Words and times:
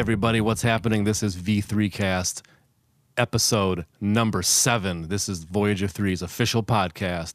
Hey, 0.00 0.02
everybody, 0.02 0.40
what's 0.40 0.62
happening? 0.62 1.04
This 1.04 1.22
is 1.22 1.36
V3Cast, 1.36 2.40
episode 3.18 3.84
number 4.00 4.40
seven. 4.40 5.08
This 5.08 5.28
is 5.28 5.44
Voyager 5.44 5.88
3's 5.88 6.22
official 6.22 6.62
podcast. 6.62 7.34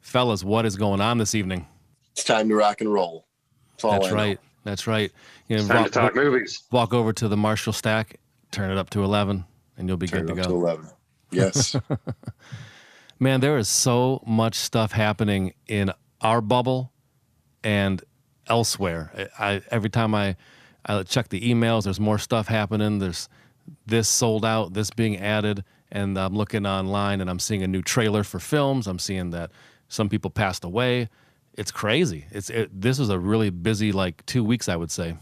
Fellas, 0.00 0.44
what 0.44 0.64
is 0.64 0.76
going 0.76 1.00
on 1.00 1.18
this 1.18 1.34
evening? 1.34 1.66
It's 2.12 2.22
time 2.22 2.48
to 2.50 2.54
rock 2.54 2.80
and 2.80 2.92
roll. 2.92 3.26
That's, 3.72 3.84
all 3.84 3.90
That's 3.90 4.04
I 4.06 4.10
know. 4.10 4.14
right. 4.14 4.40
That's 4.62 4.86
right. 4.86 5.10
You 5.48 5.56
know, 5.56 5.66
time 5.66 5.76
walk, 5.78 5.86
to 5.86 5.90
talk 5.90 6.14
movies. 6.14 6.62
walk 6.70 6.94
over 6.94 7.12
to 7.14 7.26
the 7.26 7.36
Marshall 7.36 7.72
stack, 7.72 8.20
turn 8.52 8.70
it 8.70 8.78
up 8.78 8.90
to 8.90 9.02
11, 9.02 9.44
and 9.76 9.88
you'll 9.88 9.96
be 9.96 10.06
Turn 10.06 10.24
good 10.24 10.34
it 10.34 10.34
to 10.36 10.40
up 10.42 10.46
go. 10.46 10.54
to 10.54 10.66
11. 10.66 10.86
Yes. 11.32 11.74
Man, 13.18 13.40
there 13.40 13.58
is 13.58 13.66
so 13.66 14.22
much 14.24 14.54
stuff 14.54 14.92
happening 14.92 15.52
in 15.66 15.90
our 16.20 16.40
bubble 16.40 16.92
and 17.64 18.04
elsewhere. 18.46 19.28
I, 19.36 19.54
I 19.54 19.62
every 19.72 19.90
time 19.90 20.14
I 20.14 20.36
I 20.86 21.02
check 21.02 21.28
the 21.28 21.40
emails, 21.40 21.84
there's 21.84 22.00
more 22.00 22.18
stuff 22.18 22.48
happening. 22.48 22.98
There's 22.98 23.28
this 23.86 24.08
sold 24.08 24.44
out, 24.44 24.74
this 24.74 24.90
being 24.90 25.16
added, 25.18 25.64
and 25.90 26.18
I'm 26.18 26.34
looking 26.34 26.66
online 26.66 27.20
and 27.20 27.30
I'm 27.30 27.38
seeing 27.38 27.62
a 27.62 27.66
new 27.68 27.82
trailer 27.82 28.22
for 28.24 28.38
films. 28.38 28.86
I'm 28.86 28.98
seeing 28.98 29.30
that 29.30 29.50
some 29.88 30.08
people 30.08 30.30
passed 30.30 30.64
away. 30.64 31.08
It's 31.56 31.70
crazy. 31.70 32.26
It's 32.30 32.50
it, 32.50 32.68
this 32.78 32.98
is 32.98 33.08
a 33.10 33.18
really 33.18 33.50
busy 33.50 33.92
like 33.92 34.24
two 34.26 34.42
weeks, 34.44 34.68
I 34.68 34.76
would 34.76 34.90
say. 34.90 35.16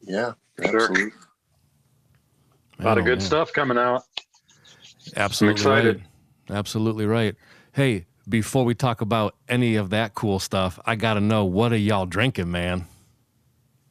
yeah. 0.00 0.32
Sure. 0.62 0.80
Absolutely. 0.82 1.12
A 2.78 2.84
lot 2.84 2.98
of 2.98 3.02
Oh, 3.02 3.06
good 3.06 3.18
man. 3.18 3.26
stuff 3.26 3.52
coming 3.52 3.78
out. 3.78 4.02
Absolutely 5.16 5.52
excited. 5.60 6.02
right. 6.48 6.56
Absolutely 6.58 7.06
right. 7.06 7.34
Hey, 7.72 8.06
before 8.28 8.64
we 8.64 8.74
talk 8.74 9.00
about 9.00 9.34
any 9.48 9.76
of 9.76 9.90
that 9.90 10.14
cool 10.14 10.38
stuff, 10.38 10.78
I 10.84 10.96
got 10.96 11.14
to 11.14 11.20
know 11.20 11.44
what 11.44 11.72
are 11.72 11.76
y'all 11.76 12.06
drinking, 12.06 12.50
man? 12.50 12.86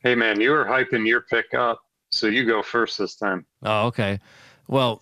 Hey 0.01 0.15
man, 0.15 0.39
you 0.39 0.51
were 0.51 0.65
hyping 0.65 1.05
your 1.05 1.21
pick 1.21 1.53
up, 1.53 1.81
so 2.11 2.27
you 2.27 2.45
go 2.45 2.61
first 2.61 2.97
this 2.97 3.15
time. 3.15 3.45
Oh, 3.63 3.87
okay. 3.87 4.19
Well, 4.67 5.01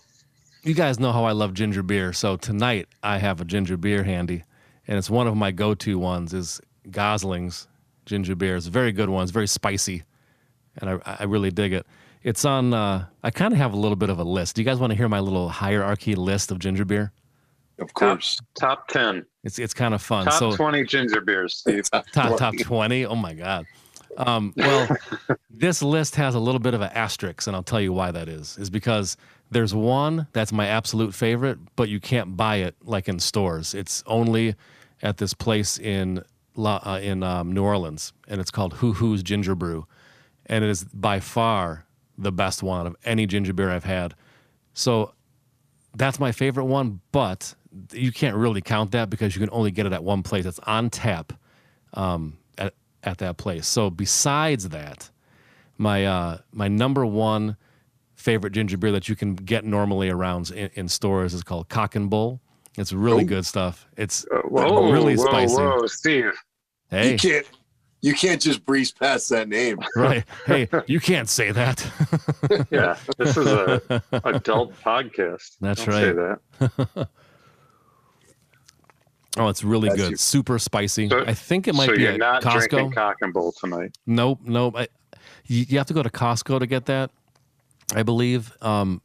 you 0.64 0.74
guys 0.74 0.98
know 0.98 1.12
how 1.12 1.24
I 1.24 1.32
love 1.32 1.54
ginger 1.54 1.82
beer, 1.84 2.12
so 2.12 2.36
tonight 2.36 2.88
I 3.02 3.18
have 3.18 3.40
a 3.40 3.44
ginger 3.44 3.76
beer 3.76 4.02
handy, 4.02 4.42
and 4.88 4.98
it's 4.98 5.08
one 5.08 5.28
of 5.28 5.36
my 5.36 5.52
go-to 5.52 5.98
ones. 5.98 6.34
Is 6.34 6.60
Gosling's 6.90 7.68
ginger 8.06 8.34
beer. 8.34 8.56
It's 8.56 8.66
a 8.66 8.70
very 8.70 8.90
good 8.90 9.08
one. 9.08 9.22
It's 9.22 9.30
very 9.30 9.46
spicy, 9.46 10.02
and 10.78 10.90
I, 10.90 11.16
I 11.20 11.24
really 11.24 11.50
dig 11.52 11.72
it. 11.72 11.86
It's 12.24 12.44
on. 12.44 12.74
Uh, 12.74 13.06
I 13.22 13.30
kind 13.30 13.52
of 13.52 13.58
have 13.58 13.72
a 13.72 13.76
little 13.76 13.96
bit 13.96 14.10
of 14.10 14.18
a 14.18 14.24
list. 14.24 14.56
Do 14.56 14.62
you 14.62 14.66
guys 14.66 14.78
want 14.80 14.90
to 14.90 14.96
hear 14.96 15.08
my 15.08 15.20
little 15.20 15.48
hierarchy 15.48 16.16
list 16.16 16.50
of 16.50 16.58
ginger 16.58 16.84
beer? 16.84 17.12
Of 17.78 17.94
course. 17.94 18.40
Top 18.58 18.88
ten, 18.88 19.24
It's 19.44 19.60
it's 19.60 19.72
kind 19.72 19.94
of 19.94 20.02
fun. 20.02 20.24
top 20.24 20.34
so 20.34 20.56
twenty 20.56 20.82
ginger 20.84 21.20
beers, 21.20 21.54
Steve. 21.58 21.88
top 22.12 22.36
top 22.36 22.54
20 22.60 23.06
oh 23.06 23.14
my 23.14 23.34
god 23.34 23.66
um, 24.16 24.52
well 24.56 24.88
this 25.50 25.82
list 25.82 26.16
has 26.16 26.34
a 26.34 26.38
little 26.38 26.58
bit 26.58 26.74
of 26.74 26.80
an 26.80 26.90
asterisk 26.94 27.46
and 27.46 27.54
i'll 27.54 27.62
tell 27.62 27.80
you 27.80 27.92
why 27.92 28.10
that 28.10 28.28
is. 28.28 28.56
Is 28.58 28.70
because 28.70 29.16
there's 29.50 29.74
one 29.74 30.26
that's 30.32 30.52
my 30.52 30.66
absolute 30.66 31.14
favorite 31.14 31.58
but 31.76 31.88
you 31.88 32.00
can't 32.00 32.36
buy 32.36 32.56
it 32.56 32.74
like 32.82 33.08
in 33.08 33.18
stores. 33.18 33.74
It's 33.74 34.02
only 34.06 34.54
at 35.02 35.18
this 35.18 35.34
place 35.34 35.78
in 35.78 36.24
La, 36.56 36.80
uh, 36.84 36.98
in 37.00 37.22
um, 37.22 37.52
new 37.52 37.62
orleans 37.62 38.12
and 38.26 38.40
it's 38.40 38.50
called 38.50 38.74
Hu 38.74 38.92
Hu's 38.92 39.22
ginger 39.22 39.54
brew 39.54 39.86
and 40.46 40.64
it 40.64 40.70
is 40.70 40.84
by 40.84 41.20
far 41.20 41.84
the 42.16 42.32
best 42.32 42.62
one 42.62 42.86
of 42.86 42.96
any 43.04 43.26
ginger 43.26 43.52
beer 43.52 43.70
i've 43.70 43.84
had. 43.84 44.14
So 44.74 45.12
that's 45.96 46.18
my 46.18 46.32
favorite 46.32 46.64
one 46.64 47.00
but 47.12 47.54
you 47.92 48.12
can't 48.12 48.36
really 48.36 48.60
count 48.60 48.92
that 48.92 49.10
because 49.10 49.34
you 49.34 49.40
can 49.40 49.50
only 49.52 49.70
get 49.70 49.86
it 49.86 49.92
at 49.92 50.02
one 50.02 50.22
place. 50.22 50.46
It's 50.46 50.58
on 50.60 50.90
tap. 50.90 51.32
Um, 51.94 52.38
at, 53.02 53.10
at 53.12 53.18
that 53.18 53.36
place. 53.36 53.66
So 53.66 53.90
besides 53.90 54.68
that, 54.70 55.10
my 55.76 56.04
uh, 56.06 56.38
my 56.52 56.68
number 56.68 57.04
one 57.06 57.56
favorite 58.14 58.50
ginger 58.52 58.76
beer 58.76 58.92
that 58.92 59.08
you 59.08 59.14
can 59.16 59.34
get 59.34 59.64
normally 59.64 60.08
around 60.10 60.50
in, 60.50 60.70
in 60.74 60.88
stores 60.88 61.34
is 61.34 61.42
called 61.44 61.68
Cock 61.68 61.94
and 61.94 62.10
Bull. 62.10 62.40
It's 62.76 62.92
really 62.92 63.24
Oh. 63.24 63.28
good 63.28 63.46
stuff. 63.46 63.86
It's 63.96 64.24
Uh, 64.32 64.38
whoa, 64.48 64.90
really 64.92 65.16
whoa, 65.16 65.24
spicy. 65.26 65.54
whoa, 65.54 65.86
Steve. 65.86 66.32
hey, 66.90 67.12
You 67.12 67.18
can't 67.18 67.46
you 68.00 68.14
can't 68.14 68.40
just 68.40 68.64
breeze 68.64 68.92
past 68.92 69.28
that 69.30 69.48
name. 69.48 69.78
right? 69.96 70.24
Hey, 70.46 70.68
you 70.86 71.00
can't 71.00 71.28
say 71.28 71.50
that. 71.50 71.84
Yeah, 72.70 72.96
this 73.18 73.36
is 73.36 73.46
a 73.48 73.82
adult 74.24 74.72
podcast. 74.80 75.56
That's 75.60 75.84
Don't 75.84 75.94
Say 75.94 76.10
right. 76.12 76.38
that. 76.60 77.08
Oh, 79.36 79.48
it's 79.48 79.62
really 79.64 79.88
That's 79.88 80.00
good. 80.00 80.10
your- 80.12 80.16
Super 80.18 80.58
spicy. 80.58 81.08
So- 81.08 81.24
I 81.26 81.34
think 81.34 81.68
it 81.68 81.74
might 81.74 81.86
so 81.86 81.96
be 81.96 82.02
you're 82.02 82.12
at 82.12 82.18
not 82.18 82.42
Costco. 82.42 82.68
drinking 82.70 82.92
cock 82.92 83.16
and 83.20 83.32
bull 83.32 83.52
tonight. 83.52 83.96
Nope, 84.06 84.40
nope. 84.44 84.74
I, 84.76 84.88
you, 85.46 85.64
you 85.68 85.78
have 85.78 85.86
to 85.88 85.94
go 85.94 86.02
to 86.02 86.10
Costco 86.10 86.58
to 86.60 86.66
get 86.66 86.86
that, 86.86 87.10
I 87.94 88.02
believe, 88.02 88.52
um, 88.62 89.00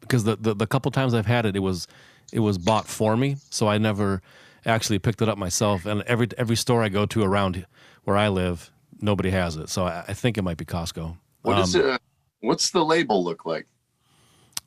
because 0.00 0.24
the, 0.24 0.36
the 0.36 0.54
the 0.54 0.66
couple 0.66 0.90
times 0.92 1.14
I've 1.14 1.26
had 1.26 1.46
it, 1.46 1.56
it 1.56 1.60
was 1.60 1.86
it 2.32 2.40
was 2.40 2.58
bought 2.58 2.86
for 2.86 3.16
me, 3.16 3.36
so 3.50 3.66
I 3.68 3.78
never 3.78 4.22
actually 4.64 4.98
picked 4.98 5.22
it 5.22 5.28
up 5.28 5.38
myself. 5.38 5.86
And 5.86 6.02
every 6.02 6.28
every 6.38 6.56
store 6.56 6.82
I 6.82 6.88
go 6.88 7.06
to 7.06 7.22
around 7.22 7.66
where 8.04 8.16
I 8.16 8.28
live, 8.28 8.70
nobody 9.00 9.30
has 9.30 9.56
it, 9.56 9.68
so 9.68 9.84
I, 9.86 10.04
I 10.08 10.12
think 10.12 10.38
it 10.38 10.42
might 10.42 10.56
be 10.56 10.64
Costco. 10.64 11.16
What 11.42 11.58
is 11.58 11.74
Um, 11.74 11.82
it? 11.94 12.00
What's 12.40 12.70
the 12.70 12.84
label 12.84 13.24
look 13.24 13.44
like? 13.46 13.66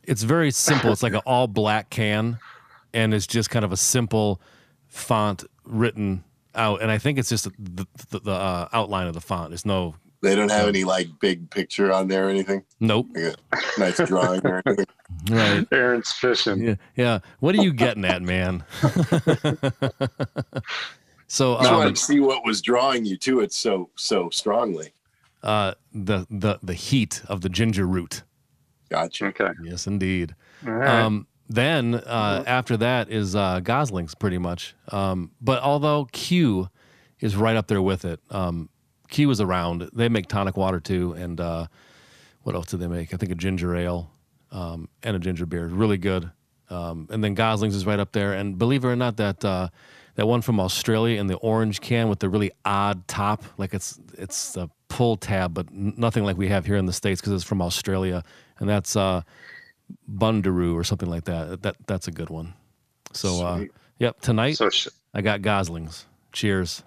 It's 0.04 0.24
very 0.24 0.52
simple. 0.52 0.92
It's 0.92 1.04
like 1.04 1.14
an 1.22 1.22
all 1.26 1.48
black 1.48 1.90
can, 1.90 2.40
and 2.94 3.14
it's 3.14 3.28
just 3.28 3.50
kind 3.50 3.64
of 3.64 3.72
a 3.72 3.78
simple 3.78 4.42
font 4.90 5.46
written 5.64 6.24
out. 6.56 6.82
And 6.82 6.92
I 6.92 6.98
think 6.98 7.18
it's 7.18 7.30
just 7.30 7.46
the 7.46 7.88
the, 8.10 8.20
the 8.20 8.32
uh, 8.32 8.68
outline 8.74 9.08
of 9.08 9.14
the 9.14 9.22
font. 9.22 9.52
There's 9.52 9.66
no 9.66 9.96
They 10.22 10.36
don't 10.36 10.52
have 10.52 10.68
any 10.68 10.84
like 10.84 11.08
big 11.22 11.50
picture 11.50 11.92
on 11.94 12.08
there 12.10 12.28
or 12.28 12.30
anything. 12.30 12.64
nope. 12.80 13.08
Like 13.16 13.36
nice 13.78 13.98
drawing 13.98 14.46
or 14.46 14.62
anything. 14.66 14.86
Right. 15.30 15.68
Aaron's 15.72 16.12
fishing. 16.14 16.62
Yeah, 16.64 16.76
yeah. 16.96 17.20
What 17.40 17.54
are 17.56 17.62
you 17.62 17.74
getting 17.74 18.06
at, 18.06 18.22
man? 18.22 18.64
so, 21.28 21.56
I 21.56 21.72
wanted 21.72 21.88
um, 21.88 21.94
to 21.94 22.00
see 22.02 22.20
what 22.20 22.46
was 22.46 22.62
drawing 22.62 23.06
you 23.06 23.18
to 23.18 23.42
it 23.42 23.52
so 23.54 23.90
so 23.96 24.30
strongly. 24.30 24.94
uh, 25.44 25.74
the 25.94 26.26
the 26.30 26.60
the 26.64 26.74
heat 26.74 27.22
of 27.28 27.42
the 27.42 27.50
ginger 27.50 27.86
root. 27.86 28.24
Gotcha. 28.90 29.26
Okay. 29.28 29.50
Yes, 29.64 29.88
indeed. 29.88 30.36
All 30.66 30.74
right. 30.74 30.90
Um, 30.90 31.28
then 31.50 31.96
uh, 31.96 32.44
after 32.46 32.78
that 32.78 33.10
is 33.10 33.36
uh, 33.36 33.60
Gosling's, 33.60 34.16
pretty 34.16 34.38
much. 34.38 34.76
Um, 34.90 35.32
but 35.42 35.62
although 35.62 36.08
Q 36.12 36.70
is 37.20 37.36
right 37.36 37.56
up 37.56 37.68
there 37.68 37.82
with 37.82 38.06
it, 38.06 38.20
um, 38.30 38.70
Q 39.10 39.30
is 39.32 39.42
around. 39.42 39.90
They 39.92 40.10
make 40.10 40.28
tonic 40.28 40.56
water 40.56 40.80
too, 40.80 41.14
and 41.14 41.42
uh, 41.42 41.68
what 42.44 42.56
else 42.56 42.68
do 42.68 42.78
they 42.78 42.88
make? 42.88 43.14
I 43.14 43.18
think 43.18 43.32
a 43.32 43.36
ginger 43.36 43.76
ale 43.76 44.12
um, 44.52 44.88
and 45.04 45.16
a 45.16 45.20
ginger 45.20 45.46
beer. 45.46 45.68
Really 45.68 45.98
good. 45.98 46.32
Um, 46.70 47.08
and 47.10 47.24
then 47.24 47.34
Gosling's 47.34 47.76
is 47.76 47.86
right 47.86 48.00
up 48.00 48.12
there. 48.12 48.34
And 48.34 48.58
believe 48.58 48.86
it 48.86 48.88
or 48.88 48.96
not, 48.96 49.18
that 49.18 49.44
uh, 49.44 49.70
that 50.16 50.28
one 50.28 50.42
from 50.42 50.60
Australia 50.60 51.20
in 51.20 51.28
the 51.28 51.36
orange 51.36 51.82
can 51.82 52.10
with 52.10 52.20
the 52.20 52.30
really 52.30 52.52
odd 52.64 53.08
top, 53.08 53.44
like 53.58 53.74
it's 53.74 54.00
it's 54.18 54.56
a 54.56 54.70
pull 54.88 55.18
tab, 55.18 55.54
but 55.54 55.68
n- 55.72 55.94
nothing 55.98 56.24
like 56.24 56.38
we 56.38 56.50
have 56.50 56.66
here 56.66 56.76
in 56.76 56.86
the 56.86 56.94
states 56.94 57.22
because 57.22 57.34
it's 57.34 57.44
from 57.44 57.62
Australia, 57.62 58.24
and 58.60 58.70
that's 58.70 58.96
uh, 58.96 59.22
Bundaroo 60.12 60.74
or 60.76 60.84
something 60.84 61.10
like 61.10 61.26
that. 61.26 61.62
That 61.64 61.76
that's 61.88 62.08
a 62.08 62.12
good 62.12 62.30
one. 62.30 62.54
So, 63.14 63.42
uh, 63.46 63.66
yep, 63.98 64.20
tonight 64.22 64.54
so 64.54 64.70
sh- 64.70 64.88
I 65.14 65.22
got 65.22 65.42
Goslings. 65.42 66.06
Cheers. 66.32 66.84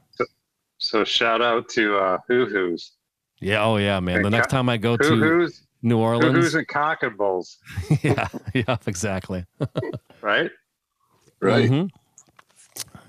so 0.78 1.04
shout 1.04 1.42
out 1.42 1.68
to 1.70 1.96
uh, 1.99 2.19
Hu 2.28 2.46
Hu's. 2.46 2.93
Yeah, 3.40 3.64
oh 3.64 3.76
yeah, 3.76 3.99
man. 4.00 4.22
The 4.22 4.28
Okay. 4.28 4.37
next 4.37 4.50
time 4.50 4.69
I 4.69 4.76
go 4.76 4.96
Hoo 4.96 5.08
to 5.08 5.16
Hoos, 5.16 5.66
New 5.82 5.96
Hoo 5.96 6.02
Orleans, 6.02 6.34
Hoos 6.37 6.54
and 6.54 6.69
cock 6.69 7.02
and 7.02 7.16
bulls, 7.19 7.58
yeah, 8.02 8.28
yeah, 8.54 8.76
exactly. 8.87 9.44
right? 10.22 10.50
Right. 11.40 11.69
Mhm. 11.69 11.90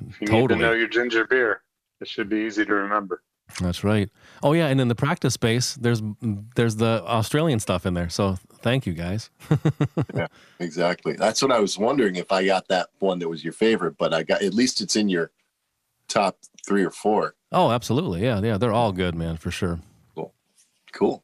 If 0.10 0.22
you 0.22 0.28
need 0.28 0.50
to 0.50 0.56
know 0.56 0.74
your 0.74 0.88
ginger 0.88 1.26
beer, 1.28 1.62
it 2.02 2.08
should 2.08 2.30
be 2.30 2.38
easy 2.38 2.66
to 2.66 2.74
remember. 2.74 3.22
That's 3.62 3.84
right. 3.84 4.10
Oh 4.42 4.54
yeah, 4.54 4.68
and 4.68 4.82
in 4.82 4.88
the 4.88 4.96
practice 4.96 5.36
space, 5.36 5.76
there's 5.76 6.02
there's 6.56 6.78
the 6.78 7.04
Australian 7.06 7.60
stuff 7.60 7.86
in 7.86 7.94
there. 7.94 8.10
So 8.10 8.38
thank 8.64 8.86
you 8.88 8.94
guys. 8.94 9.30
Yeah, 10.16 10.28
exactly. 10.60 11.14
That's 11.14 11.42
what 11.42 11.52
I 11.52 11.60
was 11.60 11.78
wondering 11.78 12.16
if 12.16 12.32
I 12.32 12.46
got 12.46 12.68
that 12.70 12.90
one 13.00 13.20
that 13.20 13.30
was 13.30 13.44
your 13.44 13.54
favorite, 13.54 13.98
but 13.98 14.14
I 14.14 14.24
got 14.24 14.42
at 14.42 14.54
least 14.54 14.82
it's 14.82 14.96
in 14.96 15.10
your 15.10 15.32
top 16.08 16.38
three 16.66 16.84
or 16.84 16.90
four. 16.92 17.36
Oh, 17.52 17.72
absolutely. 17.72 18.24
Yeah, 18.24 18.40
yeah, 18.42 18.58
they're 18.58 18.74
all 18.74 18.92
good, 18.92 19.16
man, 19.16 19.38
for 19.38 19.50
sure. 19.52 19.80
Cool. 20.16 20.34
Cool. 20.92 21.24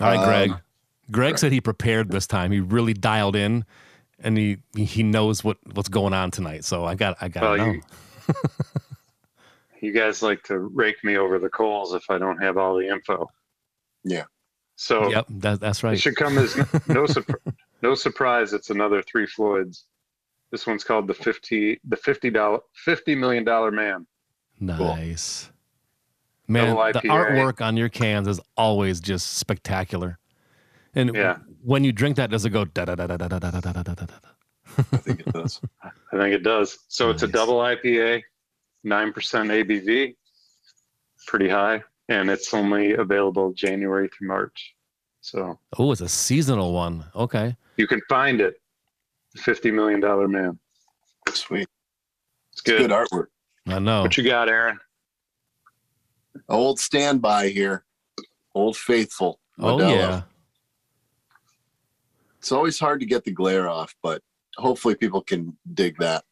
All 0.00 0.06
right, 0.08 0.18
Um, 0.18 0.24
Greg. 0.24 0.52
Greg 1.10 1.38
said 1.38 1.50
he 1.52 1.60
prepared 1.60 2.10
this 2.10 2.26
time. 2.26 2.52
He 2.52 2.60
really 2.60 2.94
dialed 2.94 3.34
in, 3.36 3.64
and 4.20 4.36
he 4.38 4.58
he 4.76 5.02
knows 5.02 5.42
what 5.42 5.58
what's 5.74 5.88
going 5.88 6.12
on 6.14 6.30
tonight. 6.30 6.64
So 6.64 6.84
I 6.84 6.94
got 6.94 7.16
I 7.20 7.28
got 7.28 7.42
Well, 7.42 7.56
to 7.56 7.58
know. 7.66 7.72
you, 7.72 7.82
you 9.80 9.92
guys 9.92 10.22
like 10.22 10.42
to 10.44 10.58
rake 10.58 11.02
me 11.02 11.16
over 11.16 11.38
the 11.38 11.48
coals 11.48 11.94
if 11.94 12.04
I 12.10 12.18
don't 12.18 12.38
have 12.42 12.56
all 12.56 12.76
the 12.76 12.86
info. 12.88 13.28
Yeah. 14.04 14.24
So 14.80 15.10
Yep, 15.10 15.26
that, 15.28 15.60
that's 15.60 15.84
it 15.84 16.00
should 16.00 16.16
come 16.16 16.38
as 16.38 16.56
no 16.88 17.04
surp- 17.04 17.34
no 17.82 17.94
surprise. 17.94 18.54
It's 18.54 18.70
another 18.70 19.02
three 19.02 19.26
Floyds. 19.26 19.84
This 20.52 20.66
one's 20.66 20.84
called 20.84 21.06
the 21.06 21.12
fifty 21.12 21.78
the 21.86 21.98
fifty 21.98 22.30
dollar 22.30 22.60
fifty 22.74 23.14
million 23.14 23.44
dollar 23.44 23.70
man. 23.70 24.06
Nice, 24.58 25.50
Man, 26.48 26.74
the 26.92 27.00
artwork 27.04 27.60
on 27.60 27.76
your 27.76 27.90
cans 27.90 28.26
is 28.26 28.40
always 28.56 29.00
just 29.00 29.32
spectacular. 29.36 30.18
And 30.94 31.14
Yeah. 31.14 31.36
when 31.62 31.84
you 31.84 31.92
drink 31.92 32.16
that, 32.16 32.30
does 32.30 32.46
it 32.46 32.50
go 32.50 32.64
da 32.64 32.86
da 32.86 32.94
da 32.94 33.06
da 33.06 33.18
da 33.18 33.28
da 33.28 33.38
da 33.38 33.50
da 33.50 33.60
da 33.60 33.82
da 33.82 33.82
da 33.82 34.04
da? 34.06 34.16
I 34.92 34.96
think 34.96 35.20
it 35.20 35.30
does. 35.32 35.60
I 35.84 35.90
think 36.18 36.34
it 36.34 36.42
does. 36.42 36.78
So 36.88 37.10
it's 37.10 37.22
a 37.22 37.26
Nice. 37.26 37.34
double 37.34 37.56
IPA, 37.58 38.22
nine 38.82 39.12
percent 39.12 39.50
ABV, 39.50 40.16
pretty 41.26 41.50
high, 41.50 41.82
and 42.10 42.28
it's 42.28 42.52
only 42.52 42.94
available 42.94 43.52
January 43.52 44.08
through 44.08 44.28
March. 44.28 44.74
So 45.22 45.58
Oh, 45.78 45.92
it's 45.92 46.00
a 46.02 46.08
seasonal 46.08 46.72
one. 46.74 47.04
Okay. 47.14 47.56
you 47.76 47.86
can 47.86 48.00
find 48.08 48.40
it. 48.40 48.60
Fifty 49.36 49.70
million 49.70 50.00
dollar 50.00 50.26
man. 50.28 50.58
Sweet. 51.32 51.68
It's 52.52 52.60
Good 52.62 52.78
good. 52.78 52.90
artwork. 52.90 53.26
I 53.68 53.78
know. 53.78 54.02
What 54.02 54.16
you 54.16 54.24
got, 54.24 54.48
Aaron? 54.48 54.78
Old 56.48 56.80
standby 56.80 57.48
here. 57.50 57.84
Old 58.54 58.76
faithful. 58.76 59.38
Modelo. 59.58 59.82
Oh 59.82 59.94
yeah. 59.94 60.22
It's 62.38 62.50
always 62.52 62.78
hard 62.78 63.00
to 63.00 63.06
get 63.06 63.22
the 63.24 63.30
glare 63.30 63.68
off, 63.68 63.94
but 64.02 64.22
hopefully 64.56 64.94
people 64.96 65.20
can 65.20 65.56
dig 65.74 65.96
that. 65.98 66.24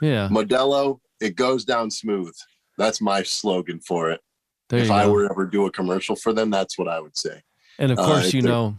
Yeah. 0.00 0.28
Modelo, 0.30 1.00
it 1.20 1.34
goes 1.36 1.64
down 1.64 1.90
smooth. 1.90 2.34
That's 2.78 3.00
my 3.00 3.22
slogan 3.22 3.80
for 3.80 4.10
it. 4.10 4.20
There 4.68 4.80
if 4.80 4.90
I 4.90 5.04
go. 5.06 5.12
were 5.12 5.24
to 5.26 5.30
ever 5.30 5.46
do 5.46 5.66
a 5.66 5.70
commercial 5.70 6.16
for 6.16 6.32
them, 6.32 6.50
that's 6.50 6.76
what 6.78 6.88
I 6.88 7.00
would 7.00 7.16
say. 7.16 7.42
And 7.78 7.92
of 7.92 7.98
Uh, 7.98 8.04
course, 8.04 8.26
if 8.28 8.34
you 8.34 8.42
know, 8.42 8.76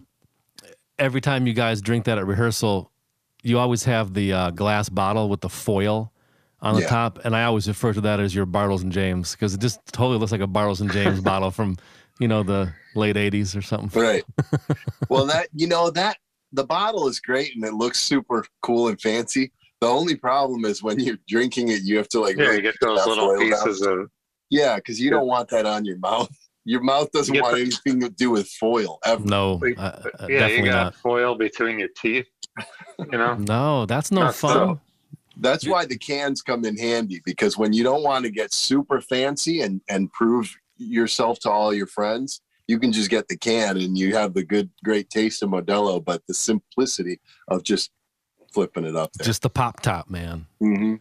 every 1.00 1.22
time 1.22 1.48
you 1.48 1.54
guys 1.54 1.82
drink 1.82 2.06
that 2.06 2.18
at 2.18 2.26
rehearsal, 2.26 2.92
you 3.44 3.60
always 3.60 3.84
have 3.86 4.14
the 4.14 4.34
uh, 4.34 4.52
glass 4.52 4.90
bottle 4.90 5.30
with 5.30 5.42
the 5.42 5.50
foil 5.50 6.12
on 6.60 6.76
the 6.76 6.82
Yeah. 6.82 6.88
top, 6.88 7.20
and 7.24 7.36
I 7.36 7.44
always 7.44 7.68
refer 7.68 7.94
to 7.94 8.02
that 8.02 8.20
as 8.20 8.34
your 8.34 8.46
Bartles 8.46 8.82
and 8.82 8.92
James 8.92 9.32
because 9.34 9.54
it 9.54 9.62
just 9.62 9.80
totally 9.92 10.18
looks 10.18 10.32
like 10.32 10.42
a 10.42 10.48
Bartles 10.48 10.82
and 10.82 10.92
James 10.92 11.22
bottle 11.32 11.52
from, 11.52 11.78
you 12.20 12.28
know, 12.28 12.44
the 12.44 12.74
late 12.96 13.16
'80s 13.16 13.56
or 13.56 13.62
something. 13.62 14.02
Right. 14.02 14.26
well, 15.10 15.26
that 15.28 15.50
you 15.54 15.68
know 15.68 15.90
that 15.92 16.18
the 16.52 16.64
bottle 16.64 17.08
is 17.08 17.20
great 17.20 17.56
and 17.56 17.64
it 17.64 17.74
looks 17.74 18.00
super 18.00 18.46
cool 18.62 18.88
and 18.88 19.00
fancy. 19.00 19.52
The 19.82 19.88
only 19.88 20.16
problem 20.16 20.66
is 20.66 20.82
when 20.82 21.00
you're 21.00 21.20
drinking 21.28 21.68
it, 21.70 21.84
you 21.84 21.98
have 21.98 22.10
to 22.10 22.20
like 22.20 22.36
Yeah, 22.36 22.46
really 22.46 22.56
you 22.58 22.62
get 22.64 22.76
those 22.82 23.06
little 23.06 23.30
foil 23.30 23.40
down. 23.40 23.50
pieces 23.52 23.82
of 23.84 24.10
Yeah, 24.50 24.76
because 24.78 25.00
you 25.00 25.10
don't 25.10 25.28
want 25.28 25.50
that 25.50 25.66
on 25.66 25.86
your 25.86 25.98
mouth. 25.98 26.30
Your 26.70 26.82
mouth 26.82 27.10
doesn't 27.14 27.34
You 27.34 27.42
want 27.44 27.56
the- 27.56 27.62
anything 27.62 28.02
to 28.02 28.10
do 28.10 28.30
with 28.30 28.50
foil 28.50 29.00
ever. 29.06 29.24
No, 29.24 29.54
Wait, 29.62 29.80
uh, 29.80 30.02
yeah, 30.04 30.28
you 30.28 30.38
definitely 30.38 30.70
got 30.70 30.84
not. 30.84 30.96
foil 30.96 31.36
between 31.36 31.80
your 31.80 31.88
teeth. 31.96 32.26
You 33.00 33.06
know, 33.18 33.36
No, 33.36 33.86
that's 33.86 34.12
no 34.12 34.24
Not 34.24 34.36
fun. 34.36 34.54
so. 34.54 34.80
That's 35.38 35.66
why 35.66 35.86
the 35.86 35.98
cans 35.98 36.42
come 36.42 36.66
in 36.66 36.76
handy 36.78 37.22
because 37.24 37.58
when 37.58 37.72
you 37.72 37.84
don't 37.84 38.04
want 38.04 38.26
to 38.26 38.32
get 38.32 38.54
super 38.54 39.00
fancy 39.00 39.62
and 39.62 39.80
and 39.88 40.12
prove 40.12 40.54
yourself 40.76 41.40
to 41.42 41.50
all 41.50 41.74
your 41.74 41.88
friends, 41.88 42.42
you 42.68 42.80
can 42.80 42.92
just 42.92 43.10
get 43.10 43.30
the 43.30 43.38
can 43.38 43.78
and 43.78 43.98
you 43.98 44.14
have 44.16 44.34
the 44.34 44.44
good 44.44 44.70
great 44.84 45.10
taste 45.10 45.42
of 45.44 45.50
Modelo, 45.52 46.04
but 46.04 46.22
the 46.28 46.34
simplicity 46.34 47.22
of 47.48 47.64
just 47.64 47.92
flipping 48.54 48.84
it 48.84 48.96
up 48.98 49.14
there. 49.14 49.26
Just 49.26 49.44
the 49.44 49.50
pop 49.50 49.80
top, 49.82 50.10
man. 50.10 50.48
Mhm. 50.62 51.00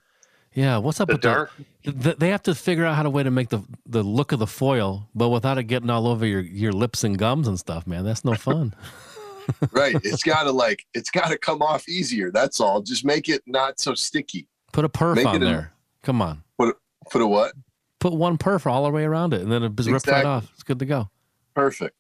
Yeah, 0.56 0.78
what's 0.78 1.00
up 1.00 1.08
the 1.08 1.14
with 1.14 1.20
dark. 1.20 1.52
that? 1.84 2.02
Th- 2.02 2.16
They 2.16 2.30
have 2.30 2.42
to 2.44 2.54
figure 2.54 2.84
out 2.86 2.96
how 2.96 3.02
to 3.04 3.10
way 3.10 3.22
to 3.22 3.30
make 3.30 3.50
the 3.50 3.62
the 3.84 4.02
look 4.02 4.32
of 4.32 4.38
the 4.38 4.46
foil, 4.46 5.08
but 5.14 5.28
without 5.28 5.58
it 5.58 5.64
getting 5.64 5.90
all 5.90 6.08
over 6.08 6.24
your 6.26 6.40
your 6.40 6.72
lips 6.72 7.04
and 7.04 7.18
gums 7.18 7.46
and 7.46 7.58
stuff, 7.58 7.86
man. 7.86 8.04
That's 8.04 8.24
no 8.24 8.34
fun. 8.34 8.74
right. 9.70 9.94
It's 10.02 10.22
gotta 10.22 10.50
like 10.50 10.86
it's 10.94 11.10
gotta 11.10 11.36
come 11.38 11.60
off 11.62 11.88
easier. 11.88 12.30
That's 12.32 12.58
all. 12.60 12.80
Just 12.80 13.04
make 13.04 13.28
it 13.28 13.42
not 13.46 13.78
so 13.78 13.94
sticky. 13.94 14.48
Put 14.72 14.84
a 14.84 14.88
perf 14.88 15.14
Make 15.16 15.26
on 15.26 15.36
it 15.36 15.42
a- 15.42 15.44
there. 15.44 15.72
Come 16.02 16.20
on. 16.22 16.42
Put 16.58 17.22
a 17.22 17.26
what? 17.26 17.52
Put 18.00 18.14
one 18.14 18.36
perf 18.36 18.66
all 18.66 18.82
the 18.84 18.90
way 18.90 19.04
around 19.04 19.32
it, 19.32 19.40
and 19.42 19.52
then 19.52 19.62
it 19.62 19.76
just 19.76 19.88
rips 19.88 20.08
right 20.08 20.24
off. 20.24 20.50
It's 20.54 20.64
good 20.64 20.80
to 20.80 20.86
go. 20.86 21.08
Perfect. 21.54 21.94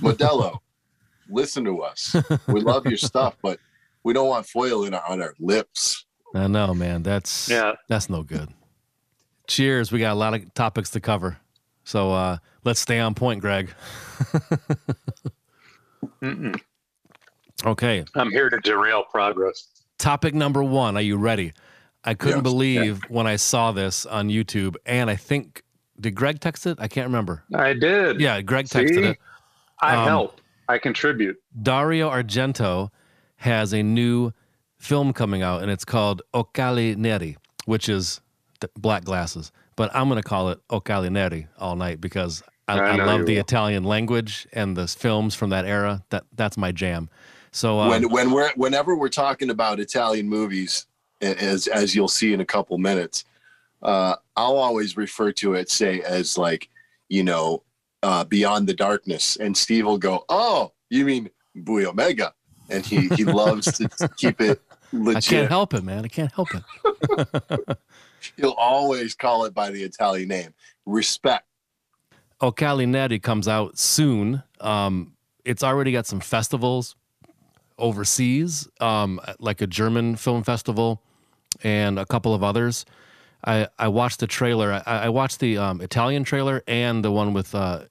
Modelo, 0.00 0.60
listen 1.28 1.62
to 1.66 1.82
us. 1.82 2.16
We 2.48 2.60
love 2.60 2.86
your 2.86 2.96
stuff, 2.96 3.36
but 3.42 3.58
we 4.02 4.14
don't 4.14 4.28
want 4.28 4.46
foil 4.46 4.84
in 4.86 4.94
our, 4.94 5.02
on 5.06 5.20
our 5.20 5.34
lips. 5.38 6.05
I 6.36 6.46
know, 6.46 6.74
man. 6.74 7.02
That's 7.02 7.48
Yeah, 7.48 7.72
that's 7.88 8.08
no 8.10 8.22
good. 8.22 8.48
Cheers. 9.46 9.92
We 9.92 9.98
got 10.00 10.12
a 10.12 10.18
lot 10.18 10.34
of 10.34 10.52
topics 10.54 10.90
to 10.90 11.00
cover, 11.00 11.38
so 11.84 12.12
uh, 12.12 12.38
let's 12.64 12.80
stay 12.80 12.98
on 13.00 13.14
point, 13.14 13.40
Greg. 13.40 13.70
Okay. 17.64 18.04
I'm 18.14 18.30
here 18.30 18.50
to 18.50 18.58
derail 18.60 19.04
progress. 19.04 19.68
Topic 19.98 20.34
number 20.34 20.62
one. 20.62 20.96
Are 20.96 21.00
you 21.02 21.16
ready? 21.16 21.52
I 22.04 22.14
couldn't 22.14 22.38
Yes. 22.38 22.42
believe 22.52 23.00
when 23.08 23.26
I 23.26 23.36
saw 23.36 23.72
this 23.72 24.04
on 24.06 24.28
YouTube, 24.28 24.76
and 24.84 25.08
I 25.10 25.16
think 25.16 25.62
did 25.98 26.14
Greg 26.14 26.40
text 26.40 26.66
it? 26.66 26.76
I 26.78 26.88
can't 26.88 27.06
remember. 27.06 27.42
I 27.54 27.72
did. 27.72 28.20
Yeah, 28.20 28.42
Greg 28.42 28.66
texted 28.66 28.94
See? 28.94 29.02
it. 29.04 29.18
I 29.80 29.96
Um, 29.96 30.04
help. 30.08 30.40
I 30.68 30.78
contribute. 30.78 31.36
Dario 31.62 32.10
Argento 32.10 32.90
has 33.36 33.72
a 33.72 33.82
new 33.82 34.32
film 34.78 35.12
coming 35.12 35.42
out, 35.42 35.62
and 35.62 35.70
it's 35.70 35.84
called 35.84 36.22
Occhiali 36.34 36.96
Neri, 36.96 37.36
which 37.64 37.88
is 37.88 38.20
black 38.76 39.04
glasses. 39.04 39.52
But 39.76 39.94
I'm 39.94 40.08
going 40.08 40.22
to 40.22 40.28
call 40.28 40.48
it 40.50 40.60
Occhiali 40.70 41.10
Neri 41.10 41.48
all 41.58 41.76
night 41.76 42.00
because 42.00 42.42
I, 42.68 42.78
I 42.78 42.88
I, 42.96 43.04
love 43.04 43.26
the 43.26 43.34
will. 43.34 43.40
Italian 43.40 43.84
language 43.84 44.46
and 44.52 44.76
the 44.76 44.88
films 44.88 45.34
from 45.34 45.50
that 45.50 45.64
era. 45.66 46.04
That 46.10 46.24
that's 46.34 46.56
my 46.56 46.72
jam. 46.72 47.08
So 47.52 47.80
um, 47.80 47.88
when 47.88 48.10
when 48.10 48.30
we're 48.30 48.52
whenever 48.54 48.96
we're 48.96 49.08
talking 49.08 49.50
about 49.50 49.80
Italian 49.80 50.28
movies, 50.28 50.86
as 51.20 51.66
as 51.68 51.94
you'll 51.94 52.08
see 52.08 52.32
in 52.32 52.40
a 52.40 52.44
couple 52.44 52.76
minutes, 52.78 53.24
uh, 53.82 54.16
I'll 54.36 54.56
always 54.56 54.96
refer 54.96 55.32
to 55.32 55.54
it 55.54 55.70
say 55.70 56.00
as 56.02 56.36
like 56.36 56.68
you 57.08 57.22
know 57.22 57.62
uh, 58.02 58.24
Beyond 58.24 58.66
the 58.66 58.74
Darkness, 58.74 59.36
and 59.36 59.56
Steve 59.56 59.86
will 59.86 59.98
go, 59.98 60.24
"Oh, 60.28 60.72
you 60.90 61.04
mean 61.04 61.30
Buio 61.56 61.86
Omega," 61.86 62.34
and 62.68 62.84
he 62.84 63.08
he 63.08 63.24
loves 63.24 63.78
to 63.78 63.88
keep 64.16 64.40
it 64.40 64.60
I 65.14 65.20
can't 65.20 65.48
help 65.48 65.74
it, 65.74 65.84
man. 65.84 66.04
I 66.04 66.08
can't 66.08 66.32
help 66.32 66.48
it. 66.54 67.78
He'll 68.36 68.50
always 68.52 69.14
call 69.14 69.44
it 69.44 69.54
by 69.54 69.70
the 69.70 69.82
Italian 69.82 70.28
name. 70.28 70.54
Respect. 70.84 71.46
Occhiali 72.40 72.86
Neri 72.86 73.18
comes 73.18 73.48
out 73.48 73.78
soon. 73.78 74.42
Um, 74.60 75.14
it's 75.44 75.62
already 75.62 75.92
got 75.92 76.06
some 76.06 76.20
festivals 76.20 76.96
overseas, 77.78 78.68
um, 78.80 79.20
like 79.38 79.60
a 79.60 79.66
German 79.66 80.16
film 80.16 80.42
festival 80.42 81.02
and 81.62 81.98
a 81.98 82.06
couple 82.06 82.34
of 82.34 82.42
others. 82.42 82.84
I, 83.44 83.68
I 83.78 83.88
watched 83.88 84.20
the 84.20 84.26
trailer. 84.26 84.82
I, 84.86 85.04
I 85.04 85.08
watched 85.08 85.40
the 85.40 85.58
um, 85.58 85.80
Italian 85.80 86.24
trailer 86.24 86.62
and 86.66 87.04
the 87.04 87.10
one 87.12 87.32
with 87.32 87.54
uh, 87.54 87.82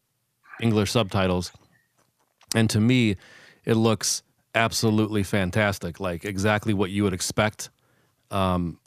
English 0.60 0.92
subtitles. 0.92 1.52
And 2.56 2.70
to 2.70 2.80
me, 2.80 3.16
it 3.64 3.76
looks 3.76 4.24
absolutely 4.56 5.24
fantastic. 5.24 6.00
Like 6.00 6.26
exactly 6.26 6.74
what 6.74 6.90
you 6.90 7.04
would 7.04 7.14
expect. 7.14 7.70
Um, 8.32 8.80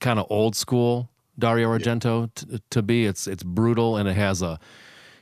kind 0.00 0.18
of 0.18 0.26
old 0.30 0.56
school 0.56 1.08
Dario 1.38 1.68
Argento 1.68 2.32
t- 2.34 2.60
to 2.70 2.82
be. 2.82 3.06
It's 3.06 3.26
it's 3.26 3.42
brutal 3.42 3.96
and 3.96 4.08
it 4.08 4.14
has 4.16 4.42
a 4.42 4.58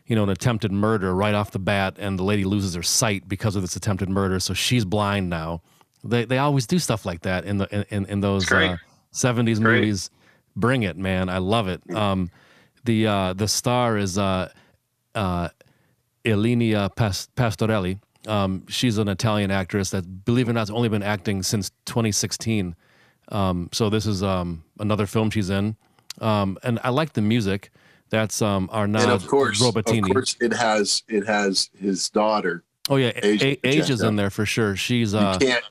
you 0.06 0.16
know 0.16 0.25
an 0.25 0.28
attempted 0.28 0.73
murder 0.73 1.14
right 1.14 1.35
off 1.35 1.50
the 1.50 1.59
bat, 1.59 1.97
and 1.99 2.18
the 2.18 2.25
lady 2.25 2.44
loses 2.44 2.75
her 2.75 2.82
sight 2.82 3.28
because 3.28 3.56
of 3.56 3.62
this 3.62 3.76
attempted 3.76 4.09
murder, 4.09 4.40
so 4.40 4.54
she's 4.54 4.85
blind 4.85 5.30
now. 5.30 5.62
They 6.02 6.25
they 6.25 6.38
always 6.38 6.66
do 6.66 6.78
stuff 6.78 7.06
like 7.06 7.23
that 7.23 7.44
in 7.44 7.59
the 7.59 7.87
in 7.94 8.06
in 8.06 8.20
those 8.20 8.50
uh, 8.50 8.76
70s 9.12 9.44
Great. 9.44 9.61
movies. 9.61 10.11
Bring 10.56 10.82
it, 10.82 10.97
man! 10.97 11.28
I 11.28 11.38
love 11.38 11.68
it. 11.68 11.80
Um, 11.94 12.30
the 12.85 13.06
uh, 13.06 13.32
the 13.35 13.47
star 13.47 13.97
is 13.97 14.18
uh, 14.18 14.50
uh, 15.14 15.50
Ilenia 16.25 16.94
Pas- 16.97 17.28
Pastorelli. 17.37 18.00
Um, 18.26 18.64
she's 18.68 18.98
an 18.98 19.08
Italian 19.08 19.50
actress 19.50 19.90
that, 19.90 20.24
believe 20.24 20.48
it 20.48 20.50
or 20.50 20.54
not, 20.54 20.60
has 20.60 20.70
only 20.70 20.88
been 20.88 21.02
acting 21.02 21.42
since 21.42 21.70
2016. 21.86 22.74
Um, 23.30 23.68
so 23.72 23.88
this 23.88 24.06
is 24.06 24.22
um, 24.22 24.64
another 24.78 25.06
film 25.06 25.30
she's 25.30 25.50
in, 25.50 25.76
um, 26.20 26.58
and 26.62 26.78
I 26.82 26.90
like 26.90 27.12
the 27.12 27.22
music. 27.22 27.70
That's 28.10 28.42
um, 28.42 28.68
Arnaud 28.72 29.02
and 29.02 29.10
of 29.12 29.26
course, 29.28 29.62
Rebotini. 29.62 30.02
of 30.02 30.10
course, 30.10 30.36
it 30.40 30.52
has 30.52 31.04
it 31.08 31.24
has 31.28 31.70
his 31.78 32.10
daughter. 32.10 32.64
oh 32.88 32.96
yeah, 32.96 33.12
Asia 33.14 33.56
A- 33.64 33.68
Asia's 33.68 34.02
in 34.02 34.16
there 34.16 34.30
for 34.30 34.44
sure. 34.44 34.74
She's 34.74 35.12
You 35.12 35.20
uh, 35.20 35.38
can't 35.38 35.64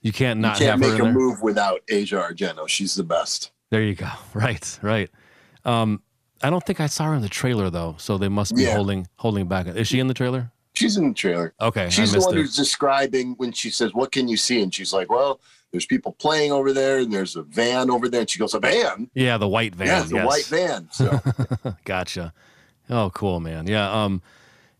you 0.00 0.12
can't 0.12 0.38
you 0.38 0.42
not 0.42 0.56
can't 0.56 0.70
have 0.70 0.80
make 0.80 0.92
her 0.96 1.02
a 1.02 1.04
there. 1.04 1.12
move 1.12 1.42
without 1.42 1.82
Asia 1.90 2.16
Argento. 2.16 2.66
She's 2.66 2.94
the 2.94 3.04
best. 3.04 3.50
There 3.70 3.82
you 3.82 3.94
go. 3.94 4.08
Right, 4.34 4.78
right. 4.80 5.10
Um, 5.66 6.02
I 6.42 6.48
don't 6.48 6.64
think 6.64 6.80
I 6.80 6.86
saw 6.86 7.04
her 7.04 7.14
in 7.14 7.20
the 7.20 7.28
trailer 7.28 7.68
though, 7.68 7.96
so 7.98 8.16
they 8.16 8.28
must 8.30 8.56
be 8.56 8.62
Yeah. 8.62 8.74
holding 8.74 9.06
holding 9.18 9.46
back. 9.46 9.66
Is 9.66 9.88
she 9.88 9.98
in 10.00 10.06
the 10.06 10.14
trailer? 10.14 10.50
She's 10.78 10.96
in 10.96 11.08
the 11.08 11.14
trailer. 11.14 11.54
Okay, 11.60 11.90
She's 11.90 12.12
the 12.12 12.20
one 12.20 12.34
who's 12.34 12.56
describing 12.56 13.34
when 13.36 13.52
she 13.52 13.70
says, 13.70 13.92
"What 13.94 14.12
can 14.12 14.28
you 14.28 14.36
see?" 14.36 14.62
And 14.62 14.72
she's 14.72 14.92
like, 14.92 15.10
"Well, 15.10 15.40
there's 15.72 15.86
people 15.86 16.12
playing 16.12 16.52
over 16.52 16.72
there, 16.72 16.98
and 16.98 17.12
there's 17.12 17.36
a 17.36 17.42
van 17.42 17.90
over 17.90 18.08
there." 18.08 18.20
And 18.20 18.30
she 18.30 18.38
goes, 18.38 18.54
"A 18.54 18.60
van? 18.60 19.10
Yeah, 19.14 19.38
the 19.38 19.48
white 19.48 19.74
van. 19.74 19.86
yeah, 19.86 20.04
a 20.04 20.08
yes. 20.08 20.26
white 20.26 20.46
van." 20.46 20.88
So 20.92 21.20
gotcha. 21.84 22.32
Oh, 22.90 23.10
cool, 23.10 23.40
man. 23.40 23.66
Yeah. 23.66 23.90
Um, 23.90 24.22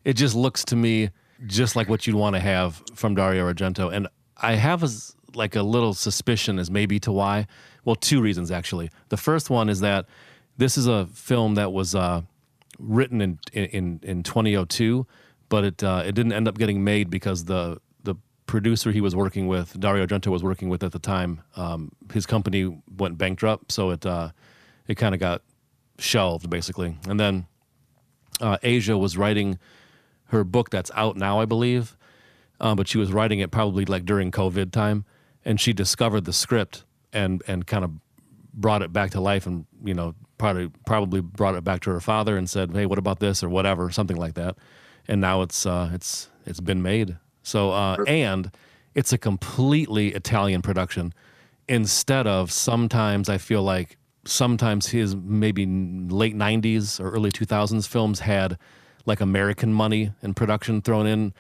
it 0.05 0.15
just 0.15 0.35
looks 0.35 0.65
to 0.67 0.77
me 0.77 1.11
just 1.47 1.77
like 1.77 1.89
what 1.89 2.07
you'd 2.07 2.17
want 2.17 2.35
to 2.35 2.41
have 2.41 2.83
from 2.95 3.15
Dario 3.15 3.53
Argento, 3.53 3.93
and 3.93 4.09
I 4.37 4.55
have 4.55 4.83
a, 4.83 4.89
like 5.35 5.57
a 5.57 5.63
little 5.63 5.95
suspicion 5.95 6.59
as 6.59 6.71
maybe 6.71 6.99
to 7.01 7.13
why. 7.13 7.47
Well, 7.85 7.97
two 7.97 8.21
reasons 8.21 8.51
actually. 8.51 8.91
The 9.09 9.17
first 9.17 9.51
one 9.51 9.69
is 9.69 9.81
that 9.81 10.07
this 10.57 10.77
is 10.77 10.87
a 10.87 11.07
film 11.07 11.55
that 11.55 11.73
was 11.73 11.95
uh, 11.95 12.23
written 12.79 13.21
in 13.21 13.39
in 13.53 14.01
in 14.03 14.23
2002, 14.23 15.07
but 15.49 15.65
it 15.65 15.83
uh, 15.83 16.03
it 16.05 16.15
didn't 16.15 16.33
end 16.33 16.49
up 16.49 16.59
getting 16.59 16.85
made 16.85 17.11
because 17.11 17.45
the 17.45 17.81
the 18.05 18.15
producer 18.47 18.93
he 18.93 19.01
was 19.01 19.15
working 19.15 19.47
with, 19.47 19.79
Dario 19.79 20.07
Argento 20.07 20.29
was 20.29 20.43
working 20.43 20.69
with 20.69 20.83
at 20.83 20.93
the 20.93 20.99
time, 20.99 21.43
um, 21.57 21.93
his 22.13 22.27
company 22.27 22.81
went 22.97 23.19
bankrupt, 23.19 23.73
so 23.73 23.91
it 23.91 24.05
uh, 24.07 24.31
it 24.87 24.97
kind 24.97 25.15
of 25.15 25.21
got 25.21 25.43
shelved 25.99 26.49
basically. 26.49 26.97
And 27.09 27.19
then 27.19 27.47
uh, 28.41 28.59
Asia 28.63 28.97
was 28.97 29.17
writing 29.17 29.59
her 30.27 30.45
book 30.45 30.71
that's 30.71 30.91
out 30.95 31.17
now, 31.17 31.41
I 31.41 31.45
believe, 31.45 31.97
um, 32.61 32.77
but 32.77 32.89
she 32.89 32.99
was 32.99 33.13
writing 33.13 33.41
it 33.41 33.51
probably 33.51 33.85
like 33.85 34.05
during 34.05 34.31
COVID 34.31 34.71
time, 34.73 35.05
and 35.45 35.61
she 35.61 35.73
discovered 35.73 36.25
the 36.25 36.33
script 36.33 36.85
and 37.13 37.43
and 37.47 37.67
kind 37.67 37.85
of 37.85 37.93
brought 38.53 38.83
it 38.83 38.93
back 38.93 39.11
to 39.13 39.21
life, 39.21 39.47
and 39.47 39.67
you 39.85 39.95
know 39.95 40.15
probably 40.37 40.71
probably 40.87 41.21
brought 41.21 41.55
it 41.55 41.65
back 41.65 41.81
to 41.83 41.91
her 41.91 42.01
father 42.01 42.37
and 42.37 42.49
said, 42.49 42.73
"Hey, 42.73 42.87
what 42.87 42.99
about 42.99 43.21
this?" 43.21 43.43
or 43.43 43.49
whatever, 43.49 43.91
something 43.91 44.17
like 44.17 44.35
that. 44.35 44.57
And 45.09 45.21
now 45.21 45.43
it's 45.43 45.67
uh, 45.67 45.91
it's 45.93 46.29
it's 46.47 46.61
been 46.61 46.83
made. 46.83 47.17
So 47.43 47.71
uh, 47.71 47.97
and 48.07 48.51
it's 48.95 49.13
a 49.13 49.19
completely 49.19 50.09
Italian 50.15 50.63
production 50.63 51.15
instead 51.69 52.27
of 52.27 52.51
sometimes 52.51 53.29
I 53.29 53.39
feel 53.39 53.63
like 53.63 53.97
sometimes 54.25 54.89
his 54.89 55.15
maybe 55.17 55.67
late 55.67 56.37
90s 56.37 57.01
or 57.01 57.11
early 57.11 57.31
2000s 57.31 57.87
films 57.87 58.21
had 58.21 58.59
like 59.07 59.21
American 59.21 59.73
money 59.73 60.13
and 60.23 60.35
production 60.37 60.83
thrown 60.83 61.07
in 61.07 61.33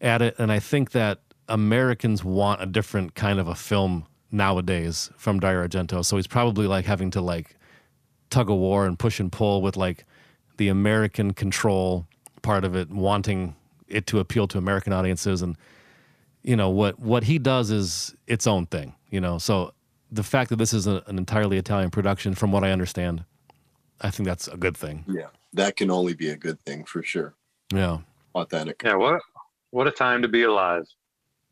at 0.00 0.20
it. 0.20 0.34
And 0.38 0.50
I 0.50 0.58
think 0.58 0.90
that 0.92 1.20
Americans 1.48 2.24
want 2.24 2.62
a 2.62 2.66
different 2.66 3.14
kind 3.14 3.38
of 3.38 3.48
a 3.48 3.54
film 3.54 4.06
nowadays 4.30 5.10
from 5.16 5.38
Dario 5.38 5.66
Argento. 5.66 6.04
So 6.04 6.16
he's 6.16 6.26
probably 6.26 6.66
like 6.66 6.84
having 6.84 7.10
to 7.12 7.20
like 7.20 7.56
tug 8.30 8.50
of 8.50 8.56
war 8.56 8.86
and 8.86 8.98
push 8.98 9.20
and 9.20 9.30
pull 9.30 9.62
with 9.62 9.76
like 9.76 10.04
the 10.56 10.68
American 10.68 11.34
control 11.34 12.06
part 12.42 12.64
of 12.64 12.76
it, 12.76 12.90
wanting 12.90 13.56
it 13.88 14.06
to 14.08 14.18
appeal 14.18 14.46
to 14.48 14.58
American 14.58 14.92
audiences. 14.92 15.42
And, 15.42 15.56
you 16.42 16.56
know, 16.56 16.70
what, 16.70 16.98
what 16.98 17.24
he 17.24 17.38
does 17.38 17.70
is 17.70 18.14
its 18.26 18.46
own 18.46 18.66
thing, 18.66 18.94
you 19.10 19.20
know? 19.20 19.38
So 19.38 19.72
the 20.10 20.22
fact 20.22 20.50
that 20.50 20.56
this 20.56 20.72
is 20.72 20.86
a, 20.86 21.02
an 21.06 21.18
entirely 21.18 21.56
Italian 21.56 21.90
production, 21.90 22.34
from 22.34 22.52
what 22.52 22.64
I 22.64 22.70
understand, 22.70 23.24
I 24.00 24.10
think 24.10 24.26
that's 24.26 24.48
a 24.48 24.56
good 24.56 24.76
thing. 24.76 25.04
Yeah, 25.06 25.28
that 25.52 25.76
can 25.76 25.90
only 25.90 26.14
be 26.14 26.28
a 26.30 26.36
good 26.36 26.60
thing 26.60 26.84
for 26.84 27.02
sure. 27.02 27.34
Yeah. 27.72 27.98
Authentic. 28.34 28.82
Yeah, 28.82 28.96
what 28.96 29.20
what 29.70 29.86
a 29.86 29.90
time 29.90 30.22
to 30.22 30.28
be 30.28 30.42
alive. 30.42 30.84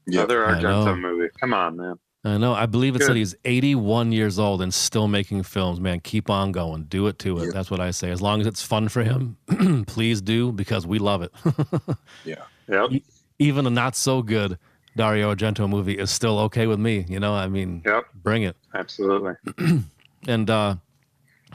Yeah. 0.06 0.20
Another 0.20 0.40
Argento 0.40 0.98
movie. 0.98 1.28
Come 1.38 1.54
on, 1.54 1.76
man. 1.76 1.98
I 2.22 2.36
know. 2.36 2.52
I 2.52 2.66
believe 2.66 2.96
it 2.96 3.02
said 3.02 3.16
he's 3.16 3.34
81 3.46 4.12
years 4.12 4.38
old 4.38 4.60
and 4.60 4.74
still 4.74 5.08
making 5.08 5.42
films. 5.44 5.80
Man, 5.80 6.00
keep 6.00 6.28
on 6.28 6.52
going. 6.52 6.84
Do 6.84 7.06
it 7.06 7.18
to 7.20 7.38
it. 7.38 7.46
Yeah. 7.46 7.50
That's 7.54 7.70
what 7.70 7.80
I 7.80 7.92
say. 7.92 8.10
As 8.10 8.20
long 8.20 8.42
as 8.42 8.46
it's 8.46 8.62
fun 8.62 8.88
for 8.90 9.02
him, 9.02 9.38
please 9.86 10.20
do 10.20 10.52
because 10.52 10.86
we 10.86 10.98
love 10.98 11.22
it. 11.22 11.32
Yeah. 12.24 12.42
Yep. 12.68 13.02
Even 13.38 13.66
a 13.66 13.70
not 13.70 13.96
so 13.96 14.22
good 14.22 14.58
Dario 14.96 15.34
Argento 15.34 15.66
movie 15.68 15.94
is 15.96 16.10
still 16.10 16.38
okay 16.40 16.66
with 16.66 16.78
me. 16.78 17.06
You 17.08 17.18
know, 17.20 17.32
I 17.34 17.48
mean, 17.48 17.82
Yep. 17.86 18.04
bring 18.14 18.42
it. 18.42 18.56
Absolutely. 18.74 19.34
And 20.28 20.50
uh, 20.50 20.74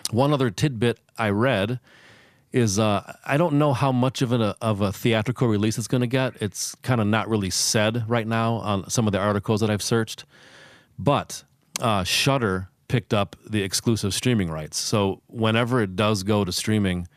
one 0.10 0.34
other 0.34 0.50
tidbit 0.50 0.98
I 1.20 1.30
read 1.30 1.80
is 2.52 2.80
uh, 2.80 3.14
I 3.24 3.38
don't 3.38 3.54
know 3.60 3.74
how 3.74 3.92
much 3.92 4.24
of 4.24 4.32
a 4.32 4.56
of 4.60 4.82
a 4.82 4.92
theatrical 4.92 5.48
release 5.48 5.78
it's 5.78 5.88
going 5.88 6.02
to 6.02 6.08
get. 6.08 6.34
It's 6.42 6.74
kind 6.82 7.00
of 7.00 7.06
not 7.06 7.30
really 7.30 7.52
said 7.52 8.10
right 8.10 8.26
now 8.26 8.56
on 8.56 8.90
some 8.90 9.06
of 9.08 9.12
the 9.12 9.20
articles 9.20 9.62
that 9.62 9.70
I've 9.70 9.84
searched, 9.84 10.26
but 10.98 11.44
uh, 11.82 12.04
Shudder 12.04 12.70
picked 12.88 13.14
up 13.14 13.36
the 13.48 13.64
exclusive 13.64 14.14
streaming 14.14 14.50
rights. 14.50 14.78
So 14.78 15.22
whenever 15.28 15.82
it 15.82 15.96
does 15.96 16.24
go 16.24 16.46
to 16.46 16.52
streaming, 16.52 17.08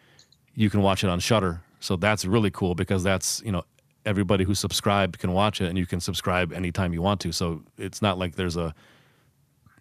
you 0.54 0.70
can 0.70 0.82
watch 0.82 1.04
it 1.04 1.11
on 1.11 1.20
Shudder. 1.20 1.61
So 1.80 1.97
that's 1.97 2.25
really 2.25 2.50
cool 2.50 2.75
because 2.75 3.02
that's 3.04 3.40
you 3.44 3.52
know 3.52 3.64
everybody 4.04 4.44
who's 4.44 4.58
subscribed 4.58 5.18
can 5.18 5.32
watch 5.32 5.61
it, 5.61 5.66
and 5.68 5.78
you 5.78 5.87
can 5.87 6.00
subscribe 6.00 6.52
anytime 6.52 6.92
you 6.92 7.02
want 7.02 7.20
to. 7.20 7.32
So 7.32 7.62
it's 7.76 8.02
not 8.02 8.18
like 8.18 8.35
there's 8.37 8.56
a 8.56 8.75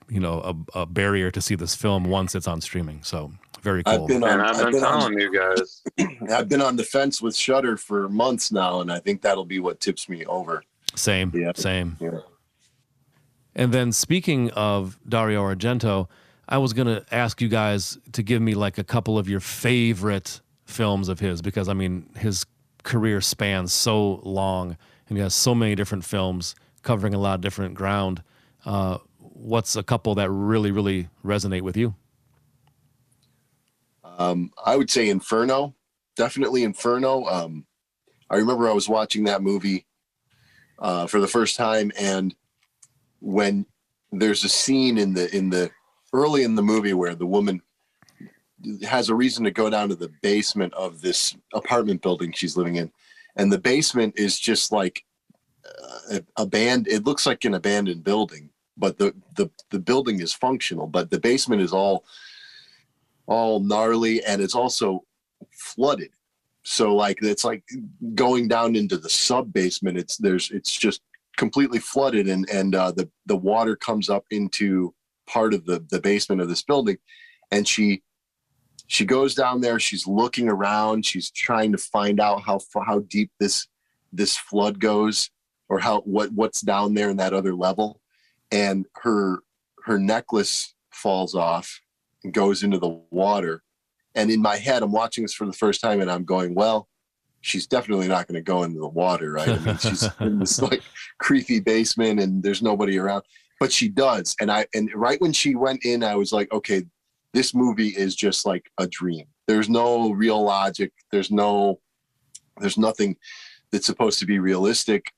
you 0.09 0.19
know 0.19 0.65
a, 0.75 0.81
a 0.81 0.85
barrier 0.85 1.31
to 1.31 1.41
see 1.41 1.55
this 1.55 1.73
film 1.75 2.03
once 2.05 2.35
it's 2.35 2.47
on 2.47 2.61
streaming. 2.61 3.01
So 3.03 3.31
very 3.61 3.83
cool. 3.83 4.03
I've 4.03 4.07
been 4.07 4.23
And 4.23 4.25
on. 4.25 4.41
I've 4.41 4.55
I've 4.57 4.63
been 4.65 4.71
been 4.73 4.81
telling 4.81 5.13
on, 5.15 5.19
you 5.19 5.33
guys. 5.33 5.81
I've 6.31 6.47
been 6.47 6.61
on 6.61 6.75
the 6.75 6.83
fence 6.83 7.21
with 7.21 7.35
Shudder 7.35 7.75
for 7.77 8.07
months 8.09 8.51
now, 8.51 8.81
and 8.81 8.91
I 8.91 8.99
think 8.99 9.21
that'll 9.23 9.45
be 9.45 9.59
what 9.59 9.79
tips 9.79 10.07
me 10.07 10.23
over. 10.25 10.63
Same, 10.95 11.31
Yeah. 11.33 11.51
same. 11.55 11.97
Yeah. 11.99 12.19
And 13.57 13.73
then 13.73 13.91
speaking 13.91 14.51
of 14.51 14.99
Dario 15.09 15.41
Argento, 15.43 16.07
I 16.47 16.59
was 16.59 16.73
gonna 16.73 17.03
ask 17.11 17.41
you 17.41 17.49
guys 17.49 17.97
to 18.13 18.21
give 18.21 18.39
me 18.39 18.53
like 18.53 18.77
a 18.77 18.83
couple 18.83 19.17
of 19.17 19.27
your 19.27 19.39
favorite 19.39 20.41
films 20.65 21.09
of 21.09 21.19
his 21.19 21.41
because 21.41 21.67
I 21.67 21.73
mean 21.73 22.07
his 22.15 22.45
career 22.83 23.19
spans 23.19 23.73
so 23.73 24.21
long 24.23 24.77
and 25.09 25.17
he 25.17 25.23
has 25.23 25.33
so 25.33 25.55
many 25.55 25.73
different 25.73 26.05
films 26.05 26.53
covering 26.83 27.15
a 27.15 27.17
lot 27.17 27.33
of 27.35 27.41
different 27.41 27.73
ground. 27.73 28.21
Uh, 28.63 28.99
what's 29.17 29.75
a 29.75 29.83
couple 29.83 30.13
that 30.15 30.29
really, 30.29 30.71
really 30.71 31.09
resonate 31.25 31.61
with 31.61 31.75
you? 31.75 31.95
Um, 34.03 34.51
I 34.63 34.75
would 34.75 34.89
say 34.89 35.09
Inferno, 35.09 35.73
definitely 36.15 36.63
Inferno. 36.63 37.25
Um, 37.25 37.65
I 38.29 38.35
remember 38.35 38.69
I 38.69 38.73
was 38.73 38.87
watching 38.87 39.23
that 39.23 39.41
movie 39.41 39.85
uh, 40.79 41.07
for 41.07 41.19
the 41.19 41.27
first 41.27 41.55
time, 41.55 41.91
and 41.97 42.35
when 43.19 43.65
there's 44.11 44.43
a 44.43 44.49
scene 44.49 44.97
in 44.97 45.13
the 45.13 45.35
in 45.35 45.49
the 45.49 45.69
early 46.13 46.43
in 46.43 46.55
the 46.55 46.63
movie 46.63 46.93
where 46.93 47.15
the 47.15 47.25
woman 47.25 47.61
has 48.87 49.09
a 49.09 49.15
reason 49.15 49.43
to 49.43 49.51
go 49.51 49.69
down 49.69 49.89
to 49.89 49.95
the 49.95 50.11
basement 50.21 50.73
of 50.73 51.01
this 51.01 51.35
apartment 51.53 52.01
building 52.01 52.31
she's 52.31 52.57
living 52.57 52.75
in, 52.75 52.91
and 53.35 53.51
the 53.51 53.59
basement 53.59 54.13
is 54.17 54.39
just 54.39 54.71
like 54.71 55.03
uh, 56.11 56.19
a 56.37 56.45
band. 56.45 56.87
It 56.87 57.05
looks 57.05 57.25
like 57.25 57.45
an 57.45 57.53
abandoned 57.53 58.03
building, 58.03 58.49
but 58.77 58.97
the 58.97 59.13
the 59.35 59.49
the 59.69 59.79
building 59.79 60.21
is 60.21 60.33
functional, 60.33 60.87
but 60.87 61.11
the 61.11 61.19
basement 61.19 61.61
is 61.61 61.73
all 61.73 62.05
all 63.27 63.59
gnarly 63.59 64.23
and 64.23 64.41
it's 64.41 64.55
also 64.55 65.03
flooded 65.51 66.09
so 66.63 66.95
like 66.95 67.19
it's 67.21 67.43
like 67.43 67.63
going 68.15 68.47
down 68.47 68.75
into 68.75 68.97
the 68.97 69.09
sub 69.09 69.51
basement 69.53 69.97
it's 69.97 70.17
there's 70.17 70.49
it's 70.51 70.71
just 70.71 71.01
completely 71.37 71.79
flooded 71.79 72.27
and 72.27 72.49
and 72.49 72.75
uh, 72.75 72.91
the 72.91 73.09
the 73.25 73.37
water 73.37 73.75
comes 73.75 74.09
up 74.09 74.25
into 74.31 74.93
part 75.27 75.53
of 75.53 75.65
the 75.65 75.85
the 75.89 76.01
basement 76.01 76.41
of 76.41 76.49
this 76.49 76.63
building. 76.63 76.97
And 77.51 77.67
she 77.67 78.03
she 78.87 79.05
goes 79.05 79.35
down 79.35 79.61
there. 79.61 79.79
She's 79.79 80.07
looking 80.07 80.49
around. 80.49 81.05
She's 81.05 81.29
trying 81.29 81.71
to 81.71 81.77
find 81.77 82.19
out 82.19 82.41
how 82.41 82.59
how 82.85 82.99
deep 82.99 83.31
this 83.39 83.67
this 84.11 84.35
flood 84.35 84.79
goes 84.79 85.29
or 85.69 85.79
how 85.79 86.01
what 86.01 86.31
what's 86.33 86.61
down 86.61 86.93
there 86.93 87.09
in 87.09 87.17
that 87.17 87.33
other 87.33 87.55
level. 87.55 88.01
And 88.51 88.85
her 89.03 89.39
her 89.85 89.99
necklace 89.99 90.73
falls 90.91 91.35
off 91.35 91.79
and 92.23 92.33
goes 92.33 92.63
into 92.63 92.79
the 92.79 93.01
water. 93.11 93.63
And 94.15 94.31
in 94.31 94.41
my 94.41 94.57
head, 94.57 94.81
I'm 94.81 94.91
watching 94.91 95.23
this 95.23 95.33
for 95.33 95.45
the 95.45 95.53
first 95.53 95.79
time 95.79 96.01
and 96.01 96.09
I'm 96.09 96.25
going, 96.25 96.55
well, 96.55 96.87
she's 97.47 97.65
definitely 97.65 98.07
not 98.07 98.27
going 98.27 98.35
to 98.35 98.41
go 98.41 98.63
into 98.63 98.79
the 98.79 98.87
water, 98.87 99.31
right? 99.31 99.47
I 99.47 99.57
mean, 99.59 99.77
she's 99.77 100.07
in 100.19 100.39
this 100.39 100.61
like 100.61 100.81
creepy 101.17 101.59
basement 101.59 102.19
and 102.19 102.43
there's 102.43 102.61
nobody 102.61 102.97
around, 102.97 103.23
but 103.59 103.71
she 103.71 103.87
does. 103.87 104.35
And 104.41 104.51
I, 104.51 104.67
and 104.73 104.91
right 104.93 105.19
when 105.21 105.31
she 105.31 105.55
went 105.55 105.85
in, 105.85 106.03
I 106.03 106.15
was 106.15 106.33
like, 106.33 106.51
okay, 106.51 106.83
this 107.33 107.55
movie 107.55 107.89
is 107.89 108.15
just 108.15 108.45
like 108.45 108.69
a 108.77 108.87
dream. 108.87 109.25
There's 109.47 109.69
no 109.69 110.11
real 110.11 110.43
logic. 110.43 110.91
There's 111.11 111.31
no, 111.31 111.79
there's 112.59 112.77
nothing 112.77 113.15
that's 113.71 113.85
supposed 113.85 114.19
to 114.19 114.25
be 114.25 114.39
realistic 114.39 115.13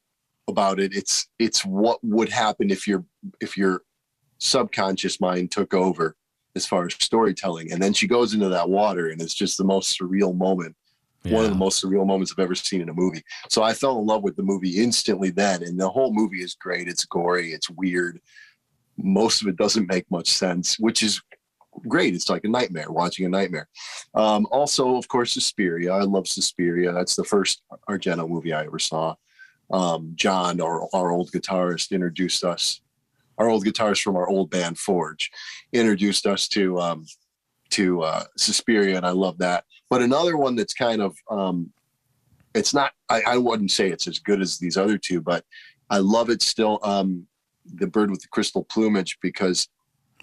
about 0.48 0.80
it. 0.80 0.94
It's, 0.94 1.28
it's 1.40 1.66
what 1.66 2.00
would 2.04 2.30
happen 2.30 2.70
if 2.70 2.88
your, 2.88 3.06
if 3.42 3.58
your 3.58 3.82
subconscious 4.38 5.20
mind 5.20 5.52
took 5.52 5.74
over 5.74 6.16
as 6.56 6.68
far 6.68 6.86
as 6.86 6.94
storytelling. 6.94 7.72
And 7.72 7.82
then 7.82 7.94
she 7.94 8.08
goes 8.08 8.34
into 8.34 8.50
that 8.50 8.70
water 8.70 9.10
and 9.10 9.20
it's 9.20 9.34
just 9.34 9.58
the 9.58 9.64
most 9.64 10.00
surreal 10.00 10.36
moment. 10.36 10.76
One 11.26 11.44
of 11.44 11.52
the 11.52 11.58
most 11.58 11.84
surreal 11.84 12.08
moments 12.08 12.32
I've 12.32 12.44
ever 12.44 12.56
seen 12.56 12.82
in 12.82 12.90
a 12.90 12.94
movie. 12.94 13.22
So 13.50 13.62
I 13.62 13.74
fell 13.74 14.00
in 14.00 14.06
love 14.06 14.24
with 14.24 14.38
the 14.38 14.44
movie 14.44 14.82
instantly 14.82 15.32
then. 15.32 15.64
And 15.64 15.80
the 15.80 15.90
whole 15.90 16.14
movie 16.14 16.42
is 16.42 16.56
great. 16.56 16.88
It's 16.88 17.06
gory. 17.06 17.52
It's 17.52 17.70
weird. 17.70 18.22
Most 18.98 19.42
of 19.42 19.48
it 19.48 19.58
doesn't 19.58 19.90
make 19.90 20.10
much 20.10 20.30
sense, 20.30 20.80
which 20.80 21.04
is 21.04 21.22
great. 21.88 22.16
It's 22.16 22.30
like 22.30 22.46
a 22.46 22.50
nightmare, 22.50 22.90
watching 22.90 23.26
a 23.26 23.30
nightmare. 23.30 23.68
Um, 24.14 24.48
also, 24.52 24.96
of 24.96 25.08
course, 25.08 25.34
Suspiria. 25.34 25.92
I 25.92 26.02
love 26.02 26.28
Suspiria. 26.28 26.92
That's 26.94 27.16
the 27.16 27.24
first 27.24 27.64
Argento 27.90 28.28
movie 28.28 28.54
I 28.54 28.66
ever 28.66 28.80
saw. 28.80 29.16
Um, 29.72 30.14
John, 30.16 30.62
our, 30.62 30.88
our 30.94 31.12
old 31.12 31.32
guitarist, 31.32 31.92
introduced 31.92 32.44
us. 32.44 32.82
Our 33.38 33.50
old 33.50 33.66
guitarist 33.66 34.02
from 34.02 34.18
our 34.18 34.28
old 34.28 34.50
band 34.50 34.78
Forge 34.78 35.32
introduced 35.72 36.26
us 36.26 36.48
to 36.50 36.80
um, 36.80 37.06
to 37.70 38.02
uh, 38.02 38.24
Suspiria, 38.36 38.98
and 38.98 39.06
I 39.06 39.12
love 39.12 39.38
that. 39.38 39.64
But 39.90 40.02
another 40.02 40.38
one 40.38 40.56
that's 40.56 40.74
kind 40.74 41.02
of 41.02 41.18
um, 41.30 41.72
it's 42.54 42.74
not. 42.74 42.94
I, 43.10 43.22
I 43.22 43.38
wouldn't 43.38 43.72
say 43.72 43.90
it's 43.90 44.08
as 44.08 44.20
good 44.20 44.42
as 44.42 44.58
these 44.58 44.78
other 44.78 44.98
two, 44.98 45.22
but 45.22 45.46
I 45.90 45.98
love 46.00 46.30
it 46.30 46.42
still. 46.42 46.80
Um, 46.84 47.28
the 47.66 47.88
bird 47.88 48.10
with 48.10 48.22
the 48.22 48.28
crystal 48.30 48.64
plumage 48.64 49.18
because 49.22 49.68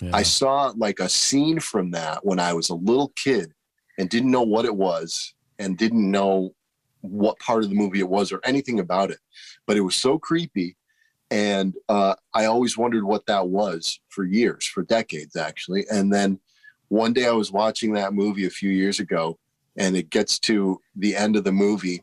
Yeah. 0.00 0.11
I 0.14 0.23
saw 0.25 0.73
like 0.76 1.00
a 1.00 1.08
scene 1.08 1.61
from 1.61 1.90
that 1.92 2.25
when 2.25 2.38
I 2.40 2.52
was 2.52 2.70
a 2.70 2.75
little 2.75 3.12
kid, 3.16 3.52
and 3.99 4.11
didn't 4.11 4.30
know 4.30 4.42
what 4.42 4.64
it 4.64 4.75
was 4.76 5.35
and 5.58 5.78
didn't 5.78 6.11
know 6.11 6.54
what 7.00 7.38
part 7.38 7.62
of 7.64 7.70
the 7.70 7.75
movie 7.76 8.00
it 8.00 8.08
was 8.08 8.30
or 8.32 8.40
anything 8.44 8.78
about 8.80 9.11
it. 9.11 9.18
But 9.66 9.76
it 9.76 9.80
was 9.80 9.94
so 9.94 10.18
creepy. 10.18 10.76
And 11.30 11.75
uh, 11.88 12.14
I 12.35 12.44
always 12.44 12.76
wondered 12.76 13.04
what 13.04 13.26
that 13.26 13.49
was 13.49 13.99
for 14.11 14.25
years, 14.25 14.66
for 14.66 14.82
decades, 14.82 15.35
actually. 15.35 15.87
And 15.90 16.12
then 16.12 16.38
one 16.88 17.12
day 17.12 17.26
I 17.26 17.32
was 17.32 17.50
watching 17.50 17.94
that 17.94 18.12
movie 18.12 18.46
a 18.46 18.50
few 18.50 18.70
years 18.70 19.00
ago, 19.00 19.38
and 19.76 19.97
it 19.97 20.11
gets 20.11 20.38
to 20.40 20.80
the 20.97 21.14
end 21.16 21.37
of 21.37 21.45
the 21.45 21.52
movie, 21.52 22.02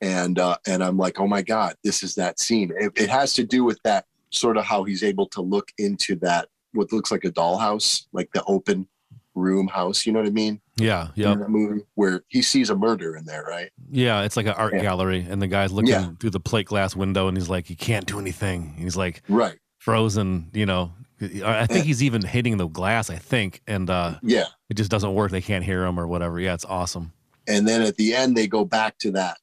and 0.00 0.38
uh, 0.38 0.56
and 0.66 0.82
I'm 0.82 0.96
like, 0.96 1.18
oh 1.20 1.26
my 1.26 1.42
god, 1.42 1.74
this 1.84 2.02
is 2.02 2.14
that 2.16 2.38
scene. 2.40 2.72
It, 2.78 2.92
it 2.96 3.08
has 3.10 3.34
to 3.34 3.44
do 3.44 3.64
with 3.64 3.78
that 3.84 4.04
sort 4.30 4.56
of 4.56 4.64
how 4.64 4.84
he's 4.84 5.02
able 5.02 5.26
to 5.28 5.40
look 5.40 5.70
into 5.78 6.14
that 6.16 6.48
what 6.72 6.92
looks 6.92 7.10
like 7.10 7.24
a 7.24 7.30
dollhouse, 7.30 8.06
like 8.12 8.30
the 8.32 8.44
open 8.44 8.86
room 9.34 9.66
house. 9.68 10.04
You 10.04 10.12
know 10.12 10.18
what 10.20 10.28
I 10.28 10.32
mean? 10.32 10.60
Yeah, 10.76 11.08
yeah. 11.14 11.34
Movie 11.34 11.82
where 11.94 12.22
he 12.28 12.42
sees 12.42 12.70
a 12.70 12.76
murder 12.76 13.16
in 13.16 13.24
there, 13.24 13.42
right? 13.44 13.70
Yeah, 13.90 14.22
it's 14.22 14.36
like 14.36 14.46
an 14.46 14.52
art 14.52 14.74
Yeah. 14.74 14.82
gallery, 14.82 15.26
and 15.28 15.40
the 15.40 15.46
guy's 15.48 15.72
looking 15.72 15.90
Yeah. 15.90 16.10
through 16.20 16.30
the 16.30 16.40
plate 16.40 16.66
glass 16.66 16.94
window, 16.94 17.26
and 17.28 17.36
he's 17.36 17.48
like, 17.48 17.70
"You 17.70 17.76
can't 17.76 18.06
do 18.06 18.18
anything." 18.20 18.74
He's 18.78 18.96
like 18.96 19.22
Right. 19.28 19.58
frozen, 19.78 20.50
you 20.52 20.66
know. 20.66 20.92
I 21.20 21.66
think 21.66 21.84
he's 21.84 22.02
even 22.02 22.22
hitting 22.22 22.56
the 22.58 22.68
glass. 22.68 23.10
I 23.10 23.16
think, 23.16 23.60
and 23.66 23.90
uh, 23.90 24.18
Yeah. 24.22 24.44
it 24.70 24.74
just 24.74 24.90
doesn't 24.90 25.14
work. 25.14 25.30
They 25.32 25.40
can't 25.42 25.64
hear 25.64 25.84
him 25.84 25.98
or 25.98 26.06
whatever. 26.06 26.38
Yeah, 26.40 26.54
it's 26.54 26.64
awesome. 26.64 27.12
and 27.48 27.66
then 27.66 27.82
at 27.82 27.96
the 27.96 28.14
end 28.14 28.36
they 28.36 28.46
go 28.46 28.64
back 28.64 28.98
to 28.98 29.10
that 29.12 29.38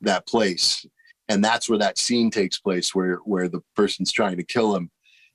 that 0.00 0.26
place 0.26 0.84
and 1.28 1.42
that's 1.44 1.68
where 1.68 1.78
that 1.78 1.96
scene 1.96 2.30
takes 2.30 2.58
place 2.58 2.92
where 2.94 3.16
where 3.24 3.48
the 3.48 3.60
person's 3.76 4.10
trying 4.10 4.36
to 4.36 4.42
kill 4.42 4.74
him 4.74 4.90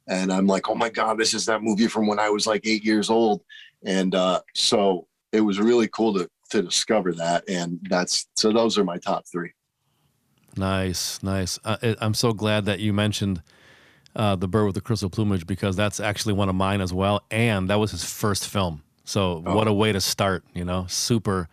and 0.10 0.30
i'm 0.34 0.46
like 0.46 0.68
oh 0.70 0.76
my 0.76 0.90
god 0.90 1.18
this 1.18 1.34
is 1.34 1.46
that 1.46 1.64
movie 1.64 1.88
from 1.88 2.06
when 2.06 2.20
i 2.20 2.30
was 2.30 2.46
like 2.46 2.68
eight 2.68 2.84
years 2.84 3.10
old 3.10 3.42
and 3.86 4.14
uh 4.16 4.42
so 4.54 5.08
it 5.32 5.40
was 5.40 5.58
really 5.62 5.88
cool 5.88 6.14
to 6.14 6.30
to 6.50 6.62
discover 6.62 7.14
that 7.14 7.42
and 7.48 7.80
that's 7.90 8.28
so 8.36 8.52
those 8.52 8.78
are 8.78 8.84
my 8.84 8.98
top 8.98 9.24
three 9.32 9.54
Nice, 10.58 11.22
nice. 11.22 11.60
Uh, 11.64 11.78
I- 11.84 11.96
I'm 12.02 12.14
so 12.16 12.34
glad 12.34 12.66
that 12.66 12.80
you 12.80 12.92
mentioned 12.92 13.42
uh, 14.18 14.36
the 14.36 14.48
bird 14.48 14.66
with 14.66 14.76
the 14.76 14.82
crystal 14.82 15.10
plumage 15.10 15.46
because 15.48 15.76
that's 15.78 16.00
actually 16.02 16.34
one 16.34 16.50
of 16.50 16.56
mine 16.56 16.82
as 16.82 16.92
well, 16.94 17.24
and 17.32 17.70
that 17.70 17.76
was 17.80 17.92
his 17.92 18.04
first 18.04 18.48
film. 18.50 18.84
So 19.06 19.42
Oh. 19.46 19.56
what 19.56 19.68
a 19.68 19.74
way 19.74 19.94
to 19.94 20.02
start, 20.02 20.44
you 20.54 20.66
know? 20.66 20.86
Super 20.90 21.48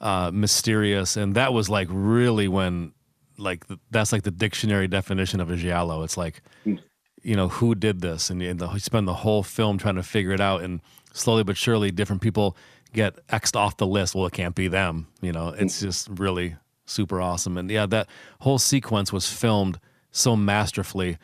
uh, 0.00 0.30
mysterious, 0.34 1.16
and 1.16 1.34
that 1.36 1.52
was 1.52 1.68
like 1.70 1.86
really 1.90 2.48
when, 2.48 2.92
like, 3.38 3.66
th- 3.68 3.78
that's 3.92 4.10
like 4.12 4.24
the 4.24 4.30
dictionary 4.32 4.88
definition 4.88 5.38
of 5.40 5.48
a 5.50 5.56
giallo. 5.56 6.02
It's 6.02 6.16
like, 6.16 6.42
Hmm. 6.64 6.76
you 7.22 7.36
know, 7.36 7.46
who 7.48 7.74
did 7.76 8.00
this, 8.00 8.28
and, 8.30 8.42
and 8.42 8.58
the, 8.58 8.68
you 8.72 8.80
spend 8.80 9.06
the 9.06 9.14
whole 9.14 9.44
film 9.44 9.78
trying 9.78 9.94
to 9.94 10.02
figure 10.02 10.32
it 10.32 10.40
out, 10.40 10.62
and 10.62 10.80
slowly 11.12 11.44
but 11.44 11.56
surely, 11.56 11.92
different 11.92 12.20
people 12.22 12.56
get 12.92 13.24
xed 13.28 13.54
off 13.54 13.76
the 13.76 13.86
list. 13.86 14.14
Well, 14.16 14.26
it 14.26 14.32
can't 14.32 14.54
be 14.56 14.66
them. 14.66 15.06
You 15.20 15.30
know, 15.32 15.50
it's 15.50 15.80
just 15.80 16.08
really 16.10 16.56
super 16.84 17.20
awesome. 17.20 17.56
And 17.56 17.70
yeah, 17.70 17.86
that 17.86 18.08
whole 18.40 18.58
sequence 18.58 19.12
was 19.12 19.30
filmed 19.32 19.78
so 20.10 20.34
masterfully, 20.36 21.16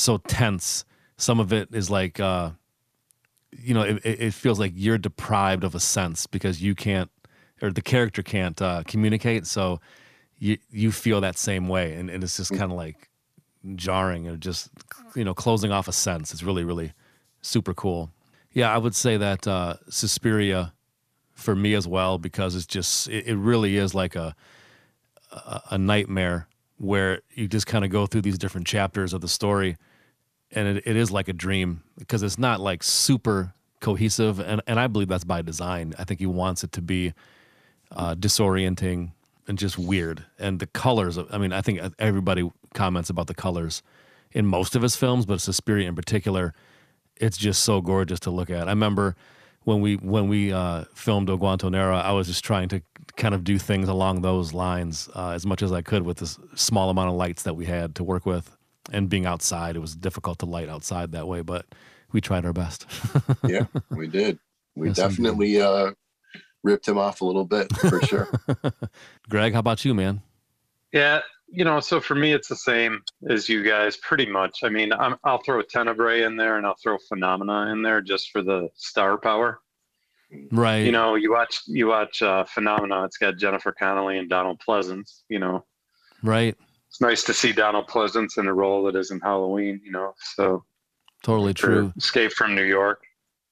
so 0.00 0.18
tense. 0.18 0.84
Some 1.16 1.40
of 1.40 1.52
it 1.52 1.68
is 1.72 1.90
like, 1.90 2.20
uh, 2.20 2.50
you 3.50 3.74
know, 3.74 3.82
it, 3.82 4.00
it 4.04 4.34
feels 4.34 4.58
like 4.58 4.72
you're 4.74 4.98
deprived 4.98 5.64
of 5.64 5.74
a 5.74 5.80
sense 5.80 6.26
because 6.26 6.62
you 6.62 6.74
can't, 6.74 7.10
or 7.60 7.70
the 7.70 7.82
character 7.82 8.22
can't 8.22 8.60
uh, 8.62 8.82
communicate. 8.86 9.46
So 9.46 9.80
you 10.38 10.58
you 10.70 10.92
feel 10.92 11.20
that 11.20 11.36
same 11.36 11.68
way, 11.68 11.94
and, 11.94 12.08
and 12.10 12.22
it's 12.22 12.36
just 12.36 12.50
kind 12.50 12.70
of 12.70 12.78
like 12.78 13.08
jarring 13.74 14.28
or 14.28 14.36
just 14.36 14.70
you 15.14 15.24
know 15.24 15.34
closing 15.34 15.72
off 15.72 15.88
a 15.88 15.92
sense. 15.92 16.32
It's 16.32 16.42
really 16.42 16.64
really 16.64 16.92
super 17.42 17.74
cool. 17.74 18.10
Yeah, 18.52 18.72
I 18.72 18.78
would 18.78 18.94
say 18.94 19.16
that 19.16 19.46
uh, 19.46 19.74
Suspiria 19.88 20.72
for 21.32 21.54
me 21.54 21.74
as 21.74 21.86
well 21.86 22.18
because 22.18 22.56
it's 22.56 22.66
just 22.66 23.08
it, 23.08 23.26
it 23.26 23.36
really 23.36 23.76
is 23.76 23.94
like 23.94 24.14
a 24.14 24.34
a, 25.32 25.62
a 25.72 25.78
nightmare 25.78 26.48
where 26.76 27.22
you 27.34 27.48
just 27.48 27.66
kind 27.66 27.84
of 27.84 27.90
go 27.90 28.06
through 28.06 28.22
these 28.22 28.38
different 28.38 28.66
chapters 28.66 29.12
of 29.12 29.20
the 29.20 29.28
story 29.28 29.76
and 30.52 30.68
it, 30.68 30.86
it 30.86 30.96
is 30.96 31.10
like 31.10 31.28
a 31.28 31.32
dream 31.32 31.82
because 31.98 32.22
it's 32.22 32.38
not 32.38 32.60
like 32.60 32.82
super 32.82 33.54
cohesive 33.80 34.40
and, 34.40 34.60
and 34.66 34.80
i 34.80 34.86
believe 34.86 35.08
that's 35.08 35.24
by 35.24 35.40
design. 35.40 35.94
I 35.98 36.04
think 36.04 36.18
he 36.20 36.26
wants 36.26 36.64
it 36.64 36.72
to 36.72 36.82
be 36.82 37.12
uh, 37.92 38.14
disorienting 38.16 39.12
and 39.46 39.56
just 39.56 39.78
weird. 39.78 40.24
And 40.38 40.58
the 40.58 40.66
colors 40.66 41.16
of, 41.16 41.32
i 41.32 41.38
mean 41.38 41.52
i 41.52 41.60
think 41.60 41.80
everybody 41.98 42.50
comments 42.74 43.10
about 43.10 43.26
the 43.26 43.34
colors 43.34 43.82
in 44.32 44.46
most 44.46 44.76
of 44.76 44.82
his 44.82 44.94
films 44.94 45.24
but 45.24 45.40
suspiria 45.40 45.88
in 45.88 45.94
particular 45.94 46.54
it's 47.20 47.36
just 47.36 47.62
so 47.62 47.80
gorgeous 47.80 48.20
to 48.20 48.30
look 48.30 48.50
at. 48.50 48.68
I 48.68 48.70
remember 48.70 49.16
when 49.64 49.80
we 49.80 49.96
when 49.96 50.28
we 50.28 50.52
uh, 50.52 50.84
filmed 50.94 51.28
Oguantonera, 51.28 52.02
I 52.02 52.12
was 52.12 52.26
just 52.26 52.44
trying 52.44 52.68
to 52.70 52.82
kind 53.16 53.34
of 53.34 53.44
do 53.44 53.58
things 53.58 53.88
along 53.88 54.22
those 54.22 54.54
lines 54.54 55.08
uh, 55.14 55.30
as 55.30 55.44
much 55.44 55.62
as 55.62 55.72
I 55.72 55.82
could 55.82 56.02
with 56.04 56.18
this 56.18 56.38
small 56.54 56.90
amount 56.90 57.10
of 57.10 57.16
lights 57.16 57.42
that 57.42 57.54
we 57.54 57.66
had 57.66 57.94
to 57.96 58.04
work 58.04 58.24
with, 58.26 58.56
and 58.92 59.08
being 59.08 59.26
outside, 59.26 59.76
it 59.76 59.80
was 59.80 59.94
difficult 59.94 60.38
to 60.40 60.46
light 60.46 60.68
outside 60.68 61.12
that 61.12 61.26
way, 61.28 61.42
but 61.42 61.66
we 62.12 62.20
tried 62.20 62.44
our 62.44 62.52
best. 62.52 62.86
yeah 63.46 63.66
we 63.90 64.06
did 64.06 64.38
we 64.74 64.88
Yes, 64.88 64.98
indeed. 64.98 65.10
definitely 65.10 65.60
uh 65.60 65.92
ripped 66.62 66.88
him 66.88 66.98
off 66.98 67.20
a 67.20 67.24
little 67.24 67.44
bit 67.44 67.70
for 67.76 68.00
sure 68.02 68.28
Greg, 69.28 69.52
how 69.52 69.60
about 69.60 69.84
you, 69.84 69.94
man? 69.94 70.22
Yeah, 70.92 71.20
you 71.50 71.64
know, 71.64 71.80
so 71.80 72.00
for 72.00 72.14
me, 72.14 72.32
it's 72.32 72.48
the 72.48 72.56
same 72.56 73.02
as 73.28 73.48
you 73.48 73.62
guys, 73.62 73.96
pretty 73.98 74.26
much. 74.26 74.60
I 74.64 74.68
mean, 74.70 74.92
I'm, 74.92 75.16
I'll 75.24 75.42
throw 75.42 75.60
Tenebrae 75.62 76.22
in 76.22 76.36
there, 76.36 76.56
and 76.56 76.66
I'll 76.66 76.76
throw 76.82 76.96
Phenomena 76.98 77.70
in 77.72 77.82
there 77.82 78.00
just 78.00 78.30
for 78.30 78.42
the 78.42 78.68
star 78.74 79.18
power. 79.18 79.60
Right. 80.50 80.78
You 80.84 80.92
know, 80.92 81.14
you 81.14 81.30
watch 81.32 81.62
you 81.66 81.86
watch 81.88 82.22
uh, 82.22 82.44
Phenomena. 82.44 83.04
It's 83.04 83.16
got 83.18 83.36
Jennifer 83.38 83.72
Connelly 83.72 84.18
and 84.18 84.28
Donald 84.28 84.60
Pleasence. 84.66 85.22
You 85.28 85.38
know, 85.38 85.64
right. 86.22 86.54
It's 86.88 87.00
nice 87.00 87.22
to 87.24 87.34
see 87.34 87.52
Donald 87.52 87.86
Pleasence 87.88 88.38
in 88.38 88.46
a 88.46 88.54
role 88.54 88.84
that 88.84 88.96
isn't 88.96 89.22
Halloween. 89.22 89.80
You 89.84 89.92
know, 89.92 90.14
so 90.34 90.64
Totally 91.22 91.54
true. 91.54 91.92
Escape 91.96 92.32
from 92.32 92.54
New 92.54 92.62
York. 92.62 93.02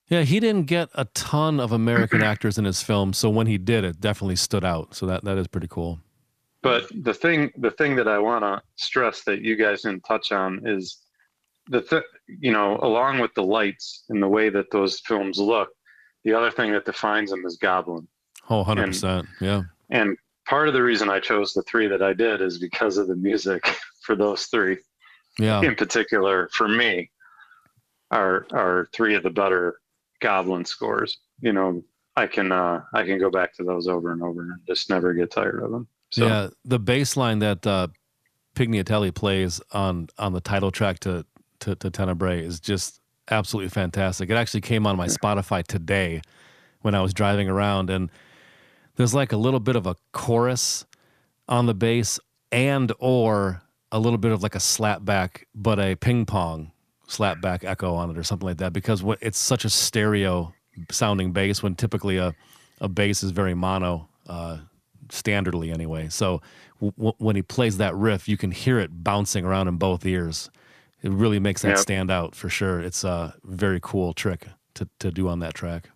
Yeah, 0.08 0.22
he 0.22 0.38
didn't 0.38 0.66
get 0.66 0.88
a 0.94 1.04
ton 1.06 1.58
of 1.58 1.72
American 1.72 2.22
actors 2.22 2.58
in 2.58 2.64
his 2.64 2.82
film, 2.82 3.12
so 3.12 3.28
when 3.28 3.46
he 3.46 3.58
did, 3.58 3.84
it 3.84 4.00
definitely 4.00 4.36
stood 4.36 4.64
out. 4.64 4.94
So 4.94 5.06
that 5.06 5.24
that 5.24 5.36
is 5.36 5.48
pretty 5.48 5.68
cool. 5.68 6.00
But 6.62 6.88
the 7.02 7.14
thing, 7.14 7.52
the 7.58 7.70
thing 7.70 7.96
that 7.96 8.08
I 8.08 8.18
want 8.18 8.42
to 8.42 8.60
stress 8.76 9.22
that 9.24 9.40
you 9.40 9.56
guys 9.56 9.82
didn't 9.82 10.02
touch 10.02 10.32
on 10.32 10.62
is 10.66 10.98
the, 11.68 11.80
th- 11.80 12.02
you 12.26 12.50
know, 12.50 12.78
along 12.82 13.20
with 13.20 13.32
the 13.34 13.42
lights 13.42 14.04
and 14.08 14.20
the 14.20 14.28
way 14.28 14.48
that 14.48 14.70
those 14.72 14.98
films 15.00 15.38
look, 15.38 15.68
the 16.24 16.32
other 16.32 16.50
thing 16.50 16.72
that 16.72 16.84
defines 16.84 17.30
them 17.30 17.44
is 17.46 17.56
Goblin. 17.56 18.08
Oh, 18.50 18.64
100%. 18.64 19.28
Yeah. 19.40 19.62
And 19.90 20.16
part 20.46 20.68
of 20.68 20.74
the 20.74 20.82
reason 20.82 21.10
I 21.10 21.20
chose 21.20 21.52
the 21.52 21.62
three 21.62 21.86
that 21.88 22.02
I 22.02 22.12
did 22.12 22.40
is 22.40 22.58
because 22.58 22.96
of 22.98 23.08
the 23.08 23.16
music 23.16 23.66
for 24.02 24.16
those 24.16 24.44
three 24.46 24.78
Yeah. 25.38 25.62
in 25.62 25.74
particular. 25.74 26.48
For 26.52 26.68
me, 26.68 27.10
are 28.10 28.46
are 28.52 28.88
three 28.92 29.14
of 29.14 29.22
the 29.22 29.30
better 29.30 29.80
Goblin 30.20 30.64
scores. 30.64 31.18
You 31.40 31.52
know, 31.52 31.82
I 32.16 32.26
can 32.26 32.52
uh, 32.52 32.82
I 32.94 33.04
can 33.04 33.18
go 33.18 33.30
back 33.30 33.54
to 33.54 33.64
those 33.64 33.88
over 33.88 34.12
and 34.12 34.22
over 34.22 34.42
and 34.42 34.60
just 34.66 34.88
never 34.88 35.12
get 35.12 35.30
tired 35.30 35.62
of 35.62 35.70
them. 35.70 35.88
So, 36.12 36.26
Yeah, 36.26 36.48
the 36.64 36.78
bass 36.78 37.16
line 37.16 37.40
that 37.40 37.66
uh, 37.66 37.88
Pignatelli 38.54 39.14
plays 39.14 39.60
on 39.72 40.08
on 40.18 40.32
the 40.32 40.40
title 40.40 40.70
track 40.70 41.00
to 41.00 41.26
to, 41.60 41.74
to 41.74 41.90
Tenebrae 41.90 42.44
is 42.44 42.60
just 42.60 43.00
absolutely 43.30 43.70
fantastic. 43.70 44.30
It 44.30 44.34
actually 44.34 44.60
came 44.60 44.86
on 44.86 44.96
my 44.96 45.06
Spotify 45.06 45.66
today 45.66 46.22
when 46.82 46.94
I 46.94 47.02
was 47.02 47.12
driving 47.12 47.48
around, 47.48 47.90
and 47.90 48.10
there's 48.96 49.14
like 49.14 49.32
a 49.32 49.36
little 49.36 49.60
bit 49.60 49.76
of 49.76 49.86
a 49.86 49.96
chorus 50.12 50.84
on 51.48 51.66
the 51.66 51.74
bass 51.74 52.18
and 52.52 52.92
or 52.98 53.62
a 53.92 53.98
little 53.98 54.18
bit 54.18 54.32
of 54.32 54.42
like 54.42 54.54
a 54.54 54.58
slapback, 54.58 55.44
but 55.54 55.78
a 55.78 55.94
ping 55.94 56.26
pong 56.26 56.72
slapback 57.08 57.62
echo 57.64 57.94
on 57.94 58.10
it 58.10 58.18
or 58.18 58.24
something 58.24 58.46
like 58.48 58.56
that 58.58 58.72
because 58.72 59.00
what 59.02 59.16
it's 59.22 59.38
such 59.38 59.64
a 59.64 59.70
stereo 59.70 60.52
sounding 60.90 61.30
bass 61.32 61.62
when 61.62 61.74
typically 61.76 62.16
a 62.16 62.34
a 62.80 62.88
bass 62.88 63.22
is 63.22 63.30
very 63.30 63.54
mono 63.54 64.08
uh, 64.26 64.58
standardly 65.08 65.72
anyway. 65.72 66.08
So 66.10 66.42
w- 66.78 66.92
w- 66.98 67.14
when 67.18 67.34
he 67.36 67.40
plays 67.42 67.78
that 67.78 67.94
riff, 67.94 68.28
you 68.28 68.36
can 68.36 68.50
hear 68.50 68.78
it 68.78 69.02
bouncing 69.02 69.46
around 69.46 69.68
in 69.68 69.76
both 69.78 70.04
ears. 70.04 70.50
It 71.02 71.10
really 71.10 71.38
makes 71.38 71.62
that 71.62 71.68
Yep. 71.70 71.78
stand 71.78 72.10
out 72.10 72.34
for 72.34 72.50
sure. 72.50 72.80
It's 72.80 73.02
a 73.04 73.34
very 73.44 73.78
cool 73.82 74.12
trick 74.12 74.48
to, 74.74 74.86
to 74.98 75.10
do 75.10 75.28
on 75.28 75.38
that 75.38 75.54
track. 75.54 75.88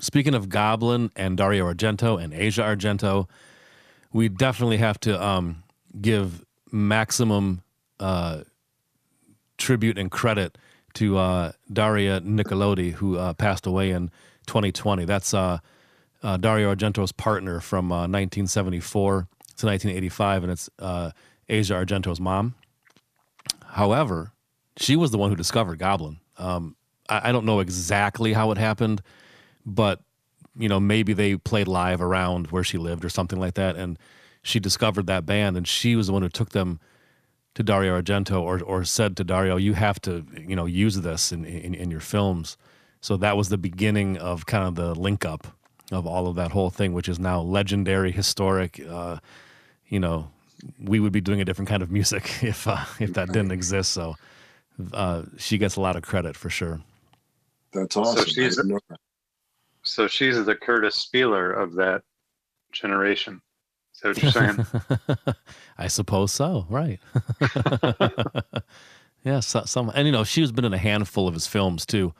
Speaking 0.00 0.34
of 0.34 0.48
Goblin 0.48 1.10
and 1.16 1.36
Dario 1.36 1.72
Argento 1.72 2.22
and 2.22 2.32
Asia 2.32 2.62
Argento, 2.62 3.28
we 4.12 4.28
definitely 4.28 4.76
have 4.78 5.00
to 5.00 5.20
um, 5.22 5.62
give 6.00 6.44
maximum 6.70 7.62
uh, 7.98 8.42
tribute 9.56 9.98
and 9.98 10.10
credit 10.10 10.56
to 10.94 11.18
uh, 11.18 11.52
Daria 11.72 12.20
Nicolodi, 12.20 12.92
who 12.92 13.16
uh, 13.16 13.32
passed 13.34 13.66
away 13.66 13.90
in 13.90 14.10
2020. 14.46 15.04
That's 15.04 15.34
uh, 15.34 15.58
uh, 16.22 16.36
Dario 16.36 16.74
Argento's 16.74 17.12
partner 17.12 17.60
from 17.60 17.92
uh, 17.92 18.06
1974 18.08 19.28
to 19.58 19.66
1985, 19.66 20.42
and 20.42 20.52
it's 20.52 20.70
uh, 20.78 21.10
Asia 21.48 21.74
Argento's 21.74 22.20
mom. 22.20 22.54
However, 23.66 24.32
she 24.76 24.96
was 24.96 25.10
the 25.10 25.18
one 25.18 25.30
who 25.30 25.36
discovered 25.36 25.78
Goblin. 25.78 26.18
Um, 26.36 26.76
I, 27.08 27.28
I 27.28 27.32
don't 27.32 27.44
know 27.44 27.60
exactly 27.60 28.32
how 28.32 28.50
it 28.50 28.58
happened, 28.58 29.02
but 29.68 30.00
you 30.58 30.68
know, 30.68 30.80
maybe 30.80 31.12
they 31.12 31.36
played 31.36 31.68
live 31.68 32.00
around 32.00 32.50
where 32.50 32.64
she 32.64 32.78
lived 32.78 33.04
or 33.04 33.08
something 33.08 33.38
like 33.38 33.54
that. 33.54 33.76
And 33.76 33.98
she 34.42 34.58
discovered 34.58 35.06
that 35.06 35.24
band 35.24 35.56
and 35.56 35.66
she 35.66 35.94
was 35.94 36.08
the 36.08 36.12
one 36.12 36.22
who 36.22 36.28
took 36.28 36.50
them 36.50 36.80
to 37.54 37.62
Dario 37.62 38.00
Argento 38.00 38.40
or, 38.40 38.60
or 38.62 38.84
said 38.84 39.16
to 39.16 39.24
Dario, 39.24 39.56
you 39.56 39.74
have 39.74 40.00
to, 40.02 40.26
you 40.36 40.56
know, 40.56 40.66
use 40.66 41.00
this 41.00 41.32
in, 41.32 41.44
in, 41.44 41.74
in 41.74 41.90
your 41.90 42.00
films. 42.00 42.56
So 43.00 43.16
that 43.18 43.36
was 43.36 43.48
the 43.48 43.58
beginning 43.58 44.18
of 44.18 44.46
kind 44.46 44.66
of 44.66 44.74
the 44.74 44.94
link 44.94 45.24
up 45.24 45.46
of 45.92 46.06
all 46.06 46.26
of 46.26 46.34
that 46.36 46.50
whole 46.50 46.70
thing, 46.70 46.92
which 46.92 47.08
is 47.08 47.20
now 47.20 47.40
legendary, 47.40 48.10
historic. 48.10 48.84
Uh, 48.84 49.18
you 49.86 50.00
know, 50.00 50.30
we 50.82 50.98
would 50.98 51.12
be 51.12 51.20
doing 51.20 51.40
a 51.40 51.44
different 51.44 51.68
kind 51.68 51.82
of 51.82 51.90
music 51.90 52.30
if 52.42 52.66
uh, 52.66 52.84
if 52.98 53.14
that 53.14 53.28
didn't 53.28 53.52
exist. 53.52 53.92
So 53.92 54.16
uh, 54.92 55.22
she 55.36 55.56
gets 55.56 55.76
a 55.76 55.80
lot 55.80 55.94
of 55.94 56.02
credit 56.02 56.36
for 56.36 56.50
sure. 56.50 56.80
That's 57.72 57.96
awesome. 57.96 58.18
So 58.18 58.24
she's, 58.24 58.60
so 59.88 60.06
she's 60.06 60.44
the 60.44 60.54
Curtis 60.54 60.96
Spieler 60.96 61.52
of 61.52 61.74
that 61.74 62.02
generation. 62.72 63.40
Is 63.94 64.00
that 64.00 64.08
what 64.08 64.22
you're 64.22 64.32
saying? 64.32 65.34
I 65.78 65.88
suppose 65.88 66.32
so. 66.32 66.66
Right. 66.68 67.00
yeah. 69.24 69.40
So, 69.40 69.64
some, 69.64 69.90
and 69.94 70.06
you 70.06 70.12
know, 70.12 70.24
she's 70.24 70.52
been 70.52 70.64
in 70.64 70.74
a 70.74 70.78
handful 70.78 71.26
of 71.26 71.34
his 71.34 71.46
films 71.46 71.84
too, 71.84 72.14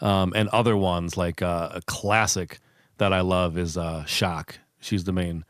um, 0.00 0.32
and 0.36 0.48
other 0.50 0.76
ones 0.76 1.16
like 1.16 1.42
uh, 1.42 1.70
a 1.72 1.82
classic 1.82 2.60
that 2.98 3.12
I 3.12 3.20
love 3.20 3.58
is 3.58 3.76
uh, 3.76 4.04
Shock. 4.04 4.58
She's 4.80 5.04
the 5.04 5.12
main 5.12 5.44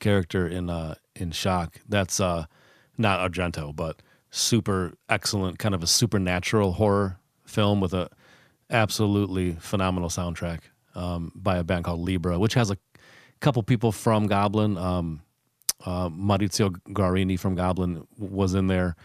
character 0.00 0.46
in 0.46 0.68
uh, 0.68 0.96
in 1.14 1.30
Shock. 1.30 1.80
That's 1.88 2.20
uh, 2.20 2.46
not 2.98 3.20
Argento, 3.20 3.74
but 3.74 4.02
super 4.30 4.92
excellent, 5.08 5.58
kind 5.58 5.74
of 5.74 5.82
a 5.82 5.86
supernatural 5.86 6.72
horror 6.72 7.18
film 7.46 7.80
with 7.80 7.94
a 7.94 8.10
absolutely 8.70 9.52
phenomenal 9.52 10.08
soundtrack 10.08 10.60
um, 10.94 11.32
by 11.34 11.56
a 11.56 11.64
band 11.64 11.84
called 11.84 12.00
Libra, 12.00 12.38
which 12.38 12.54
has 12.54 12.70
a 12.70 12.78
couple 13.40 13.62
people 13.62 13.92
from 13.92 14.26
Goblin. 14.26 14.76
Um, 14.76 15.22
uh, 15.84 16.08
Maurizio 16.08 16.70
Guarini 16.88 17.38
from 17.38 17.54
Goblin 17.54 18.06
was 18.18 18.54
in 18.54 18.68
there. 18.68 18.96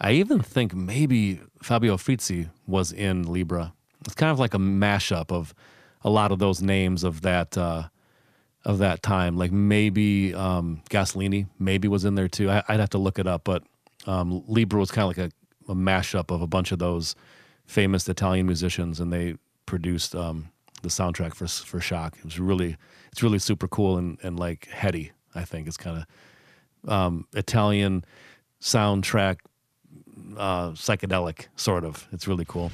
I 0.00 0.12
even 0.12 0.40
think 0.40 0.74
maybe 0.74 1.40
Fabio 1.62 1.96
Frizzi 1.96 2.48
was 2.66 2.92
in 2.92 3.24
Libra. 3.24 3.72
It's 4.04 4.14
kind 4.14 4.30
of 4.30 4.38
like 4.38 4.54
a 4.54 4.58
mashup 4.58 5.32
of 5.32 5.54
a 6.02 6.10
lot 6.10 6.30
of 6.30 6.38
those 6.38 6.62
names 6.62 7.02
of 7.02 7.22
that 7.22 7.58
uh, 7.58 7.88
of 8.64 8.78
that 8.78 9.02
time. 9.02 9.36
Like 9.36 9.50
maybe 9.50 10.34
um, 10.34 10.82
Gasolini 10.90 11.48
maybe 11.58 11.88
was 11.88 12.04
in 12.04 12.14
there 12.14 12.28
too. 12.28 12.50
I, 12.50 12.62
would 12.68 12.80
have 12.80 12.90
to 12.90 12.98
look 12.98 13.18
it 13.18 13.26
up, 13.26 13.44
but 13.44 13.64
um, 14.06 14.44
Libra 14.46 14.78
was 14.78 14.90
kind 14.90 15.10
of 15.10 15.16
like 15.16 15.32
a, 15.32 15.72
a, 15.72 15.74
mashup 15.74 16.32
of 16.32 16.42
a 16.42 16.46
bunch 16.46 16.70
of 16.70 16.78
those 16.78 17.16
famous 17.66 18.08
Italian 18.08 18.46
musicians, 18.46 19.00
and 19.00 19.12
they 19.12 19.36
produced 19.66 20.14
um, 20.14 20.50
the 20.82 20.88
soundtrack 20.88 21.34
for 21.34 21.46
for 21.46 21.80
Shock. 21.80 22.16
It 22.18 22.24
was 22.24 22.38
really 22.38 22.76
it's 23.12 23.22
really 23.22 23.38
super 23.38 23.68
cool 23.68 23.98
and 23.98 24.18
and 24.22 24.38
like 24.38 24.66
heady. 24.66 25.12
I 25.34 25.44
think 25.44 25.66
it's 25.66 25.76
kind 25.76 26.04
of 26.84 26.90
um, 26.90 27.26
Italian 27.34 28.04
soundtrack, 28.60 29.38
uh, 30.36 30.70
psychedelic 30.70 31.46
sort 31.56 31.84
of. 31.84 32.08
It's 32.12 32.26
really 32.26 32.44
cool. 32.46 32.72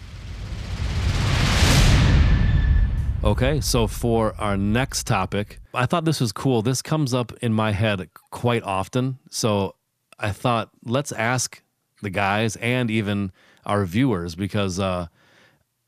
Okay, 3.22 3.60
so 3.62 3.86
for 3.86 4.34
our 4.38 4.56
next 4.56 5.06
topic, 5.06 5.58
I 5.72 5.86
thought 5.86 6.04
this 6.04 6.20
was 6.20 6.30
cool. 6.30 6.60
This 6.60 6.82
comes 6.82 7.14
up 7.14 7.32
in 7.40 7.54
my 7.54 7.72
head 7.72 8.10
quite 8.30 8.62
often. 8.62 9.18
So 9.30 9.76
I 10.18 10.30
thought 10.30 10.70
let's 10.84 11.10
ask 11.10 11.62
the 12.02 12.10
guys 12.10 12.56
and 12.56 12.90
even 12.90 13.32
our 13.64 13.86
viewers 13.86 14.34
because 14.34 14.78
uh, 14.78 15.06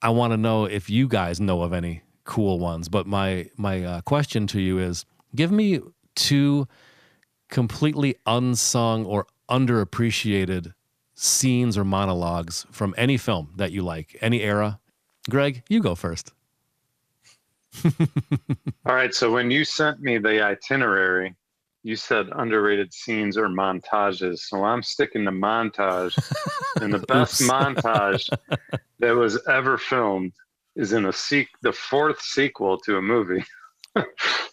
I 0.01 0.11
want 0.11 0.33
to 0.33 0.39
know 0.39 0.65
if 0.65 0.89
you 0.89 1.09
guys 1.09 1.39
know 1.39 1.63
of 1.63 1.75
any 1.75 2.03
cool 2.27 2.59
ones. 2.59 2.89
But 2.89 3.07
my 3.07 3.49
my 3.57 3.83
uh, 3.83 4.01
question 4.03 4.47
to 4.49 4.61
you 4.61 4.79
is: 4.79 5.07
give 5.35 5.51
me 5.51 5.81
two 6.15 6.69
completely 7.49 8.17
unsung 8.27 9.07
or 9.07 9.27
underappreciated 9.49 10.75
scenes 11.15 11.79
or 11.79 11.85
monologues 11.85 12.67
from 12.71 12.95
any 12.99 13.17
film 13.17 13.53
that 13.57 13.73
you 13.73 13.83
like, 13.83 14.17
any 14.21 14.43
era. 14.43 14.79
Greg, 15.31 15.63
you 15.69 15.81
go 15.81 15.95
first. 15.95 16.33
All 17.85 18.95
right. 18.95 19.15
So 19.15 19.33
when 19.33 19.51
you 19.51 19.65
sent 19.65 20.01
me 20.01 20.19
the 20.19 20.43
itinerary, 20.43 21.35
you 21.83 21.97
said 21.97 22.27
underrated 22.35 22.93
scenes 22.93 23.37
or 23.37 23.49
montages. 23.49 24.41
So 24.41 24.65
I'm 24.65 24.83
sticking 24.83 25.25
to 25.25 25.31
montage. 25.31 26.17
and 26.81 26.93
the 26.93 26.99
best 27.07 27.43
montage 27.43 28.29
that 28.99 29.13
was 29.13 29.39
ever 29.49 29.79
filmed 29.79 30.33
is 30.77 30.93
in 30.93 31.07
a 31.07 31.13
seek 31.13 31.49
the 31.63 31.73
fourth 31.73 32.21
sequel 32.21 32.79
to 32.79 32.99
a 32.99 33.03
movie. 33.03 33.45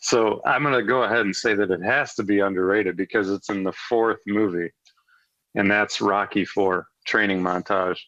so 0.01 0.41
I'm 0.45 0.63
going 0.63 0.73
to 0.73 0.83
go 0.83 1.03
ahead 1.03 1.21
and 1.21 1.35
say 1.35 1.53
that 1.53 1.71
it 1.71 1.83
has 1.83 2.15
to 2.15 2.23
be 2.23 2.39
underrated 2.39 2.97
because 2.97 3.29
it's 3.29 3.49
in 3.49 3.63
the 3.63 3.73
fourth 3.73 4.19
movie, 4.25 4.71
and 5.55 5.69
that's 5.69 6.01
Rocky 6.01 6.45
Four 6.45 6.87
training 7.05 7.41
montage. 7.41 7.99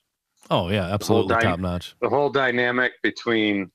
Oh 0.49 0.69
yeah, 0.69 0.85
absolutely 0.85 1.35
top 1.35 1.59
notch. 1.59 1.95
The 2.01 2.09
whole 2.09 2.29
dynamic 2.29 2.93
between 3.03 3.71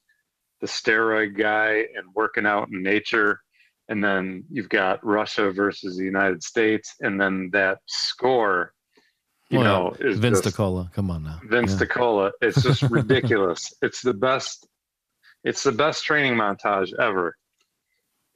the 0.61 0.67
steroid 0.67 1.37
guy 1.37 1.87
and 1.97 2.15
working 2.15 2.47
out 2.47 2.69
in 2.71 2.83
nature. 2.83 3.41
And 3.89 4.05
then 4.05 4.45
you've 4.51 4.69
got 4.69 5.05
Russia 5.05 5.51
versus 5.51 5.97
the 5.97 6.05
United 6.05 6.45
States, 6.45 6.95
and 7.01 7.21
then 7.21 7.51
that 7.53 7.79
score, 7.87 8.73
you 9.51 9.59
well, 9.59 9.83
know, 9.83 9.97
is 9.99 10.19
Vince 10.19 10.41
DiCola. 10.41 10.93
Come 10.93 11.11
on 11.11 11.25
now, 11.25 11.41
Vince 11.45 11.73
yeah. 11.73 11.87
DiCola. 11.87 12.31
It's 12.41 12.63
just 12.63 12.83
ridiculous. 12.91 13.73
it's 13.83 14.01
the 14.01 14.15
best. 14.15 14.67
It's 15.43 15.63
the 15.63 15.73
best 15.73 16.05
training 16.05 16.35
montage 16.35 16.93
ever, 16.99 17.37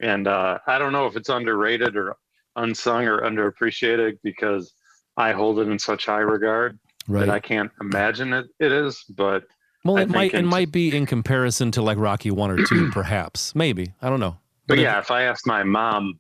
and 0.00 0.26
uh, 0.26 0.58
I 0.66 0.78
don't 0.78 0.92
know 0.92 1.06
if 1.06 1.16
it's 1.16 1.28
underrated 1.28 1.96
or 1.96 2.16
unsung 2.56 3.06
or 3.06 3.20
underappreciated 3.20 4.18
because 4.22 4.74
I 5.16 5.32
hold 5.32 5.60
it 5.60 5.68
in 5.68 5.78
such 5.78 6.06
high 6.06 6.18
regard 6.18 6.78
right. 7.06 7.20
that 7.20 7.30
I 7.30 7.38
can't 7.38 7.70
imagine 7.80 8.32
it. 8.32 8.46
It 8.58 8.72
is, 8.72 9.04
but 9.16 9.44
well, 9.84 9.98
it 9.98 10.08
might 10.08 10.34
it 10.34 10.42
might 10.42 10.72
be 10.72 10.96
in 10.96 11.06
comparison 11.06 11.70
to 11.72 11.82
like 11.82 11.98
Rocky 11.98 12.30
one 12.30 12.50
or 12.50 12.64
two, 12.64 12.90
perhaps, 12.90 13.54
maybe. 13.54 13.92
I 14.02 14.08
don't 14.08 14.20
know. 14.20 14.38
But, 14.66 14.76
but 14.76 14.78
yeah, 14.78 14.98
if, 14.98 15.04
if 15.04 15.10
I 15.12 15.22
asked 15.24 15.46
my 15.46 15.62
mom 15.62 16.18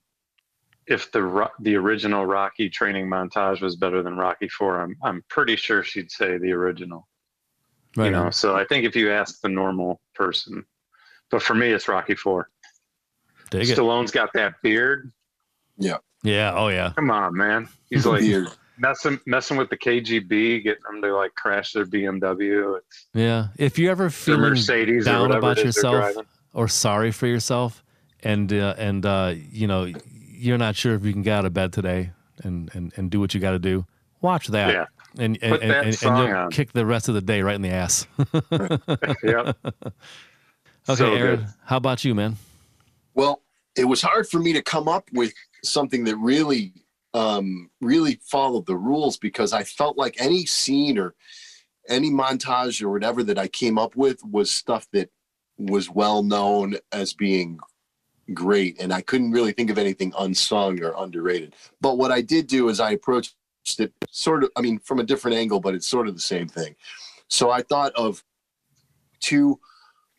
if 0.86 1.10
the 1.12 1.48
the 1.60 1.76
original 1.76 2.26
Rocky 2.26 2.68
training 2.68 3.06
montage 3.08 3.60
was 3.60 3.76
better 3.76 4.02
than 4.02 4.16
Rocky 4.16 4.48
Four, 4.48 4.80
I'm 4.80 4.96
I'm 5.02 5.24
pretty 5.28 5.56
sure 5.56 5.82
she'd 5.82 6.10
say 6.10 6.38
the 6.38 6.52
original. 6.52 7.08
Right 7.96 8.06
you 8.06 8.10
know, 8.10 8.26
on. 8.26 8.32
so 8.32 8.56
I 8.56 8.64
think 8.64 8.84
if 8.84 8.96
you 8.96 9.12
ask 9.12 9.40
the 9.40 9.48
normal 9.48 10.00
person, 10.14 10.64
but 11.30 11.42
for 11.42 11.54
me, 11.54 11.68
it's 11.68 11.88
Rocky 11.88 12.14
Four. 12.14 12.48
Dig 13.50 13.68
Stallone's 13.68 14.10
it. 14.10 14.14
got 14.14 14.30
that 14.34 14.54
beard. 14.62 15.12
Yeah. 15.78 15.98
Yeah. 16.22 16.54
Oh 16.54 16.68
yeah. 16.68 16.92
Come 16.94 17.10
on, 17.10 17.36
man. 17.36 17.68
He's 17.88 18.06
like 18.06 18.24
messing 18.78 19.20
messing 19.26 19.56
with 19.56 19.70
the 19.70 19.76
KGB, 19.76 20.62
getting 20.62 20.82
them 20.90 21.02
to 21.02 21.14
like 21.14 21.34
crash 21.34 21.72
their 21.72 21.86
BMW. 21.86 22.78
It's, 22.78 23.06
yeah, 23.14 23.48
if 23.56 23.78
you 23.78 23.90
ever 23.90 24.10
feeling 24.10 24.54
down 25.02 25.32
about 25.32 25.58
yourself 25.58 26.16
or 26.52 26.68
sorry 26.68 27.12
for 27.12 27.26
yourself, 27.26 27.84
and 28.22 28.52
uh, 28.52 28.74
and 28.78 29.04
uh, 29.06 29.34
you 29.36 29.66
know 29.66 29.92
you're 30.44 30.58
not 30.58 30.76
sure 30.76 30.94
if 30.94 31.04
you 31.04 31.12
can 31.12 31.22
get 31.22 31.38
out 31.38 31.44
of 31.44 31.54
bed 31.54 31.72
today 31.72 32.10
and 32.42 32.70
and, 32.74 32.92
and 32.96 33.10
do 33.10 33.20
what 33.20 33.34
you 33.34 33.40
got 33.40 33.52
to 33.52 33.58
do, 33.58 33.86
watch 34.20 34.48
that. 34.48 34.72
Yeah. 34.72 34.86
And 35.16 35.38
and, 35.42 35.54
and, 35.54 35.72
and, 35.72 35.86
and 35.86 36.02
you'll 36.02 36.36
on. 36.36 36.50
kick 36.50 36.72
the 36.72 36.84
rest 36.84 37.08
of 37.08 37.14
the 37.14 37.20
day 37.20 37.42
right 37.42 37.54
in 37.54 37.62
the 37.62 37.70
ass. 37.70 38.06
yep. 39.22 39.56
Okay, 40.86 40.96
so 40.96 41.14
Aaron, 41.14 41.36
good. 41.36 41.46
how 41.64 41.76
about 41.76 42.04
you, 42.04 42.14
man? 42.14 42.36
Well, 43.14 43.40
it 43.76 43.84
was 43.84 44.02
hard 44.02 44.28
for 44.28 44.38
me 44.38 44.52
to 44.52 44.62
come 44.62 44.88
up 44.88 45.08
with 45.12 45.32
something 45.62 46.04
that 46.04 46.16
really 46.16 46.72
um, 47.14 47.70
really 47.80 48.20
followed 48.22 48.66
the 48.66 48.76
rules 48.76 49.16
because 49.16 49.52
I 49.52 49.62
felt 49.62 49.96
like 49.96 50.16
any 50.18 50.44
scene 50.46 50.98
or 50.98 51.14
any 51.88 52.10
montage 52.10 52.82
or 52.82 52.90
whatever 52.90 53.22
that 53.22 53.38
I 53.38 53.48
came 53.48 53.78
up 53.78 53.96
with 53.96 54.22
was 54.24 54.50
stuff 54.50 54.86
that 54.92 55.10
was 55.56 55.88
well 55.88 56.22
known 56.22 56.76
as 56.92 57.12
being 57.12 57.58
great. 58.32 58.80
And 58.80 58.92
I 58.92 59.00
couldn't 59.00 59.32
really 59.32 59.52
think 59.52 59.70
of 59.70 59.78
anything 59.78 60.12
unsung 60.18 60.82
or 60.82 60.94
underrated. 60.96 61.54
But 61.80 61.98
what 61.98 62.10
I 62.10 62.20
did 62.20 62.46
do 62.46 62.68
is 62.68 62.80
I 62.80 62.92
approached 62.92 63.34
it 63.78 63.92
sort 64.10 64.44
of, 64.44 64.50
I 64.56 64.60
mean, 64.60 64.78
from 64.78 65.00
a 65.00 65.04
different 65.04 65.36
angle, 65.36 65.60
but 65.60 65.74
it's 65.74 65.86
sort 65.86 66.08
of 66.08 66.14
the 66.14 66.20
same 66.20 66.48
thing. 66.48 66.76
So 67.28 67.50
I 67.50 67.62
thought 67.62 67.92
of 67.94 68.22
two 69.20 69.58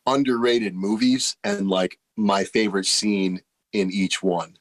underrated 0.08 0.76
movies 0.76 1.38
and 1.44 1.70
like 1.70 2.00
my 2.16 2.44
favorite 2.44 2.86
scene 2.86 3.42
in 3.74 3.92
each 3.92 4.22
one. 4.24 4.58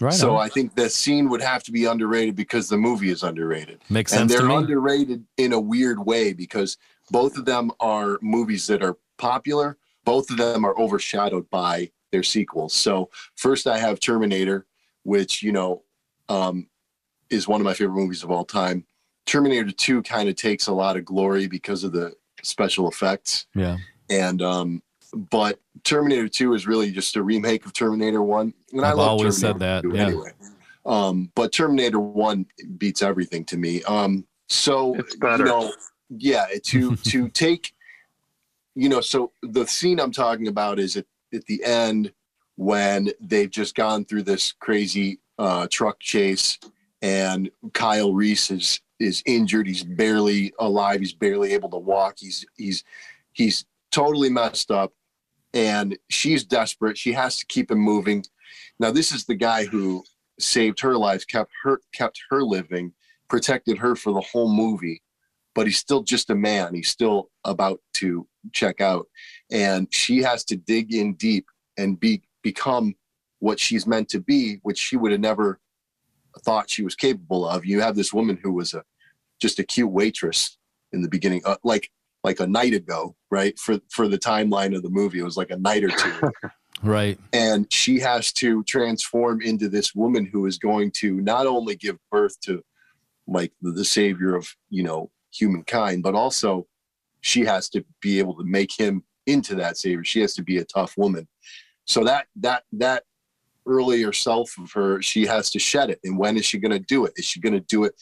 Right. 0.00 0.12
So 0.12 0.36
on. 0.36 0.44
I 0.44 0.48
think 0.48 0.74
the 0.74 0.90
scene 0.90 1.28
would 1.30 1.42
have 1.42 1.62
to 1.64 1.72
be 1.72 1.84
underrated 1.84 2.34
because 2.34 2.68
the 2.68 2.76
movie 2.76 3.10
is 3.10 3.22
underrated. 3.22 3.80
Makes 3.88 4.12
sense. 4.12 4.20
And 4.20 4.30
they're 4.30 4.56
underrated 4.56 5.24
in 5.36 5.52
a 5.52 5.60
weird 5.60 6.04
way 6.04 6.32
because 6.32 6.76
both 7.10 7.36
of 7.36 7.44
them 7.44 7.70
are 7.78 8.18
movies 8.20 8.66
that 8.66 8.82
are 8.82 8.96
popular. 9.18 9.76
Both 10.04 10.30
of 10.30 10.36
them 10.36 10.64
are 10.64 10.76
overshadowed 10.78 11.48
by 11.50 11.90
their 12.14 12.22
sequels. 12.22 12.72
So 12.72 13.10
first 13.34 13.66
I 13.66 13.76
have 13.76 13.98
Terminator, 13.98 14.66
which, 15.02 15.42
you 15.42 15.50
know, 15.50 15.82
um, 16.28 16.68
is 17.28 17.48
one 17.48 17.60
of 17.60 17.64
my 17.64 17.74
favorite 17.74 18.00
movies 18.00 18.22
of 18.22 18.30
all 18.30 18.44
time. 18.44 18.86
Terminator 19.26 19.72
2 19.72 20.02
kind 20.04 20.28
of 20.28 20.36
takes 20.36 20.68
a 20.68 20.72
lot 20.72 20.96
of 20.96 21.04
glory 21.04 21.48
because 21.48 21.82
of 21.82 21.90
the 21.90 22.14
special 22.42 22.88
effects. 22.88 23.46
Yeah. 23.54 23.78
And 24.08 24.40
um, 24.42 24.82
but 25.30 25.58
Terminator 25.82 26.28
2 26.28 26.54
is 26.54 26.68
really 26.68 26.92
just 26.92 27.16
a 27.16 27.22
remake 27.22 27.66
of 27.66 27.72
Terminator 27.72 28.22
1. 28.22 28.54
And 28.72 28.84
I've 28.84 28.98
always 28.98 29.36
said 29.36 29.58
that. 29.58 29.84
Yeah. 29.84 30.06
Anyway. 30.06 30.30
Um, 30.86 31.32
but 31.34 31.52
Terminator 31.52 31.98
1 31.98 32.46
beats 32.78 33.02
everything 33.02 33.44
to 33.46 33.56
me. 33.56 33.82
Um, 33.84 34.24
so, 34.48 34.94
you 34.94 35.44
know, 35.44 35.72
yeah, 36.10 36.46
to, 36.62 36.94
to 37.10 37.28
take, 37.30 37.74
you 38.76 38.88
know, 38.88 39.00
so 39.00 39.32
the 39.42 39.66
scene 39.66 39.98
I'm 39.98 40.12
talking 40.12 40.46
about 40.46 40.78
is 40.78 40.96
at, 40.96 41.06
at 41.34 41.46
the 41.46 41.62
end 41.64 42.12
when 42.56 43.10
they've 43.20 43.50
just 43.50 43.74
gone 43.74 44.04
through 44.04 44.22
this 44.22 44.52
crazy 44.52 45.20
uh, 45.38 45.66
truck 45.70 45.98
chase 46.00 46.58
and 47.02 47.50
Kyle 47.72 48.14
Reese 48.14 48.50
is 48.50 48.80
is 49.00 49.22
injured. 49.26 49.66
He's 49.66 49.82
barely 49.82 50.52
alive. 50.58 51.00
He's 51.00 51.12
barely 51.12 51.52
able 51.52 51.68
to 51.70 51.76
walk. 51.76 52.14
He's 52.18 52.46
he's 52.56 52.84
he's 53.32 53.66
totally 53.90 54.30
messed 54.30 54.70
up 54.70 54.92
and 55.54 55.96
she's 56.10 56.44
desperate. 56.44 56.98
She 56.98 57.12
has 57.12 57.36
to 57.38 57.46
keep 57.46 57.70
him 57.70 57.78
moving. 57.78 58.24
Now, 58.80 58.90
this 58.90 59.12
is 59.12 59.24
the 59.24 59.36
guy 59.36 59.64
who 59.64 60.04
saved 60.40 60.80
her 60.80 60.96
life, 60.98 61.26
kept 61.26 61.52
her 61.62 61.80
kept 61.94 62.20
her 62.30 62.42
living, 62.42 62.92
protected 63.28 63.78
her 63.78 63.94
for 63.94 64.12
the 64.12 64.20
whole 64.20 64.52
movie. 64.52 65.02
But 65.54 65.66
he's 65.66 65.78
still 65.78 66.02
just 66.02 66.30
a 66.30 66.34
man. 66.34 66.74
He's 66.74 66.88
still 66.88 67.30
about 67.44 67.80
to 67.94 68.26
check 68.52 68.80
out, 68.80 69.06
and 69.50 69.92
she 69.92 70.22
has 70.22 70.44
to 70.44 70.56
dig 70.56 70.92
in 70.94 71.14
deep 71.14 71.46
and 71.76 71.98
be 71.98 72.22
become 72.42 72.94
what 73.38 73.58
she's 73.60 73.86
meant 73.86 74.08
to 74.08 74.20
be, 74.20 74.58
which 74.62 74.78
she 74.78 74.96
would 74.96 75.12
have 75.12 75.20
never 75.20 75.60
thought 76.40 76.70
she 76.70 76.82
was 76.82 76.94
capable 76.94 77.46
of. 77.48 77.64
You 77.64 77.80
have 77.80 77.96
this 77.96 78.12
woman 78.12 78.38
who 78.42 78.52
was 78.52 78.74
a 78.74 78.84
just 79.40 79.58
a 79.58 79.64
cute 79.64 79.90
waitress 79.90 80.58
in 80.92 81.02
the 81.02 81.08
beginning, 81.08 81.42
uh, 81.44 81.56
like 81.64 81.90
like 82.22 82.40
a 82.40 82.46
night 82.46 82.74
ago, 82.74 83.14
right? 83.30 83.58
For 83.58 83.78
for 83.90 84.08
the 84.08 84.18
timeline 84.18 84.74
of 84.74 84.82
the 84.82 84.90
movie, 84.90 85.18
it 85.18 85.24
was 85.24 85.36
like 85.36 85.50
a 85.50 85.58
night 85.58 85.84
or 85.84 85.90
two. 85.90 86.32
right. 86.82 87.18
And 87.32 87.70
she 87.72 88.00
has 88.00 88.32
to 88.34 88.64
transform 88.64 89.42
into 89.42 89.68
this 89.68 89.94
woman 89.94 90.24
who 90.24 90.46
is 90.46 90.58
going 90.58 90.90
to 90.92 91.20
not 91.20 91.46
only 91.46 91.76
give 91.76 91.98
birth 92.10 92.40
to 92.42 92.62
like 93.26 93.52
the, 93.62 93.70
the 93.70 93.84
savior 93.84 94.34
of, 94.34 94.48
you 94.70 94.82
know, 94.82 95.10
humankind, 95.32 96.02
but 96.02 96.14
also 96.14 96.66
she 97.20 97.44
has 97.44 97.68
to 97.70 97.84
be 98.00 98.18
able 98.18 98.36
to 98.36 98.44
make 98.44 98.72
him 98.78 99.02
into 99.26 99.54
that 99.56 99.76
savior. 99.76 100.04
She 100.04 100.20
has 100.20 100.34
to 100.34 100.42
be 100.42 100.58
a 100.58 100.64
tough 100.64 100.96
woman. 100.96 101.28
So 101.84 102.04
that 102.04 102.26
that 102.36 102.64
that 102.72 103.04
earlier 103.66 104.12
self 104.12 104.56
of 104.58 104.72
her, 104.72 105.00
she 105.02 105.26
has 105.26 105.50
to 105.50 105.58
shed 105.58 105.90
it. 105.90 106.00
And 106.04 106.18
when 106.18 106.36
is 106.36 106.44
she 106.44 106.58
going 106.58 106.72
to 106.72 106.78
do 106.78 107.06
it? 107.06 107.12
Is 107.16 107.24
she 107.24 107.40
going 107.40 107.54
to 107.54 107.60
do 107.60 107.84
it 107.84 107.94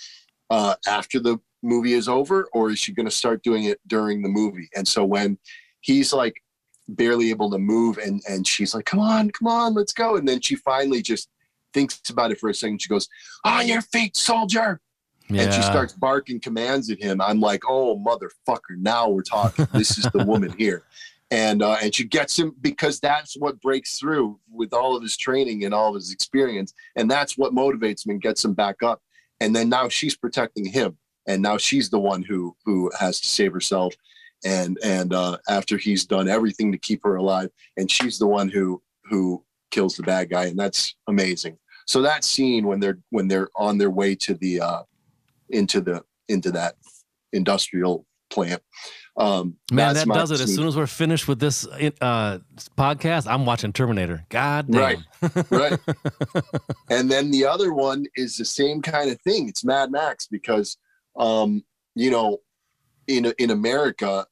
uh, 0.51 0.75
after 0.87 1.21
the 1.21 1.39
movie 1.63 1.95
is 1.95 2.09
over 2.09 2.49
or 2.53 2.71
is 2.71 2.79
she 2.79 2.93
going 2.93 3.07
to 3.07 3.13
start 3.13 3.43
doing 3.43 3.65
it 3.65 3.81
during 3.87 4.23
the 4.23 4.29
movie 4.29 4.69
and 4.75 4.87
so 4.87 5.05
when 5.05 5.39
he's 5.81 6.13
like 6.13 6.35
barely 6.89 7.31
able 7.31 7.51
to 7.51 7.59
move 7.59 7.99
and 7.99 8.21
and 8.29 8.47
she's 8.47 8.75
like 8.75 8.85
come 8.85 8.99
on 8.99 9.31
come 9.31 9.47
on 9.47 9.73
let's 9.73 9.93
go 9.93 10.17
and 10.17 10.27
then 10.27 10.41
she 10.41 10.57
finally 10.57 11.01
just 11.01 11.29
thinks 11.73 12.01
about 12.11 12.33
it 12.33 12.39
for 12.39 12.51
a 12.51 12.55
second 12.55 12.83
she 12.83 12.89
goes 12.89 13.09
on 13.45 13.67
your 13.67 13.81
feet 13.81 14.17
soldier 14.17 14.81
yeah. 15.35 15.43
and 15.43 15.55
she 15.55 15.63
starts 15.63 15.93
barking 15.93 16.41
commands 16.41 16.91
at 16.91 17.01
him. 17.01 17.21
I'm 17.21 17.41
like 17.41 17.63
oh 17.69 17.99
motherfucker 17.99 18.77
now 18.77 19.09
we're 19.09 19.23
talking. 19.23 19.67
This 19.73 19.99
is 19.99 20.05
the 20.13 20.25
woman 20.25 20.55
here. 20.59 20.85
And 21.33 21.63
uh, 21.63 21.79
and 21.81 21.95
she 21.95 22.05
gets 22.05 22.39
him 22.39 22.55
because 22.61 23.01
that's 23.01 23.39
what 23.39 23.59
breaks 23.63 23.99
through 23.99 24.39
with 24.53 24.75
all 24.75 24.95
of 24.95 25.03
his 25.03 25.17
training 25.17 25.65
and 25.65 25.73
all 25.73 25.89
of 25.89 25.95
his 25.95 26.13
experience. 26.13 26.75
And 26.95 27.11
that's 27.11 27.39
what 27.39 27.55
motivates 27.55 28.05
him 28.05 28.11
and 28.11 28.21
gets 28.21 28.45
him 28.45 28.53
back 28.53 28.83
up. 28.83 29.01
And 29.41 29.57
then 29.57 29.71
now 29.71 29.89
she's 29.89 30.15
protecting 30.15 30.67
him. 30.67 30.99
And 31.27 31.41
now 31.41 31.57
she's 31.57 31.89
the 31.89 31.99
one 31.99 32.23
who 32.23 32.55
who 32.67 32.91
has 33.01 33.19
to 33.19 33.27
save 33.27 33.55
herself. 33.55 33.95
And 34.45 34.79
and 34.85 35.15
uh, 35.15 35.39
after 35.49 35.79
he's 35.79 36.05
done 36.05 36.29
everything 36.29 36.71
to 36.71 36.77
keep 36.77 37.01
her 37.03 37.17
alive. 37.17 37.49
And 37.79 37.91
she's 37.91 38.19
the 38.19 38.27
one 38.27 38.51
who 38.51 38.83
who 39.05 39.43
kills 39.71 39.97
the 39.97 40.03
bad 40.03 40.29
guy. 40.29 40.45
And 40.45 40.59
that's 40.59 40.97
amazing. 41.07 41.57
So 41.87 42.03
that 42.03 42.25
scene 42.25 42.67
when 42.67 42.79
they're 42.79 42.99
when 43.09 43.29
they're 43.29 43.49
on 43.57 43.79
their 43.79 43.91
way 43.91 44.15
to 44.17 44.35
the 44.35 44.61
uh 44.61 44.83
into 45.53 45.81
the 45.81 46.03
into 46.29 46.51
that 46.51 46.75
industrial 47.33 48.07
plant 48.31 48.63
um 49.19 49.57
man 49.71 49.93
that 49.95 50.07
does 50.07 50.31
it 50.31 50.41
as 50.41 50.55
soon 50.55 50.67
as 50.67 50.75
we're 50.75 50.87
finished 50.87 51.29
with 51.29 51.39
this 51.39 51.67
uh 52.01 52.39
podcast 52.79 53.31
i'm 53.31 53.45
watching 53.45 53.73
terminator 53.73 54.25
god 54.31 54.67
damn. 54.71 54.81
right 54.81 54.99
right 55.51 55.79
and 56.91 57.11
then 57.11 57.31
the 57.31 57.45
other 57.45 57.75
one 57.75 58.07
is 58.17 58.37
the 58.37 58.45
same 58.45 58.81
kind 58.81 59.11
of 59.11 59.21
thing 59.21 59.49
it's 59.49 59.65
mad 59.65 59.91
max 59.91 60.27
because 60.27 60.79
um, 61.17 61.63
you 61.95 62.11
know, 62.11 62.39
in 63.07 63.33
in 63.39 63.51
America, 63.51 64.27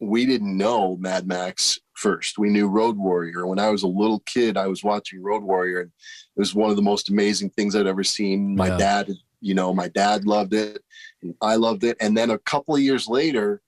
we 0.00 0.26
didn't 0.26 0.56
know 0.56 0.96
Mad 0.96 1.26
Max 1.26 1.78
first. 1.94 2.38
We 2.38 2.50
knew 2.50 2.68
Road 2.68 2.96
Warrior. 2.96 3.46
When 3.46 3.58
I 3.58 3.70
was 3.70 3.82
a 3.82 3.88
little 3.88 4.20
kid, 4.20 4.56
I 4.56 4.66
was 4.66 4.82
watching 4.82 5.22
Road 5.22 5.42
Warrior, 5.42 5.80
and 5.80 5.90
it 6.36 6.40
was 6.40 6.54
one 6.54 6.70
of 6.70 6.76
the 6.76 6.82
most 6.82 7.10
amazing 7.10 7.50
things 7.50 7.76
I'd 7.76 7.86
ever 7.86 8.04
seen. 8.04 8.56
My 8.56 8.68
yeah. 8.68 8.76
dad, 8.76 9.10
you 9.44 9.54
know, 9.54 9.74
my 9.74 9.88
dad 9.88 10.24
loved 10.24 10.54
it, 10.54 10.82
I 11.40 11.56
loved 11.56 11.84
it. 11.84 11.96
And 12.00 12.16
then 12.16 12.30
a 12.30 12.38
couple 12.38 12.74
of 12.74 12.80
years 12.80 13.06
later, 13.06 13.60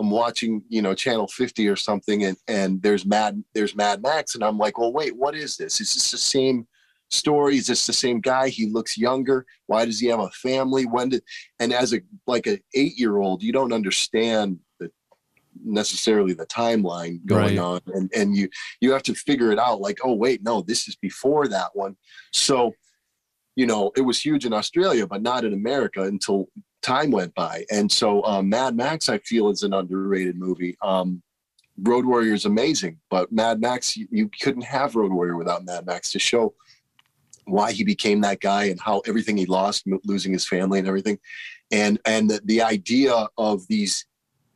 I'm 0.00 0.10
watching, 0.10 0.62
you 0.68 0.82
know, 0.82 0.94
Channel 0.94 1.28
50 1.28 1.68
or 1.68 1.76
something, 1.76 2.24
and 2.24 2.36
and 2.48 2.82
there's 2.82 3.04
Mad 3.04 3.44
there's 3.54 3.76
Mad 3.76 4.02
Max, 4.02 4.34
and 4.34 4.42
I'm 4.42 4.58
like, 4.58 4.78
well, 4.78 4.92
wait, 4.92 5.14
what 5.14 5.34
is 5.34 5.56
this? 5.56 5.80
Is 5.80 5.94
this 5.94 6.10
the 6.10 6.18
same 6.18 6.66
story? 7.10 7.58
Is 7.58 7.66
this 7.66 7.86
the 7.86 7.92
same 7.92 8.20
guy? 8.20 8.48
He 8.48 8.66
looks 8.66 8.96
younger. 8.96 9.44
Why 9.66 9.84
does 9.84 10.00
he 10.00 10.08
have 10.08 10.20
a 10.20 10.30
family? 10.30 10.86
When 10.86 11.10
did? 11.10 11.22
And 11.58 11.72
as 11.72 11.92
a 11.92 12.00
like 12.26 12.46
an 12.46 12.60
eight 12.74 12.98
year 12.98 13.18
old, 13.18 13.42
you 13.42 13.52
don't 13.52 13.74
understand 13.74 14.58
the 14.78 14.90
necessarily 15.62 16.32
the 16.32 16.46
timeline 16.46 17.24
going 17.26 17.56
right. 17.56 17.58
on, 17.58 17.80
and 17.94 18.10
and 18.16 18.34
you 18.34 18.48
you 18.80 18.92
have 18.92 19.02
to 19.04 19.14
figure 19.14 19.52
it 19.52 19.58
out. 19.58 19.82
Like, 19.82 19.98
oh 20.02 20.14
wait, 20.14 20.42
no, 20.42 20.62
this 20.62 20.88
is 20.88 20.96
before 20.96 21.46
that 21.48 21.70
one. 21.74 21.96
So, 22.32 22.72
you 23.60 23.66
know, 23.66 23.92
it 23.94 24.00
was 24.00 24.18
huge 24.18 24.46
in 24.46 24.54
Australia, 24.54 25.06
but 25.06 25.20
not 25.20 25.44
in 25.44 25.52
America 25.52 26.04
until 26.04 26.48
time 26.80 27.10
went 27.10 27.34
by. 27.34 27.62
And 27.70 27.92
so, 27.92 28.24
um, 28.24 28.48
Mad 28.48 28.74
Max, 28.74 29.10
I 29.10 29.18
feel, 29.18 29.50
is 29.50 29.64
an 29.64 29.74
underrated 29.74 30.38
movie. 30.38 30.78
Um, 30.80 31.22
Road 31.82 32.06
Warrior 32.06 32.32
is 32.32 32.46
amazing, 32.46 32.96
but 33.10 33.30
Mad 33.30 33.60
Max, 33.60 33.98
you, 33.98 34.08
you 34.10 34.30
couldn't 34.40 34.64
have 34.64 34.96
Road 34.96 35.12
Warrior 35.12 35.36
without 35.36 35.66
Mad 35.66 35.84
Max 35.84 36.10
to 36.12 36.18
show 36.18 36.54
why 37.44 37.70
he 37.70 37.84
became 37.84 38.22
that 38.22 38.40
guy 38.40 38.64
and 38.64 38.80
how 38.80 39.00
everything 39.00 39.36
he 39.36 39.44
lost, 39.44 39.84
losing 40.04 40.32
his 40.32 40.48
family 40.48 40.78
and 40.78 40.88
everything. 40.88 41.18
And 41.70 42.00
and 42.06 42.30
the, 42.30 42.40
the 42.46 42.62
idea 42.62 43.28
of 43.36 43.68
these 43.68 44.06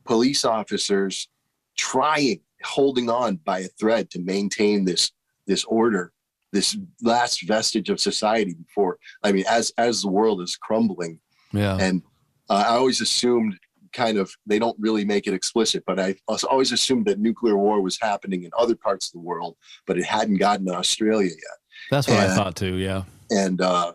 police 0.07 0.47
officers 0.47 1.29
trying, 1.77 2.41
holding 2.63 3.11
on 3.11 3.37
by 3.37 3.59
a 3.59 3.69
thread 3.79 4.09
to 4.13 4.21
maintain 4.21 4.87
this 4.87 5.13
this 5.47 5.65
order, 5.65 6.14
this 6.55 6.79
last 7.03 7.47
vestige 7.47 7.91
of 7.91 8.01
society 8.01 8.55
before. 8.55 8.97
I 9.23 9.33
mean, 9.33 9.45
as 9.49 9.73
as 9.77 10.03
the 10.03 10.09
world 10.09 10.41
is 10.41 10.57
crumbling. 10.57 11.19
Yeah. 11.53 11.77
And 11.79 12.03
uh, 12.49 12.65
I 12.69 12.77
always 12.77 13.01
assumed 13.01 13.59
kind 13.93 14.17
of 14.19 14.33
they 14.47 14.59
don't 14.59 14.77
really 14.79 15.05
make 15.05 15.27
it 15.27 15.35
explicit, 15.35 15.83
but 15.87 16.01
I 16.01 16.17
always 16.49 16.73
assumed 16.73 17.07
that 17.07 17.19
nuclear 17.19 17.57
war 17.57 17.83
was 17.83 17.99
happening 18.01 18.45
in 18.45 18.51
other 18.59 18.77
parts 18.77 19.09
of 19.09 19.13
the 19.13 19.21
world, 19.21 19.57
but 19.87 19.99
it 19.99 20.05
hadn't 20.05 20.39
gotten 20.39 20.67
to 20.67 20.75
Australia 20.75 21.31
yet. 21.31 21.59
That's 21.91 22.09
what 22.09 22.19
and, 22.19 22.33
I 22.33 22.35
thought 22.35 22.57
too. 22.57 22.77
Yeah. 22.77 23.03
And 23.31 23.61
uh, 23.61 23.93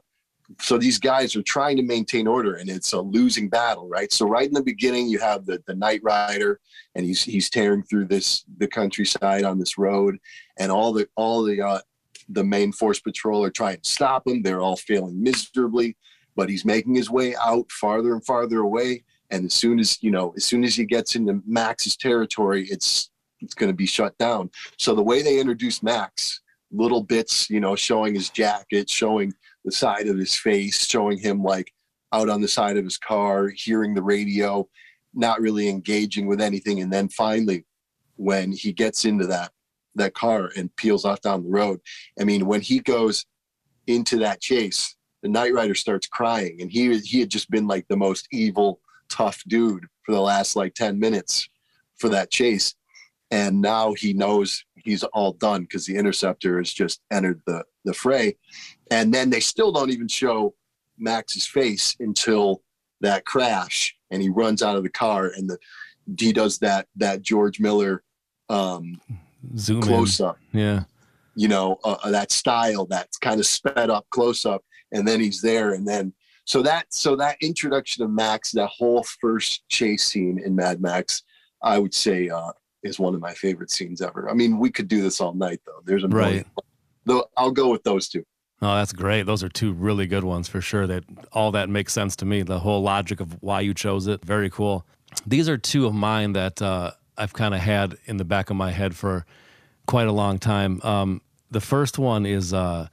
so 0.59 0.77
these 0.77 0.99
guys 0.99 1.35
are 1.35 1.43
trying 1.43 1.77
to 1.77 1.83
maintain 1.83 2.27
order, 2.27 2.55
and 2.55 2.69
it's 2.69 2.93
a 2.93 3.01
losing 3.01 3.49
battle, 3.49 3.87
right? 3.87 4.11
So 4.11 4.27
right 4.27 4.47
in 4.47 4.53
the 4.53 4.63
beginning, 4.63 5.07
you 5.07 5.19
have 5.19 5.45
the 5.45 5.61
the 5.67 5.73
Nightrider, 5.73 6.55
and 6.95 7.05
he's 7.05 7.23
he's 7.23 7.49
tearing 7.49 7.83
through 7.83 8.05
this 8.05 8.43
the 8.57 8.67
countryside 8.67 9.43
on 9.43 9.59
this 9.59 9.77
road, 9.77 10.17
and 10.57 10.71
all 10.71 10.91
the 10.91 11.07
all 11.15 11.43
the 11.43 11.61
uh, 11.61 11.79
the 12.29 12.43
main 12.43 12.71
force 12.71 12.99
patrol 12.99 13.43
are 13.43 13.49
trying 13.49 13.79
to 13.81 13.89
stop 13.89 14.27
him. 14.27 14.41
They're 14.41 14.61
all 14.61 14.75
failing 14.75 15.21
miserably, 15.21 15.97
but 16.35 16.49
he's 16.49 16.65
making 16.65 16.95
his 16.95 17.09
way 17.09 17.35
out 17.35 17.71
farther 17.71 18.13
and 18.13 18.25
farther 18.25 18.59
away. 18.59 19.03
And 19.31 19.45
as 19.45 19.53
soon 19.53 19.79
as 19.79 20.01
you 20.01 20.11
know, 20.11 20.33
as 20.37 20.45
soon 20.45 20.63
as 20.63 20.75
he 20.75 20.85
gets 20.85 21.15
into 21.15 21.41
Max's 21.45 21.97
territory, 21.97 22.67
it's 22.69 23.11
it's 23.41 23.53
going 23.53 23.71
to 23.71 23.75
be 23.75 23.85
shut 23.85 24.17
down. 24.17 24.49
So 24.77 24.95
the 24.95 25.03
way 25.03 25.21
they 25.21 25.39
introduce 25.39 25.81
Max 25.81 26.41
little 26.71 27.01
bits, 27.01 27.49
you 27.49 27.59
know, 27.59 27.75
showing 27.75 28.13
his 28.13 28.29
jacket, 28.29 28.89
showing 28.89 29.33
the 29.65 29.71
side 29.71 30.07
of 30.07 30.17
his 30.17 30.35
face, 30.35 30.85
showing 30.87 31.17
him 31.17 31.43
like 31.43 31.71
out 32.13 32.29
on 32.29 32.41
the 32.41 32.47
side 32.47 32.77
of 32.77 32.83
his 32.83 32.97
car, 32.97 33.49
hearing 33.49 33.93
the 33.93 34.03
radio, 34.03 34.67
not 35.13 35.41
really 35.41 35.69
engaging 35.69 36.27
with 36.27 36.41
anything. 36.41 36.81
And 36.81 36.91
then 36.91 37.09
finally, 37.09 37.65
when 38.15 38.51
he 38.51 38.71
gets 38.71 39.05
into 39.05 39.25
that 39.27 39.51
that 39.99 40.13
car 40.13 40.51
and 40.55 40.75
peels 40.75 41.05
off 41.05 41.21
down 41.21 41.43
the 41.43 41.49
road, 41.49 41.79
I 42.19 42.23
mean, 42.23 42.45
when 42.45 42.61
he 42.61 42.79
goes 42.79 43.25
into 43.87 44.17
that 44.17 44.41
chase, 44.41 44.95
the 45.21 45.29
Nightrider 45.29 45.75
starts 45.75 46.07
crying, 46.07 46.61
and 46.61 46.71
he 46.71 46.97
he 46.99 47.19
had 47.19 47.29
just 47.29 47.49
been 47.49 47.67
like 47.67 47.87
the 47.87 47.97
most 47.97 48.27
evil, 48.31 48.79
tough 49.09 49.43
dude 49.47 49.85
for 50.03 50.13
the 50.13 50.21
last 50.21 50.55
like 50.55 50.73
ten 50.73 50.99
minutes 50.99 51.47
for 51.97 52.09
that 52.09 52.31
chase, 52.31 52.75
and 53.31 53.61
now 53.61 53.93
he 53.93 54.13
knows 54.13 54.63
he's 54.75 55.03
all 55.03 55.33
done 55.33 55.61
because 55.61 55.85
the 55.85 55.95
interceptor 55.95 56.57
has 56.57 56.71
just 56.71 57.01
entered 57.11 57.41
the 57.45 57.63
the 57.85 57.93
fray. 57.93 58.37
And 58.91 59.13
then 59.13 59.29
they 59.29 59.39
still 59.39 59.71
don't 59.71 59.91
even 59.91 60.07
show 60.07 60.55
max's 60.97 61.45
face 61.45 61.95
until 61.99 62.61
that 63.01 63.25
crash 63.25 63.95
and 64.11 64.21
he 64.21 64.29
runs 64.29 64.61
out 64.61 64.75
of 64.75 64.83
the 64.83 64.89
car 64.89 65.31
and 65.35 65.49
the 65.49 65.57
he 66.19 66.33
does 66.33 66.59
that 66.59 66.87
that 66.95 67.21
george 67.21 67.59
miller 67.59 68.03
um 68.49 68.99
zoom 69.57 69.81
close 69.81 70.19
in. 70.19 70.25
up. 70.25 70.37
Yeah. 70.51 70.83
You 71.35 71.47
know 71.47 71.77
uh, 71.83 71.97
uh, 72.03 72.11
that 72.11 72.31
style, 72.31 72.85
that 72.87 73.09
kind 73.21 73.39
of 73.39 73.45
sped 73.45 73.89
up 73.89 74.05
close 74.09 74.45
up, 74.45 74.63
and 74.91 75.07
then 75.07 75.19
he's 75.19 75.41
there, 75.41 75.73
and 75.73 75.87
then 75.87 76.13
so 76.45 76.61
that 76.63 76.91
so 76.93 77.15
that 77.15 77.37
introduction 77.41 78.03
of 78.03 78.09
Max, 78.09 78.51
that 78.53 78.67
whole 78.67 79.05
first 79.21 79.67
chase 79.69 80.05
scene 80.05 80.41
in 80.43 80.55
Mad 80.55 80.81
Max, 80.81 81.21
I 81.61 81.77
would 81.77 81.93
say 81.93 82.27
uh, 82.27 82.51
is 82.83 82.99
one 82.99 83.13
of 83.13 83.21
my 83.21 83.33
favorite 83.33 83.71
scenes 83.71 84.01
ever. 84.01 84.29
I 84.29 84.33
mean, 84.33 84.57
we 84.57 84.71
could 84.71 84.87
do 84.87 85.01
this 85.01 85.21
all 85.21 85.33
night 85.33 85.61
though. 85.65 85.81
There's 85.85 86.03
a 86.03 86.07
Right. 86.07 86.45
Though 87.05 87.25
I'll 87.37 87.51
go 87.51 87.69
with 87.69 87.83
those 87.83 88.09
two. 88.09 88.23
Oh, 88.61 88.75
that's 88.75 88.93
great. 88.93 89.23
Those 89.23 89.43
are 89.43 89.49
two 89.49 89.71
really 89.71 90.05
good 90.05 90.23
ones 90.23 90.49
for 90.49 90.59
sure. 90.59 90.85
That 90.85 91.03
all 91.31 91.51
that 91.51 91.69
makes 91.69 91.93
sense 91.93 92.15
to 92.17 92.25
me. 92.25 92.41
The 92.41 92.59
whole 92.59 92.81
logic 92.81 93.19
of 93.19 93.41
why 93.41 93.61
you 93.61 93.73
chose 93.73 94.07
it. 94.07 94.25
Very 94.25 94.49
cool. 94.49 94.85
These 95.25 95.47
are 95.47 95.57
two 95.57 95.85
of 95.85 95.93
mine 95.93 96.33
that 96.33 96.61
uh, 96.61 96.91
I've 97.19 97.33
kind 97.33 97.53
of 97.53 97.59
had 97.59 97.97
in 98.05 98.17
the 98.17 98.25
back 98.25 98.49
of 98.49 98.55
my 98.55 98.71
head 98.71 98.95
for 98.95 99.25
quite 99.85 100.07
a 100.07 100.11
long 100.11 100.39
time. 100.39 100.79
Um, 100.83 101.21
the 101.51 101.59
first 101.61 101.99
one 101.99 102.25
is 102.25 102.53
uh, 102.53 102.87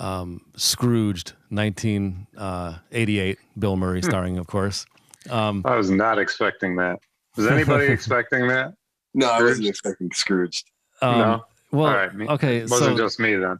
um, 0.00 0.40
Scrooged, 0.56 1.34
1988, 1.50 3.38
Bill 3.58 3.76
Murray 3.76 4.02
starring, 4.02 4.38
of 4.38 4.46
course. 4.46 4.86
Um, 5.30 5.62
I 5.64 5.76
was 5.76 5.90
not 5.90 6.18
expecting 6.18 6.76
that. 6.76 7.00
Was 7.36 7.46
anybody 7.46 7.86
expecting 7.92 8.48
that? 8.48 8.74
No, 9.14 9.30
I 9.30 9.42
wasn't 9.42 9.68
expecting 9.68 10.10
Scrooged. 10.12 10.70
um, 11.02 11.18
no. 11.18 11.44
Well, 11.70 11.88
All 11.88 11.96
right. 11.96 12.14
me- 12.14 12.28
okay. 12.28 12.58
It 12.58 12.70
wasn't 12.70 12.96
so 12.96 13.04
just 13.04 13.18
me 13.18 13.34
then. 13.34 13.58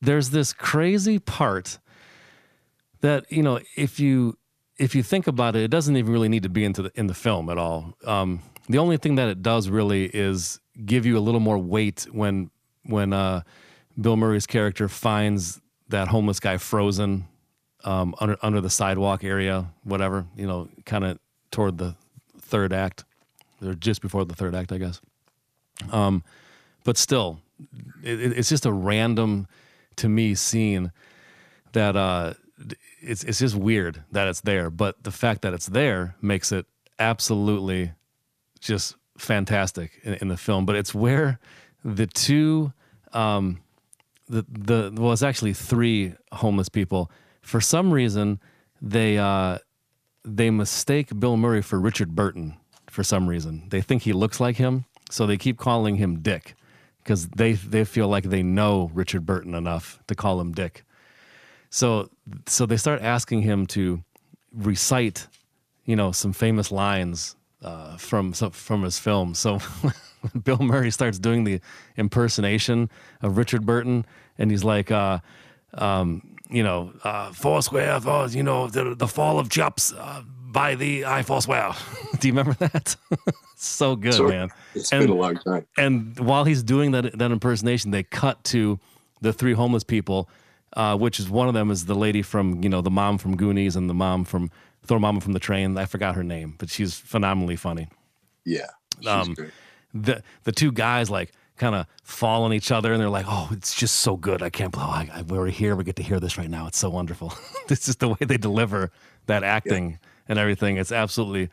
there's 0.00 0.30
this 0.30 0.52
crazy 0.52 1.18
part 1.18 1.78
that 3.00 3.30
you 3.30 3.42
know 3.42 3.58
if 3.76 3.98
you 3.98 4.38
if 4.78 4.94
you 4.94 5.02
think 5.02 5.26
about 5.26 5.56
it 5.56 5.62
it 5.62 5.70
doesn't 5.70 5.96
even 5.96 6.12
really 6.12 6.28
need 6.28 6.44
to 6.44 6.48
be 6.48 6.64
into 6.64 6.82
the 6.82 6.92
in 6.94 7.08
the 7.08 7.14
film 7.14 7.48
at 7.50 7.58
all 7.58 7.94
um, 8.04 8.40
the 8.68 8.78
only 8.78 8.96
thing 8.96 9.14
that 9.16 9.28
it 9.28 9.42
does 9.42 9.68
really 9.68 10.06
is 10.06 10.60
give 10.84 11.06
you 11.06 11.16
a 11.18 11.20
little 11.20 11.40
more 11.40 11.58
weight 11.58 12.06
when 12.12 12.50
when 12.84 13.12
uh, 13.12 13.42
bill 14.00 14.16
murray's 14.16 14.46
character 14.46 14.88
finds 14.88 15.60
that 15.88 16.08
homeless 16.08 16.40
guy 16.40 16.56
frozen 16.56 17.26
um, 17.84 18.14
under 18.20 18.36
under 18.42 18.60
the 18.60 18.70
sidewalk 18.70 19.24
area 19.24 19.66
whatever 19.84 20.26
you 20.36 20.46
know 20.46 20.68
kind 20.84 21.04
of 21.04 21.18
toward 21.50 21.78
the 21.78 21.94
third 22.40 22.72
act 22.72 23.04
or 23.62 23.74
just 23.74 24.02
before 24.02 24.24
the 24.24 24.34
third 24.34 24.54
act 24.54 24.72
i 24.72 24.78
guess. 24.78 25.00
Um, 25.90 26.22
but 26.84 26.96
still 26.96 27.40
it, 28.02 28.20
it- 28.20 28.38
it's 28.38 28.48
just 28.48 28.66
a 28.66 28.72
random 28.72 29.46
to 29.96 30.08
me 30.08 30.34
scene 30.34 30.92
that 31.72 31.96
uh 31.96 32.34
it's 33.00 33.22
it's 33.24 33.38
just 33.38 33.54
weird 33.54 34.02
that 34.12 34.28
it's 34.28 34.40
there 34.42 34.70
but 34.70 35.02
the 35.04 35.10
fact 35.10 35.42
that 35.42 35.52
it's 35.54 35.66
there 35.66 36.14
makes 36.22 36.52
it 36.52 36.66
absolutely 36.98 37.92
just 38.66 38.96
fantastic 39.18 39.92
in, 40.02 40.14
in 40.14 40.28
the 40.28 40.36
film 40.36 40.66
but 40.66 40.76
it's 40.76 40.94
where 40.94 41.38
the 41.84 42.06
two 42.06 42.72
um 43.12 43.60
the 44.28 44.44
the 44.48 44.92
well 45.00 45.12
it's 45.12 45.22
actually 45.22 45.52
three 45.52 46.12
homeless 46.32 46.68
people 46.68 47.10
for 47.40 47.60
some 47.60 47.92
reason 47.92 48.38
they 48.82 49.16
uh 49.16 49.58
they 50.26 50.50
mistake 50.50 51.18
Bill 51.18 51.36
Murray 51.36 51.62
for 51.62 51.78
Richard 51.80 52.14
Burton 52.14 52.56
for 52.90 53.04
some 53.04 53.28
reason. 53.28 53.68
They 53.68 53.80
think 53.80 54.02
he 54.02 54.12
looks 54.12 54.40
like 54.40 54.56
him, 54.56 54.84
so 55.08 55.26
they 55.26 55.36
keep 55.36 55.56
calling 55.56 55.96
him 55.96 56.20
Dick 56.20 56.54
because 56.98 57.28
they 57.28 57.52
they 57.52 57.84
feel 57.84 58.08
like 58.08 58.24
they 58.24 58.42
know 58.42 58.90
Richard 58.92 59.24
Burton 59.24 59.54
enough 59.54 60.00
to 60.08 60.14
call 60.14 60.40
him 60.40 60.52
Dick. 60.52 60.84
So 61.70 62.10
so 62.46 62.66
they 62.66 62.76
start 62.76 63.00
asking 63.02 63.42
him 63.42 63.66
to 63.68 64.02
recite, 64.52 65.28
you 65.84 65.94
know, 65.94 66.10
some 66.10 66.32
famous 66.32 66.72
lines 66.72 67.36
uh, 67.62 67.96
from 67.96 68.32
from 68.32 68.82
his 68.82 68.98
film. 68.98 69.34
So 69.34 69.58
Bill 70.44 70.58
Murray 70.58 70.90
starts 70.90 71.18
doing 71.18 71.44
the 71.44 71.60
impersonation 71.96 72.90
of 73.22 73.36
Richard 73.36 73.66
Burton, 73.66 74.06
and 74.38 74.50
he's 74.50 74.64
like. 74.64 74.90
Uh, 74.90 75.18
um, 75.74 76.22
you 76.48 76.62
know, 76.62 76.92
uh, 77.02 77.32
Foursquare, 77.32 78.00
for, 78.00 78.28
you 78.28 78.42
know, 78.44 78.68
the, 78.68 78.94
the 78.94 79.08
fall 79.08 79.38
of 79.40 79.48
Jups 79.48 79.92
uh, 79.92 80.22
by 80.26 80.76
the 80.76 81.04
I 81.04 81.22
Foursquare. 81.22 81.72
Do 82.20 82.28
you 82.28 82.32
remember 82.34 82.54
that? 82.60 82.94
so 83.56 83.96
good, 83.96 84.14
So- 84.14 84.28
man. 84.28 84.50
It's 84.74 84.92
And- 84.92 85.02
been 85.02 85.10
a 85.10 85.14
long 85.20 85.36
time. 85.38 85.66
And 85.76 86.18
while 86.20 86.44
he's 86.44 86.62
doing 86.62 86.92
that 86.92 87.18
that 87.18 87.30
impersonation, 87.32 87.90
they 87.90 88.04
cut 88.04 88.42
to 88.44 88.78
the 89.20 89.32
three 89.32 89.54
homeless 89.54 89.82
people, 89.82 90.30
uh, 90.74 90.96
which 90.96 91.18
is 91.18 91.28
one 91.28 91.48
of 91.48 91.54
them 91.54 91.70
is 91.70 91.86
the 91.86 91.96
lady 91.96 92.22
from 92.22 92.62
you 92.62 92.68
know 92.68 92.80
the 92.80 92.90
mom 92.92 93.18
from 93.18 93.36
Goonies 93.36 93.74
and 93.76 93.90
the 93.90 93.94
mom 93.94 94.24
from 94.24 94.50
Throw 94.86 94.98
Mama 94.98 95.20
from 95.20 95.32
the 95.32 95.38
Train. 95.40 95.76
I 95.78 95.84
forgot 95.86 96.14
her 96.14 96.24
name, 96.24 96.54
but 96.58 96.70
she's 96.70 96.94
phenomenally 96.94 97.56
funny 97.56 97.88
Yeah. 98.44 98.66
she's 98.98 99.06
Um, 99.08 99.34
great. 99.34 99.50
the 99.94 100.22
the 100.44 100.52
two 100.52 100.72
guys 100.72 101.10
like 101.10 101.32
kind 101.56 101.74
of 101.74 101.86
fall 102.02 102.44
on 102.44 102.52
each 102.52 102.70
other 102.70 102.92
and 102.92 103.00
they're 103.00 103.08
like, 103.08 103.24
"Oh, 103.28 103.48
it's 103.50 103.74
just 103.74 103.96
so 104.00 104.16
good. 104.16 104.42
I 104.42 104.50
can't 104.50 104.70
believe 104.72 104.88
I, 104.88 105.10
I, 105.14 105.22
we're 105.22 105.46
here. 105.48 105.74
We 105.74 105.84
get 105.84 105.96
to 105.96 106.02
hear 106.02 106.20
this 106.20 106.36
right 106.36 106.50
now. 106.50 106.66
It's 106.66 106.78
so 106.78 106.90
wonderful." 106.90 107.32
this 107.68 107.88
is 107.88 107.96
the 107.96 108.08
way 108.08 108.16
they 108.20 108.36
deliver 108.36 108.90
that 109.26 109.42
acting 109.42 109.98
and 110.28 110.38
everything. 110.38 110.76
It's 110.76 110.92
absolutely 110.92 111.48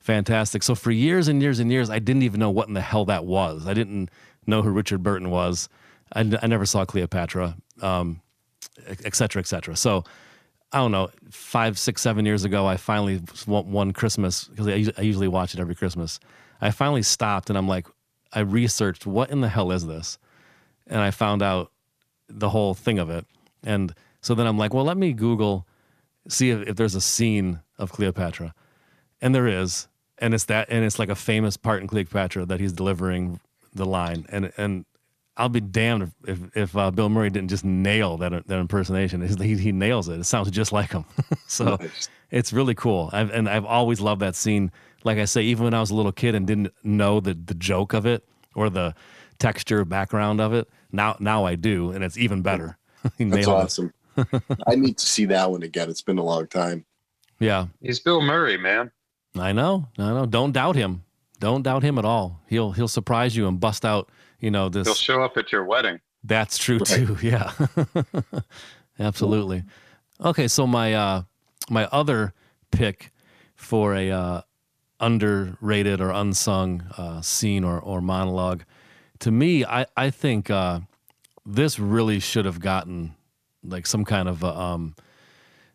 fantastic. 0.00 0.62
So 0.62 0.74
for 0.74 0.90
years 0.92 1.28
and 1.28 1.42
years 1.42 1.58
and 1.58 1.70
years, 1.72 1.90
I 1.90 1.98
didn't 1.98 2.22
even 2.22 2.38
know 2.40 2.50
what 2.50 2.68
in 2.68 2.74
the 2.74 2.80
hell 2.80 3.04
that 3.06 3.24
was. 3.26 3.66
I 3.66 3.74
didn't 3.74 4.10
know 4.46 4.62
who 4.62 4.70
Richard 4.70 5.02
Burton 5.02 5.28
was. 5.30 5.68
I, 6.14 6.20
I 6.42 6.46
never 6.46 6.64
saw 6.64 6.84
Cleopatra, 6.84 7.56
um, 7.82 8.20
et 8.86 9.14
cetera, 9.14 9.40
et 9.40 9.46
cetera. 9.46 9.76
So 9.76 10.04
I 10.72 10.78
don't 10.78 10.92
know, 10.92 11.08
five, 11.30 11.78
six, 11.78 12.02
seven 12.02 12.26
years 12.26 12.44
ago, 12.44 12.66
I 12.66 12.76
finally 12.76 13.16
one, 13.46 13.92
Christmas 13.92 14.44
because 14.44 14.68
I, 14.68 14.92
I 14.98 15.02
usually 15.02 15.28
watch 15.28 15.54
it 15.54 15.60
every 15.60 15.74
Christmas. 15.74 16.20
I 16.60 16.70
finally 16.70 17.02
stopped 17.02 17.48
and 17.48 17.56
I'm 17.56 17.68
like, 17.68 17.86
I 18.32 18.40
researched 18.40 19.06
what 19.06 19.30
in 19.30 19.40
the 19.40 19.48
hell 19.48 19.72
is 19.72 19.86
this, 19.86 20.18
and 20.86 21.00
I 21.00 21.10
found 21.10 21.42
out 21.42 21.72
the 22.28 22.50
whole 22.50 22.74
thing 22.74 22.98
of 22.98 23.08
it. 23.08 23.24
And 23.64 23.94
so 24.20 24.34
then 24.34 24.46
I'm 24.46 24.58
like, 24.58 24.74
well, 24.74 24.84
let 24.84 24.98
me 24.98 25.14
Google, 25.14 25.66
see 26.28 26.50
if, 26.50 26.68
if 26.68 26.76
there's 26.76 26.94
a 26.94 27.00
scene 27.00 27.60
of 27.78 27.90
Cleopatra, 27.90 28.54
and 29.22 29.34
there 29.34 29.46
is, 29.46 29.88
and 30.18 30.34
it's 30.34 30.44
that, 30.44 30.68
and 30.68 30.84
it's 30.84 30.98
like 30.98 31.08
a 31.08 31.14
famous 31.14 31.56
part 31.56 31.80
in 31.80 31.88
Cleopatra 31.88 32.44
that 32.46 32.60
he's 32.60 32.72
delivering 32.72 33.40
the 33.74 33.86
line, 33.86 34.26
and 34.28 34.52
and 34.58 34.84
I'll 35.38 35.48
be 35.48 35.60
damned 35.60 36.02
if 36.02 36.10
if, 36.26 36.56
if 36.56 36.76
uh, 36.76 36.90
Bill 36.90 37.08
Murray 37.08 37.30
didn't 37.30 37.48
just 37.48 37.64
nail 37.64 38.16
that 38.18 38.46
that 38.46 38.58
impersonation. 38.58 39.22
He, 39.40 39.56
he 39.56 39.72
nails 39.72 40.08
it. 40.08 40.20
It 40.20 40.24
sounds 40.24 40.50
just 40.50 40.72
like 40.72 40.92
him. 40.92 41.04
so 41.46 41.76
Nice. 41.76 42.08
it's 42.30 42.52
really 42.52 42.74
cool. 42.74 43.08
I've, 43.12 43.30
and 43.30 43.48
I've 43.48 43.64
always 43.64 44.00
loved 44.00 44.20
that 44.22 44.34
scene. 44.34 44.72
Like 45.04 45.18
I 45.18 45.24
say, 45.26 45.42
even 45.42 45.64
when 45.64 45.74
I 45.74 45.80
was 45.80 45.90
a 45.90 45.94
little 45.94 46.12
kid 46.12 46.34
and 46.34 46.46
didn't 46.46 46.72
know 46.82 47.20
the 47.20 47.34
the 47.34 47.54
joke 47.54 47.94
of 47.94 48.04
it 48.04 48.24
or 48.54 48.68
the 48.68 48.94
texture 49.38 49.84
background 49.84 50.40
of 50.40 50.52
it, 50.52 50.68
now 50.92 51.16
now 51.20 51.44
I 51.44 51.54
do, 51.54 51.92
and 51.92 52.02
it's 52.02 52.18
even 52.18 52.42
better. 52.42 52.76
he 53.18 53.24
That's 53.24 53.46
awesome. 53.46 53.92
I 54.66 54.74
need 54.74 54.98
to 54.98 55.06
see 55.06 55.24
that 55.26 55.50
one 55.50 55.62
again. 55.62 55.88
It's 55.88 56.02
been 56.02 56.18
a 56.18 56.24
long 56.24 56.48
time. 56.48 56.84
Yeah, 57.38 57.68
He's 57.80 58.00
Bill 58.00 58.20
Murray, 58.20 58.56
man. 58.58 58.90
I 59.38 59.52
know. 59.52 59.86
I 59.96 60.08
know. 60.12 60.26
Don't 60.26 60.50
doubt 60.50 60.74
him. 60.74 61.04
Don't 61.38 61.62
doubt 61.62 61.84
him 61.84 61.98
at 61.98 62.04
all. 62.04 62.40
He'll 62.48 62.72
he'll 62.72 62.88
surprise 62.88 63.36
you 63.36 63.46
and 63.46 63.60
bust 63.60 63.84
out. 63.84 64.10
You 64.40 64.50
know 64.50 64.68
this. 64.68 64.86
He'll 64.86 64.94
show 64.94 65.22
up 65.22 65.36
at 65.36 65.50
your 65.52 65.64
wedding. 65.64 66.00
That's 66.24 66.58
true 66.58 66.78
Right. 66.78 67.06
too. 67.06 67.16
Yeah. 67.22 67.52
Absolutely. 68.98 69.62
Okay, 70.20 70.48
so 70.48 70.66
my 70.66 70.94
uh 70.94 71.22
my 71.70 71.86
other 71.86 72.32
pick 72.70 73.12
for 73.54 73.94
a 73.94 74.10
uh 74.10 74.40
underrated 75.00 76.00
or 76.00 76.10
unsung 76.10 76.82
uh 76.96 77.20
scene 77.20 77.62
or 77.64 77.78
or 77.78 78.00
monologue 78.00 78.62
to 79.20 79.30
me 79.30 79.64
I 79.64 79.86
I 79.96 80.10
think 80.10 80.50
uh 80.50 80.80
this 81.46 81.78
really 81.78 82.18
should 82.20 82.44
have 82.44 82.58
gotten 82.60 83.14
like 83.62 83.86
some 83.86 84.04
kind 84.04 84.28
of 84.28 84.42
a, 84.42 84.58
um 84.58 84.96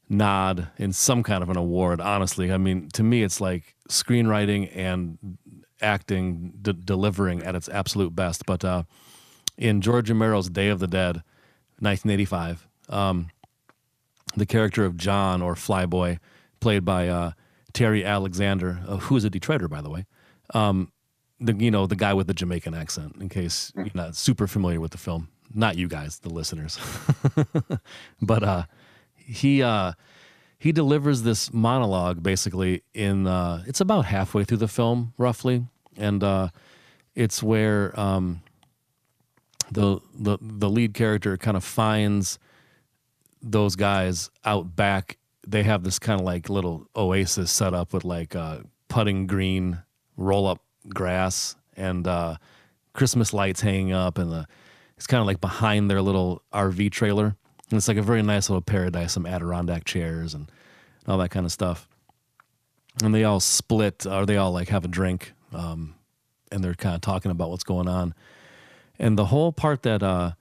nod 0.09 0.68
in 0.78 0.91
some 0.91 1.24
kind 1.24 1.41
of 1.41 1.49
an 1.49 1.57
award 1.57 2.01
honestly. 2.01 2.51
I 2.51 2.57
mean, 2.57 2.89
to 2.93 3.03
me 3.03 3.24
it's 3.24 3.39
like 3.39 3.76
screenwriting 3.89 4.70
and 4.76 5.18
acting 5.84 6.54
de- 6.62 6.74
delivering 6.74 7.44
at 7.44 7.56
its 7.56 7.70
absolute 7.70 8.16
best, 8.16 8.46
but 8.46 8.64
uh 8.66 8.84
in 9.58 9.82
George 9.82 10.10
Romero's 10.10 10.50
Day 10.50 10.70
of 10.70 10.80
the 10.80 10.88
Dead, 10.88 11.18
1985. 11.80 12.68
Um, 12.90 13.30
the 14.36 14.46
character 14.46 14.86
of 14.86 14.98
John 14.98 15.42
or 15.42 15.56
Flyboy, 15.56 16.20
played 16.60 16.86
by 16.86 17.08
uh, 17.08 17.32
Terry 17.74 18.04
Alexander, 18.04 18.80
uh, 18.88 18.98
who 18.98 19.16
is 19.16 19.26
a 19.26 19.30
Detroiter, 19.30 19.70
by 19.70 19.82
the 19.82 19.90
way. 19.90 20.06
Um, 20.54 20.92
the 21.40 21.54
you 21.54 21.72
know 21.72 21.88
the 21.88 21.96
guy 21.96 22.14
with 22.14 22.28
the 22.28 22.34
Jamaican 22.34 22.74
accent. 22.74 23.18
In 23.20 23.30
case 23.30 23.72
you're 23.76 23.88
not 23.94 24.16
super 24.16 24.48
familiar 24.48 24.80
with 24.80 24.92
the 24.92 24.98
film, 24.98 25.30
not 25.54 25.78
you 25.78 25.88
guys, 25.88 26.20
the 26.20 26.30
listeners, 26.30 26.80
but 28.22 28.44
uh, 28.44 28.64
he 29.16 29.62
uh, 29.62 29.94
he 30.58 30.72
delivers 30.72 31.24
this 31.24 31.52
monologue 31.54 32.24
basically 32.24 32.84
in 32.94 33.28
uh, 33.28 33.64
it's 33.68 33.82
about 33.82 34.06
halfway 34.06 34.44
through 34.44 34.58
the 34.58 34.68
film 34.68 35.14
roughly, 35.18 35.66
and 35.98 36.24
uh, 36.24 36.50
it's 37.16 37.41
where 37.44 37.98
um, 38.00 38.41
the 39.72 40.00
the 40.14 40.38
the 40.41 40.70
lead 40.70 40.94
character 40.94 41.38
kind 41.38 41.58
of 41.58 41.64
finds 41.64 42.39
those 43.41 43.76
guys 43.76 44.30
out 44.46 44.76
back. 44.76 45.18
They 45.46 45.64
have 45.64 45.84
this 45.84 46.00
kind 46.00 46.20
of 46.20 46.26
like 46.26 46.50
little 46.50 46.88
oasis 46.96 47.52
set 47.52 47.74
up 47.74 47.94
with 47.94 48.06
like 48.06 48.36
uh, 48.36 48.60
putting 48.88 49.28
green, 49.28 49.80
roll 50.16 50.48
up 50.48 50.62
grass, 50.89 51.56
and 51.76 52.08
uh, 52.08 52.38
Christmas 52.94 53.34
lights 53.34 53.62
hanging 53.62 53.91
up, 53.91 54.18
and 54.18 54.32
the 54.32 54.48
it's 54.98 55.08
kind 55.08 55.22
of 55.22 55.28
like 55.28 55.41
behind 55.41 55.89
their 55.89 56.02
little 56.02 56.41
RV 56.54 56.91
trailer, 56.91 57.26
and 57.26 57.78
it's 57.78 57.88
like 57.88 57.98
a 57.98 58.04
very 58.04 58.22
nice 58.22 58.50
little 58.50 58.62
paradise, 58.62 59.14
some 59.14 59.26
Adirondack 59.26 59.84
chairs 59.84 60.34
and 60.34 60.52
all 61.08 61.18
that 61.18 61.30
kind 61.30 61.46
of 61.46 61.52
stuff. 61.52 61.89
And 63.04 63.14
they 63.14 63.24
all 63.24 63.39
split, 63.39 64.06
or 64.06 64.26
they 64.26 64.38
all 64.38 64.52
like 64.52 64.70
have 64.70 64.86
a 64.86 64.88
drink, 64.88 65.34
um, 65.54 65.95
and 66.51 66.64
they're 66.64 66.74
kind 66.74 66.95
of 66.95 67.01
talking 67.01 67.32
about 67.32 67.49
what's 67.49 67.64
going 67.64 67.88
on. 67.88 68.14
And 68.99 69.18
the 69.18 69.26
whole 69.26 69.51
part 69.51 69.84
that 69.84 70.04
uh, 70.04 70.34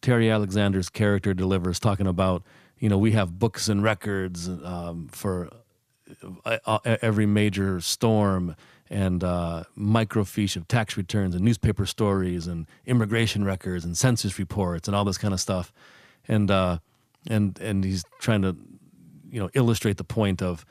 Terry 0.00 0.30
Alexander's 0.30 0.88
character 0.88 1.34
delivers, 1.34 1.78
talking 1.78 2.06
about, 2.06 2.42
you 2.78 2.88
know, 2.88 2.98
we 2.98 3.12
have 3.12 3.38
books 3.38 3.68
and 3.68 3.82
records 3.82 4.48
um, 4.48 5.08
for 5.10 5.50
uh, 6.44 6.58
uh, 6.64 6.78
every 7.02 7.26
major 7.26 7.80
storm 7.80 8.56
and 8.90 9.22
uh, 9.22 9.64
microfiche 9.76 10.56
of 10.56 10.66
tax 10.66 10.96
returns 10.96 11.34
and 11.34 11.44
newspaper 11.44 11.84
stories 11.84 12.46
and 12.46 12.66
immigration 12.86 13.44
records 13.44 13.84
and 13.84 13.96
census 13.98 14.38
reports 14.38 14.88
and 14.88 14.96
all 14.96 15.04
this 15.04 15.18
kind 15.18 15.34
of 15.34 15.40
stuff, 15.40 15.72
and 16.26 16.50
uh, 16.50 16.78
and 17.28 17.58
and 17.60 17.84
he's 17.84 18.04
trying 18.20 18.40
to, 18.40 18.56
you 19.30 19.40
know, 19.40 19.50
illustrate 19.52 19.98
the 19.98 20.04
point 20.04 20.40
of 20.40 20.64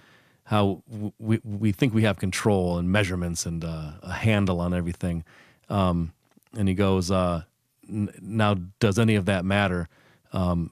how 0.48 0.82
we 1.20 1.42
we 1.44 1.72
think 1.74 1.94
we 1.94 2.04
have 2.04 2.20
control 2.20 2.78
and 2.78 2.90
measurements 2.90 3.46
and 3.46 3.66
uh, 3.66 3.92
a 4.02 4.14
handle 4.14 4.62
on 4.62 4.74
everything, 4.74 5.26
um, 5.70 6.14
and 6.58 6.70
he 6.70 6.74
goes, 6.74 7.12
uh, 7.12 7.44
now 7.88 8.56
does 8.80 8.98
any 8.98 9.16
of 9.16 9.26
that 9.26 9.44
matter? 9.44 9.90
Um, 10.32 10.72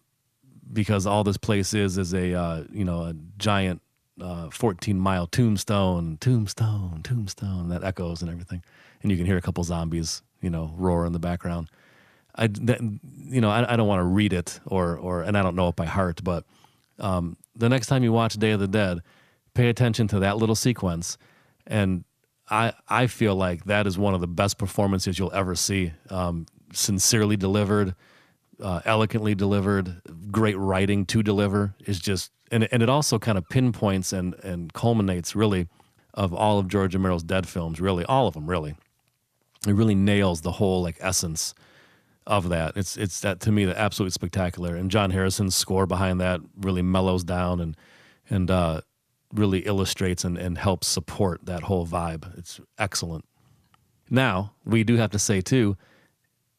because 0.71 1.05
all 1.05 1.25
this 1.25 1.37
place 1.37 1.73
is 1.73 1.97
is 1.97 2.13
a 2.13 2.33
uh, 2.33 2.63
you 2.71 2.85
know 2.85 3.01
a 3.03 3.15
giant 3.37 3.81
uh, 4.21 4.49
14 4.49 4.97
mile 4.97 5.27
tombstone, 5.27 6.17
tombstone, 6.21 7.01
tombstone 7.03 7.67
that 7.67 7.83
echoes 7.83 8.21
and 8.21 8.31
everything, 8.31 8.63
and 9.01 9.11
you 9.11 9.17
can 9.17 9.25
hear 9.25 9.37
a 9.37 9.41
couple 9.41 9.63
zombies, 9.65 10.21
you 10.41 10.49
know, 10.49 10.73
roar 10.77 11.05
in 11.05 11.11
the 11.11 11.19
background. 11.19 11.69
I, 12.37 12.49
you 12.49 13.41
know, 13.41 13.49
I, 13.49 13.73
I 13.73 13.75
don't 13.75 13.87
want 13.87 13.99
to 13.99 14.05
read 14.05 14.33
it 14.33 14.59
or, 14.65 14.97
or, 14.97 15.21
and 15.21 15.37
I 15.37 15.41
don't 15.41 15.55
know 15.55 15.69
it 15.69 15.75
by 15.77 15.85
heart, 15.85 16.21
but 16.21 16.43
um, 16.99 17.37
the 17.55 17.69
next 17.69 17.87
time 17.87 18.03
you 18.03 18.11
watch 18.11 18.33
Day 18.33 18.51
of 18.51 18.59
the 18.59 18.67
Dead, 18.67 19.01
pay 19.55 19.69
attention 19.69 20.07
to 20.09 20.19
that 20.19 20.37
little 20.37 20.55
sequence, 20.55 21.17
and 21.65 22.03
I, 22.49 22.73
I 22.87 23.07
feel 23.07 23.35
like 23.35 23.65
that 23.65 23.87
is 23.87 23.97
one 23.97 24.13
of 24.13 24.21
the 24.21 24.27
best 24.27 24.59
performances 24.59 25.17
you'll 25.17 25.33
ever 25.33 25.55
see. 25.55 25.93
Um, 26.11 26.45
sincerely 26.71 27.37
delivered, 27.37 27.95
uh, 28.61 28.81
eloquently 28.85 29.33
delivered, 29.33 30.01
great 30.31 30.57
writing 30.57 31.05
to 31.07 31.23
deliver 31.23 31.73
is 31.85 31.99
just 31.99 32.31
and 32.51 32.67
and 32.71 32.83
it 32.83 32.89
also 32.89 33.17
kind 33.17 33.37
of 33.37 33.49
pinpoints 33.49 34.13
and 34.13 34.35
and 34.43 34.71
culminates 34.73 35.35
really 35.35 35.67
of 36.13 36.33
all 36.33 36.59
of 36.59 36.67
George 36.67 36.95
Romero's 36.95 37.23
Dead 37.23 37.47
films, 37.47 37.81
really 37.81 38.05
all 38.05 38.27
of 38.27 38.33
them, 38.33 38.47
really. 38.47 38.75
It 39.67 39.73
really 39.73 39.95
nails 39.95 40.41
the 40.41 40.53
whole 40.53 40.83
like 40.83 40.97
essence 40.99 41.55
of 42.27 42.49
that. 42.49 42.77
It's 42.77 42.97
it's 42.97 43.19
that 43.21 43.39
to 43.41 43.51
me 43.51 43.65
the 43.65 43.77
absolutely 43.77 44.11
spectacular, 44.11 44.75
and 44.75 44.91
John 44.91 45.11
Harrison's 45.11 45.55
score 45.55 45.85
behind 45.85 46.21
that 46.21 46.41
really 46.57 46.81
mellows 46.81 47.23
down 47.23 47.59
and 47.59 47.75
and 48.29 48.49
uh, 48.49 48.81
really 49.35 49.59
illustrates 49.59 50.23
and, 50.23 50.37
and 50.37 50.57
helps 50.57 50.87
support 50.87 51.45
that 51.45 51.63
whole 51.63 51.85
vibe. 51.85 52.37
It's 52.37 52.59
excellent. 52.77 53.25
Now 54.09 54.53
we 54.65 54.83
do 54.83 54.95
have 54.97 55.11
to 55.11 55.19
say 55.19 55.41
too, 55.41 55.77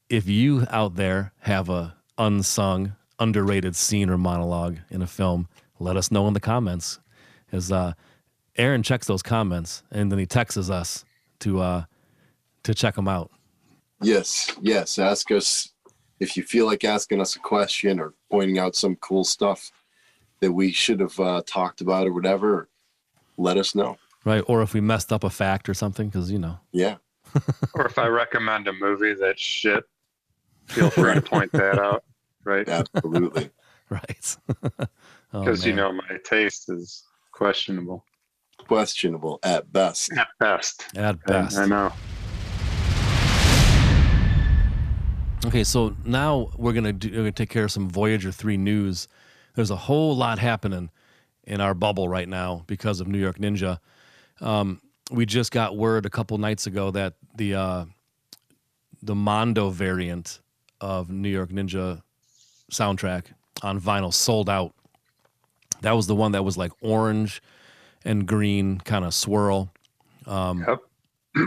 if 0.09 0.29
you 0.29 0.67
out 0.71 0.97
there 0.97 1.33
have 1.41 1.69
a 1.69 1.97
unsung, 2.19 2.95
underrated 3.19 3.75
scene 3.75 4.11
or 4.11 4.19
monologue 4.19 4.79
in 4.91 5.03
a 5.03 5.07
film 5.07 5.49
let 5.79 5.97
us 5.97 6.11
know 6.11 6.27
in 6.27 6.35
the 6.35 6.41
comments. 6.41 6.99
As 7.53 7.71
uh, 7.71 7.93
Aaron 8.57 8.83
checks 8.83 9.07
those 9.07 9.23
comments 9.23 9.83
and 9.91 10.11
then 10.11 10.19
he 10.19 10.27
texts 10.27 10.71
us 10.71 11.05
to 11.41 11.61
uh, 11.61 11.85
to 12.63 12.75
check 12.75 12.95
them 12.95 13.09
out. 13.09 13.31
Yes, 14.03 14.55
yes. 14.61 14.99
Ask 14.99 15.31
us 15.31 15.71
if 16.19 16.37
you 16.37 16.43
feel 16.43 16.67
like 16.67 16.85
asking 16.85 17.21
us 17.21 17.37
a 17.37 17.39
question 17.39 18.01
or 18.01 18.15
pointing 18.31 18.59
out 18.59 18.75
some 18.75 18.97
cool 18.97 19.25
stuff 19.25 19.71
that 20.41 20.53
we 20.53 20.73
should 20.73 21.01
have 21.01 21.19
uh, 21.19 21.43
talked 21.47 21.81
about 21.81 22.07
or 22.07 22.13
whatever. 22.13 22.69
Let 23.37 23.57
us 23.57 23.75
know. 23.75 23.97
Right, 24.25 24.43
or 24.47 24.63
if 24.63 24.75
we 24.75 24.81
messed 24.81 25.13
up 25.13 25.25
a 25.25 25.31
fact 25.31 25.69
or 25.69 25.75
something, 25.75 26.09
because 26.09 26.31
you 26.31 26.39
know. 26.39 26.59
Yeah. 26.73 26.97
or 27.75 27.87
if 27.87 27.99
I 27.99 28.07
recommend 28.09 28.67
a 28.69 28.73
movie 28.73 29.15
that's 29.15 29.41
shit, 29.41 29.85
feel 30.67 30.91
free 30.91 31.15
to 31.15 31.23
point 31.23 31.53
that 31.53 31.79
out. 31.79 32.05
Right. 32.45 32.69
Absolutely. 32.69 33.51
right. 33.91 34.37
Because 34.47 34.89
oh, 35.33 35.67
you 35.67 35.73
know 35.73 35.93
my 35.93 36.19
taste 36.25 36.69
is 36.71 37.05
questionable. 37.33 38.05
Questionable 38.67 39.39
at 39.43 39.73
best. 39.73 40.13
At 40.13 40.29
best. 40.39 40.87
At 40.97 41.25
best. 41.25 41.59
I, 41.59 41.65
I 41.65 41.67
know. 41.67 41.93
Okay, 45.45 45.63
so 45.63 45.95
now 46.05 46.51
we're 46.57 46.73
gonna 46.73 46.93
do, 46.93 47.11
we're 47.11 47.19
gonna 47.19 47.33
take 47.33 47.51
care 47.51 47.65
of 47.65 47.71
some 47.71 47.89
Voyager 47.89 48.33
three 48.33 48.57
news. 48.57 49.07
There's 49.57 49.71
a 49.71 49.77
whole 49.77 50.15
lot 50.15 50.39
happening 50.39 50.91
in 51.45 51.61
our 51.61 51.75
bubble 51.75 52.09
right 52.09 52.29
now 52.29 52.63
because 52.67 53.01
of 53.01 53.09
New 53.09 53.19
York 53.19 53.39
Ninja. 53.39 53.79
Um, 54.41 54.81
we 55.11 55.25
just 55.25 55.51
got 55.51 55.77
word 55.77 56.05
a 56.05 56.11
couple 56.11 56.37
nights 56.39 56.67
ago 56.67 56.91
that 56.91 57.15
the 57.35 57.55
uh, 57.55 57.85
the 59.03 59.15
Mondo 59.15 59.71
variant 59.71 60.41
of 60.81 61.11
New 61.11 61.31
York 61.31 61.51
Ninja 61.51 62.03
soundtrack 62.71 63.25
on 63.63 63.81
vinyl 63.81 64.13
sold 64.13 64.51
out. 64.51 64.75
That 65.81 65.93
was 65.93 66.07
the 66.07 66.15
one 66.15 66.33
that 66.33 66.45
was 66.45 66.59
like 66.59 66.73
orange 66.83 67.43
and 68.05 68.27
green 68.27 68.79
kind 68.79 69.05
of 69.05 69.15
swirl. 69.15 69.73
Um, 70.27 70.65
yep. 70.67 70.79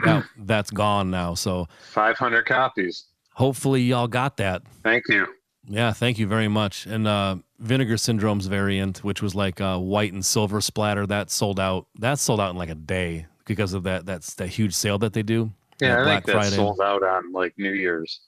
that, 0.05 0.26
that's 0.38 0.72
gone 0.72 1.12
now. 1.12 1.36
So 1.36 1.68
500 1.91 2.45
copies. 2.45 3.05
Hopefully, 3.34 3.82
y'all 3.82 4.07
got 4.07 4.38
that. 4.38 4.64
Thank 4.84 5.07
you. 5.10 5.28
Yeah, 5.72 5.93
thank 5.93 6.17
you 6.17 6.26
very 6.26 6.47
much. 6.47 6.88
And 6.88 7.07
uh, 7.07 7.38
Vinegar 7.59 7.95
Syndrome's 7.95 8.47
variant, 8.47 9.03
which 9.03 9.22
was 9.22 9.36
like 9.36 9.61
uh, 9.61 9.78
white 9.78 10.11
and 10.11 10.26
silver 10.26 10.61
splatter, 10.61 11.05
that 11.05 11.30
sold 11.30 11.59
out. 11.59 11.86
That 11.99 12.17
sold 12.17 12.41
out 12.41 12.49
in 12.49 12.57
like 12.57 12.70
a 12.70 12.76
day 12.76 13.28
because 13.45 13.74
of 13.74 13.84
that. 13.84 14.07
That's 14.07 14.34
that 14.36 14.47
huge 14.47 14.74
sale 14.74 14.97
that 14.97 15.13
they 15.13 15.22
do. 15.22 15.51
Yeah, 15.80 16.01
I 16.01 16.03
Black 16.03 16.26
think 16.26 16.26
that 16.26 16.32
Friday. 16.34 16.55
sold 16.55 16.82
out 16.82 17.03
on 17.03 17.32
like 17.32 17.53
New 17.57 17.72
Year's, 17.72 18.20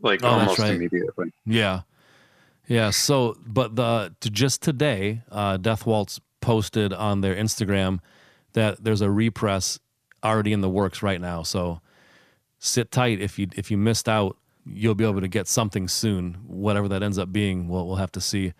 like 0.00 0.24
oh, 0.24 0.28
almost 0.28 0.58
right. 0.58 0.74
immediately. 0.74 1.32
Yeah, 1.44 1.82
yeah. 2.66 2.88
So, 2.88 3.36
but 3.46 3.76
the 3.76 4.14
to 4.20 4.30
just 4.30 4.62
today, 4.62 5.20
uh, 5.30 5.58
Death 5.58 5.84
Waltz 5.84 6.18
posted 6.40 6.94
on 6.94 7.20
their 7.20 7.36
Instagram 7.36 8.00
that 8.54 8.82
there's 8.82 9.02
a 9.02 9.10
repress 9.10 9.78
already 10.24 10.54
in 10.54 10.62
the 10.62 10.70
works 10.70 11.02
right 11.02 11.20
now. 11.20 11.42
So, 11.42 11.82
sit 12.58 12.90
tight. 12.90 13.20
If 13.20 13.38
you 13.38 13.48
if 13.54 13.70
you 13.70 13.76
missed 13.76 14.08
out, 14.08 14.38
you'll 14.66 14.94
be 14.94 15.04
able 15.04 15.20
to 15.20 15.28
get 15.28 15.48
something 15.48 15.88
soon. 15.88 16.34
Whatever 16.46 16.88
that 16.88 17.02
ends 17.02 17.18
up 17.18 17.32
being, 17.32 17.68
we'll 17.68 17.86
we'll 17.86 17.96
have 17.96 18.12
to 18.12 18.20
see. 18.20 18.52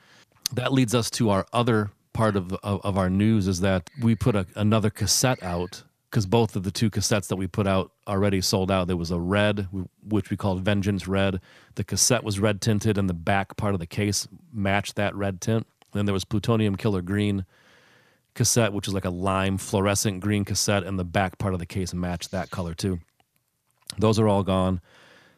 That 0.52 0.72
leads 0.72 0.94
us 0.94 1.10
to 1.10 1.30
our 1.30 1.46
other 1.52 1.90
part 2.12 2.36
of 2.36 2.52
of, 2.62 2.80
of 2.84 2.98
our 2.98 3.10
news 3.10 3.48
is 3.48 3.60
that 3.60 3.90
we 4.00 4.14
put 4.14 4.36
a, 4.36 4.46
another 4.54 4.90
cassette 4.90 5.42
out 5.42 5.82
because 6.14 6.26
both 6.26 6.54
of 6.54 6.62
the 6.62 6.70
two 6.70 6.90
cassettes 6.90 7.26
that 7.26 7.34
we 7.34 7.48
put 7.48 7.66
out 7.66 7.90
already 8.06 8.40
sold 8.40 8.70
out. 8.70 8.86
There 8.86 8.96
was 8.96 9.10
a 9.10 9.18
red, 9.18 9.66
which 10.06 10.30
we 10.30 10.36
called 10.36 10.62
Vengeance 10.62 11.08
Red. 11.08 11.40
The 11.74 11.82
cassette 11.82 12.22
was 12.22 12.38
red 12.38 12.60
tinted, 12.60 12.96
and 12.98 13.10
the 13.10 13.14
back 13.14 13.56
part 13.56 13.74
of 13.74 13.80
the 13.80 13.86
case 13.86 14.28
matched 14.52 14.94
that 14.94 15.12
red 15.16 15.40
tint. 15.40 15.66
Then 15.92 16.06
there 16.06 16.12
was 16.12 16.24
Plutonium 16.24 16.76
Killer 16.76 17.02
Green 17.02 17.44
cassette, 18.34 18.72
which 18.72 18.86
is 18.86 18.94
like 18.94 19.04
a 19.04 19.10
lime 19.10 19.58
fluorescent 19.58 20.20
green 20.20 20.44
cassette, 20.44 20.84
and 20.84 21.00
the 21.00 21.04
back 21.04 21.38
part 21.38 21.52
of 21.52 21.58
the 21.58 21.66
case 21.66 21.92
matched 21.92 22.30
that 22.30 22.50
color 22.50 22.74
too. 22.74 23.00
Those 23.98 24.20
are 24.20 24.28
all 24.28 24.44
gone. 24.44 24.80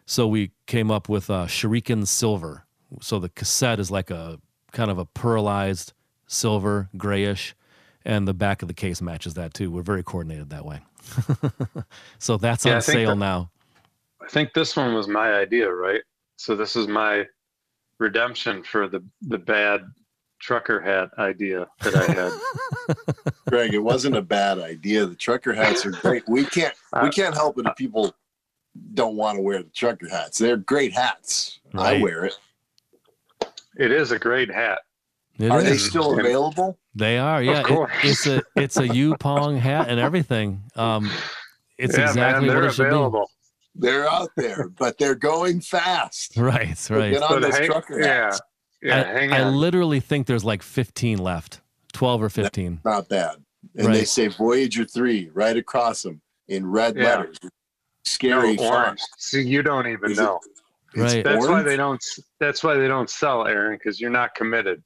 So 0.07 0.27
we 0.29 0.53
came 0.67 0.91
up 0.91 1.09
with 1.09 1.29
uh, 1.31 1.47
Shuriken 1.47 2.07
Silver. 2.07 2.65
So 3.01 3.19
the 3.19 3.29
cassette 3.29 3.81
is 3.81 3.91
like 3.91 4.11
a 4.11 4.39
kind 4.73 4.91
of 4.91 4.99
a 4.99 5.07
pearlized 5.07 5.93
silver, 6.27 6.89
grayish 6.97 7.55
and 8.07 8.27
the 8.27 8.33
back 8.33 8.63
of 8.63 8.69
the 8.69 8.75
case 8.75 9.03
matches 9.03 9.35
that 9.35 9.53
too. 9.53 9.71
We're 9.71 9.83
very 9.83 10.03
coordinated 10.03 10.51
that 10.51 10.65
way. 10.65 10.81
so 12.19 12.37
that's 12.37 12.65
yeah, 12.65 12.77
on 12.77 12.83
sale 12.83 13.11
that, 13.11 13.17
now. 13.17 13.51
I 14.23 14.29
think 14.29 14.55
this 14.55 14.77
one 14.77 14.95
was 14.95 15.09
my 15.09 15.35
idea, 15.35 15.71
right? 15.71 16.03
So 16.37 16.55
this 16.55 16.77
is 16.77 16.87
my 16.87 17.27
redemption 17.99 18.63
for 18.63 18.89
the 18.89 19.05
the 19.23 19.39
bad 19.39 19.83
trucker 20.41 20.81
hat 20.81 21.11
idea 21.19 21.67
that 21.83 21.97
I 21.97 22.13
had. 22.13 23.35
Greg, 23.49 23.75
it 23.75 23.79
wasn't 23.79 24.17
a 24.17 24.23
bad 24.23 24.59
idea. 24.59 25.07
The 25.07 25.15
trucker 25.17 25.53
hats 25.53 25.85
are 25.85 25.91
great. 25.91 26.23
We 26.29 26.45
can't 26.45 26.75
we 27.03 27.11
can't 27.11 27.35
help 27.35 27.59
it 27.59 27.67
if 27.67 27.77
people 27.77 28.15
don't 28.95 29.17
want 29.17 29.37
to 29.37 29.43
wear 29.43 29.63
the 29.63 29.71
trucker 29.71 30.09
hats. 30.09 30.39
They're 30.39 30.57
great 30.57 30.93
hats. 30.93 31.61
Right. 31.73 31.99
I 31.99 32.03
wear 32.03 32.25
it. 32.25 32.35
It 33.79 33.93
is 33.93 34.13
a 34.13 34.19
great 34.19 34.51
hat. 34.53 34.81
It 35.39 35.51
Are 35.51 35.61
is. 35.61 35.65
they 35.65 35.77
still 35.77 36.19
available? 36.19 36.79
They 36.95 37.19
are. 37.19 37.43
Yeah, 37.43 37.63
it, 37.67 37.89
it's 38.05 38.27
a 38.27 38.43
it's 38.57 38.79
a 38.79 38.89
Yupoong 38.89 39.59
hat 39.59 39.89
and 39.89 40.01
everything. 40.01 40.63
Um, 40.75 41.11
it's 41.77 41.97
yeah, 41.97 42.09
exactly 42.09 42.49
man, 42.49 42.57
what 42.57 42.65
it 42.65 42.73
should 42.73 42.87
available. 42.87 43.31
be. 43.75 43.81
They're 43.87 44.09
out 44.09 44.31
there, 44.37 44.69
but 44.71 44.97
they're 44.97 45.15
going 45.15 45.61
fast. 45.61 46.37
Right, 46.39 46.69
right. 46.69 46.79
So 46.79 47.11
get 47.11 47.23
on 47.23 47.43
this 47.43 47.59
trucker 47.67 48.01
hats. 48.01 48.41
yeah, 48.83 49.03
yeah. 49.05 49.11
I, 49.11 49.13
hang 49.13 49.33
on. 49.33 49.41
I 49.41 49.49
literally 49.51 50.01
think 50.01 50.27
there's 50.27 50.45
like 50.45 50.63
15 50.63 51.19
left, 51.19 51.61
12 51.93 52.23
or 52.23 52.29
15. 52.31 52.81
That's 52.83 52.85
not 52.85 53.09
bad. 53.11 53.37
And 53.77 53.89
right. 53.89 53.95
they 53.95 54.05
say 54.05 54.29
Voyager 54.29 54.87
three 54.87 55.29
right 55.35 55.57
across 55.57 56.03
them 56.03 56.23
in 56.49 56.67
red 56.67 56.97
yeah. 56.97 57.19
letters. 57.19 57.37
Scary 58.07 58.55
No, 58.57 58.69
orange. 58.73 59.01
So 59.19 59.37
you 59.39 59.63
don't 59.63 59.87
even 59.89 60.13
Is 60.13 60.19
know. 60.19 60.41
It's 60.95 61.15
Right. 61.15 61.25
That's 61.25 61.47
why 61.47 61.63
they 61.63 61.77
don't. 61.77 62.03
That's 62.41 62.65
why 62.65 62.75
they 62.77 62.89
don't 62.89 63.11
sell, 63.11 63.47
Aaron, 63.47 63.77
because 63.77 64.01
you're 64.01 64.09
not 64.11 64.35
committed. 64.35 64.83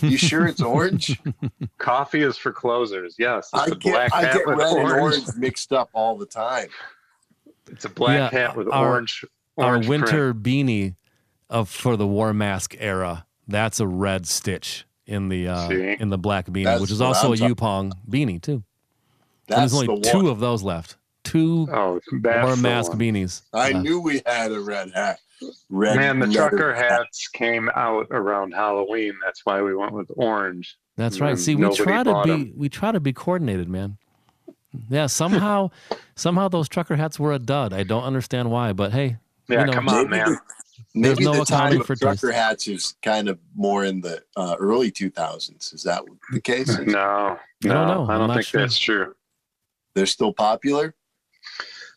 You 0.00 0.16
sure 0.16 0.46
it's 0.46 0.62
orange? 0.62 1.20
Coffee 1.78 2.22
is 2.22 2.36
for 2.38 2.52
closers. 2.52 3.16
Yes, 3.18 3.50
it's 3.52 3.62
I 3.62 3.66
a 3.66 3.70
get 3.70 3.80
black 3.92 4.12
I 4.14 4.20
hat 4.22 4.34
get 4.34 4.46
with 4.46 4.58
red 4.58 4.72
orange. 4.72 4.90
and 4.92 5.00
orange 5.00 5.26
mixed 5.36 5.72
up 5.72 5.90
all 5.94 6.16
the 6.16 6.26
time. 6.26 6.68
It's 7.70 7.84
a 7.84 7.88
black 7.88 8.32
Yeah, 8.32 8.38
hat 8.48 8.56
with 8.56 8.68
our- 8.70 8.90
orange. 8.90 9.24
Our 9.58 9.66
orange 9.70 9.86
print. 9.86 10.02
winter 10.04 10.32
beanie 10.34 10.94
of 11.50 11.68
for 11.68 11.96
the 11.96 12.06
war 12.06 12.32
mask 12.32 12.74
era. 12.78 13.26
That's 13.48 13.80
a 13.80 13.86
red 13.86 14.26
stitch 14.28 14.86
in 15.06 15.28
the 15.28 15.48
uh, 15.48 15.68
in 15.70 16.08
the 16.10 16.18
black 16.18 16.46
beanie, 16.46 16.64
That's 16.64 16.80
which 16.80 16.90
is 16.92 17.00
also 17.00 17.32
I'm 17.34 17.42
a 17.42 17.54
Yupoong 17.54 17.92
beanie 18.08 18.40
too. 18.40 18.62
And 19.48 19.58
there's 19.60 19.74
only 19.74 19.88
one. 19.88 20.02
two 20.02 20.28
of 20.30 20.38
those 20.40 20.62
left. 20.62 20.96
Two 21.24 21.68
Oh, 21.72 22.00
that's 22.20 22.44
war 22.46 22.56
mask 22.56 22.90
one. 22.92 22.98
beanies. 23.00 23.42
I 23.52 23.70
left. 23.72 23.84
knew 23.84 24.00
we 24.00 24.22
had 24.26 24.52
a 24.52 24.60
red 24.60 24.90
hat. 24.94 25.20
Red 25.70 25.96
Man, 25.96 26.18
the 26.20 26.26
leather 26.26 26.48
trucker 26.50 26.74
hat. 26.74 26.90
hats 26.90 27.28
came 27.28 27.68
out 27.74 28.06
around 28.10 28.52
Halloween. 28.52 29.12
That's 29.24 29.44
why 29.44 29.60
we 29.62 29.74
went 29.74 29.92
with 29.92 30.10
orange. 30.16 30.76
That's 30.96 31.20
right. 31.20 31.38
See, 31.38 31.54
we 31.54 31.74
try 31.74 32.02
to 32.02 32.22
be 32.24 32.24
be 32.24 32.32
'em. 32.32 32.52
we 32.56 32.68
try 32.68 32.92
to 32.92 33.00
be 33.00 33.12
coordinated, 33.12 33.68
man. 33.68 33.98
Yeah, 34.88 35.06
somehow 35.06 35.70
somehow 36.16 36.48
those 36.48 36.68
trucker 36.68 36.96
hats 36.96 37.18
were 37.18 37.32
a 37.32 37.38
dud. 37.38 37.72
I 37.72 37.82
don't 37.82 38.04
understand 38.04 38.50
why, 38.50 38.72
but 38.72 38.92
hey, 38.92 39.16
Yeah, 39.48 39.60
You 39.60 39.66
know, 39.66 39.72
come 39.72 39.88
on, 39.88 39.94
Maybe 40.08 40.08
man. 40.10 40.26
the, 40.32 40.38
There's 40.94 41.18
maybe 41.18 41.24
no 41.24 41.38
the 41.40 41.44
time 41.44 41.80
of 41.80 41.86
for 41.86 41.96
trucker 41.96 42.28
taste. 42.28 42.34
hats 42.34 42.68
is 42.68 42.94
kind 43.02 43.28
of 43.28 43.38
more 43.54 43.84
in 43.84 44.00
the 44.00 44.22
uh, 44.36 44.56
early 44.58 44.90
2000s. 44.92 45.74
Is 45.74 45.82
that 45.84 46.02
the 46.32 46.40
case? 46.40 46.68
No, 46.78 46.98
I 46.98 47.38
no, 47.64 47.74
don't 47.74 47.86
know. 47.88 48.06
I 48.08 48.14
I'm 48.14 48.18
don't 48.20 48.28
not 48.28 48.34
think 48.34 48.46
sure. 48.46 48.60
that's 48.60 48.78
true. 48.78 49.14
They're 49.94 50.06
still 50.06 50.32
popular. 50.32 50.94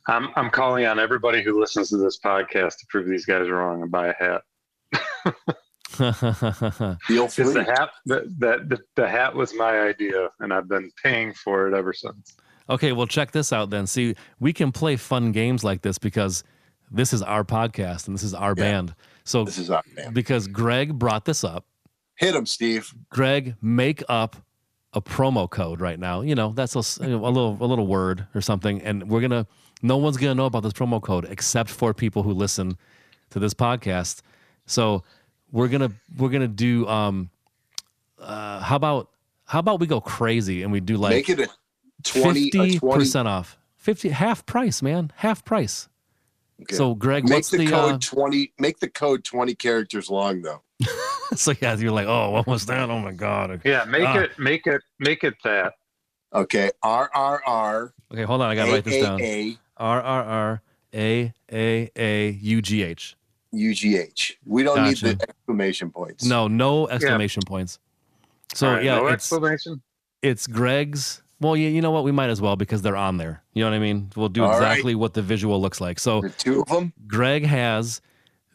I'm 0.07 0.29
I'm 0.35 0.49
calling 0.49 0.85
on 0.85 0.99
everybody 0.99 1.41
who 1.43 1.59
listens 1.59 1.89
to 1.89 1.97
this 1.97 2.19
podcast 2.19 2.77
to 2.79 2.85
prove 2.89 3.07
these 3.07 3.25
guys 3.25 3.49
wrong 3.49 3.81
and 3.81 3.91
buy 3.91 4.07
a 4.07 4.13
hat. 4.13 4.41
Feel 5.95 7.27
Because 7.27 7.53
the 7.53 7.63
hat 7.63 7.89
the, 8.05 8.21
the, 8.39 8.65
the, 8.67 8.79
the 8.95 9.07
hat 9.07 9.33
was 9.33 9.53
my 9.53 9.79
idea, 9.81 10.29
and 10.39 10.53
I've 10.53 10.67
been 10.67 10.91
paying 11.01 11.33
for 11.33 11.67
it 11.67 11.73
ever 11.73 11.93
since. 11.93 12.35
okay, 12.69 12.91
well 12.91 13.07
check 13.07 13.31
this 13.31 13.53
out 13.53 13.69
then. 13.69 13.87
See, 13.87 14.15
we 14.39 14.51
can 14.53 14.71
play 14.71 14.95
fun 14.97 15.31
games 15.31 15.63
like 15.63 15.81
this 15.81 15.97
because 15.97 16.43
this 16.91 17.13
is 17.13 17.21
our 17.21 17.43
podcast 17.43 18.07
and 18.07 18.15
this 18.15 18.23
is 18.23 18.33
our 18.33 18.49
Yeah. 18.57 18.63
band. 18.63 18.95
So 19.23 19.43
This 19.43 19.57
is 19.57 19.69
our 19.71 19.81
band 19.95 20.13
because 20.13 20.47
Greg 20.47 20.99
brought 20.99 21.25
this 21.25 21.43
up, 21.43 21.65
Hit 22.17 22.35
him, 22.35 22.45
Steve. 22.45 22.93
Greg, 23.09 23.55
make 23.61 24.03
up 24.07 24.35
a 24.93 25.01
promo 25.01 25.49
code 25.49 25.81
right 25.81 25.99
now. 25.99 26.21
You 26.21 26.35
know, 26.35 26.49
that's 26.53 26.75
a, 26.75 26.79
s- 26.79 26.99
you 27.01 27.09
know, 27.09 27.25
a 27.25 27.29
little 27.29 27.57
a 27.59 27.65
little 27.65 27.87
word 27.87 28.27
or 28.35 28.41
something, 28.41 28.81
and 28.81 29.09
we're 29.09 29.21
gonna. 29.21 29.47
No 29.81 29.97
one's 29.97 30.17
gonna 30.17 30.35
know 30.35 30.45
about 30.45 30.63
this 30.63 30.73
promo 30.73 31.01
code 31.01 31.25
except 31.29 31.69
for 31.69 31.93
people 31.93 32.23
who 32.23 32.31
listen 32.31 32.77
to 33.31 33.39
this 33.39 33.53
podcast. 33.53 34.21
So 34.65 35.03
we're 35.51 35.67
gonna 35.67 35.91
we're 36.17 36.29
gonna 36.29 36.47
do. 36.47 36.87
Um, 36.87 37.29
uh, 38.19 38.59
how 38.61 38.75
about 38.75 39.09
how 39.45 39.59
about 39.59 39.79
we 39.79 39.87
go 39.87 40.01
crazy 40.01 40.63
and 40.63 40.71
we 40.71 40.79
do 40.79 40.97
like 40.97 41.11
Make 41.11 41.29
it 41.29 41.39
a 41.39 41.49
20, 42.03 42.51
50% 42.51 43.25
off, 43.25 43.57
fifty 43.77 44.09
half 44.09 44.45
price, 44.45 44.81
man, 44.81 45.11
half 45.15 45.43
price. 45.45 45.87
Okay. 46.61 46.75
So 46.75 46.95
Greg, 46.95 47.25
make 47.25 47.33
what's 47.33 47.49
the, 47.49 47.57
the, 47.57 47.67
code 47.67 47.95
uh, 47.95 47.97
20 47.99 48.53
make 48.59 48.79
the 48.79 48.89
code 48.89 49.23
20 49.23 49.55
characters 49.55 50.09
long 50.09 50.41
though. 50.41 50.61
so 51.35 51.53
yeah, 51.61 51.75
you're 51.75 51.91
like, 51.91 52.07
oh, 52.07 52.31
what 52.31 52.47
was 52.47 52.65
that? 52.67 52.89
Oh 52.89 52.99
my 52.99 53.11
god. 53.11 53.61
Yeah, 53.65 53.83
make 53.85 54.07
Ah. 54.07 54.19
it 54.19 54.39
make 54.39 54.65
it 54.67 54.81
make 54.99 55.23
it 55.23 55.35
that. 55.43 55.73
Okay. 56.33 56.71
RRR 56.83 57.91
Okay, 58.11 58.23
hold 58.23 58.41
on, 58.41 58.49
I 58.49 58.55
gotta 58.55 58.71
write 58.71 58.83
this 58.83 59.03
down. 59.03 59.19
AAA 59.19 59.57
R 59.77 60.01
R 60.01 60.23
R 60.23 60.61
A 60.93 61.33
A 61.51 61.91
A 61.97 62.29
U 62.29 62.61
G 62.61 62.83
H. 62.83 63.15
UGH. 63.53 64.33
We 64.45 64.63
don't 64.63 64.75
Gotcha. 64.75 65.05
need 65.05 65.17
the 65.19 65.29
exclamation 65.29 65.89
points. 65.89 66.25
No, 66.25 66.47
no 66.49 66.87
exclamation 66.89 67.41
points. 67.45 67.79
So 68.53 68.67
All 68.67 68.73
right, 68.75 68.83
yeah, 68.83 68.95
no 68.97 69.07
it's 69.07 69.31
explanation. 69.31 69.81
it's 70.21 70.45
Greg's. 70.47 71.21
Well, 71.39 71.55
yeah, 71.55 71.69
you 71.69 71.81
know 71.81 71.91
what? 71.91 72.03
We 72.03 72.11
might 72.11 72.29
as 72.29 72.41
well 72.41 72.55
because 72.55 72.81
they're 72.81 72.95
on 72.97 73.17
there. 73.17 73.43
You 73.53 73.63
know 73.63 73.69
what 73.69 73.75
I 73.75 73.79
mean? 73.79 74.09
We'll 74.15 74.29
do 74.29 74.43
All 74.43 74.49
right. 74.49 74.57
exactly 74.57 74.95
what 74.95 75.13
the 75.13 75.21
visual 75.21 75.61
looks 75.61 75.79
like. 75.79 75.99
So 75.99 76.21
The 76.21 76.29
two 76.29 76.61
of 76.61 76.67
them. 76.67 76.93
Greg 77.07 77.45
has 77.45 78.01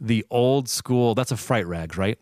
the 0.01 0.25
old 0.31 0.69
school. 0.69 1.15
That's 1.15 1.31
a 1.33 1.37
fright 1.37 1.67
rags, 1.67 1.97
right? 1.97 2.19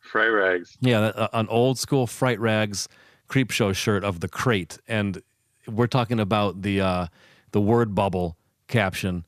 Fry 0.00 0.26
rags. 0.26 0.76
Yeah, 0.80 1.00
that- 1.00 1.16
uh, 1.18 1.28
an 1.32 1.48
old 1.48 1.78
school 1.78 2.06
fright 2.06 2.38
rags 2.40 2.88
Creepshow 3.28 3.74
shirt 3.74 4.04
of 4.04 4.20
the 4.20 4.28
crate, 4.28 4.78
and 4.86 5.22
we're 5.66 5.86
talking 5.86 6.20
about 6.20 6.60
the 6.62 6.80
uh, 6.80 7.06
the 7.54 7.60
word 7.60 7.94
bubble 7.94 8.36
caption 8.66 9.24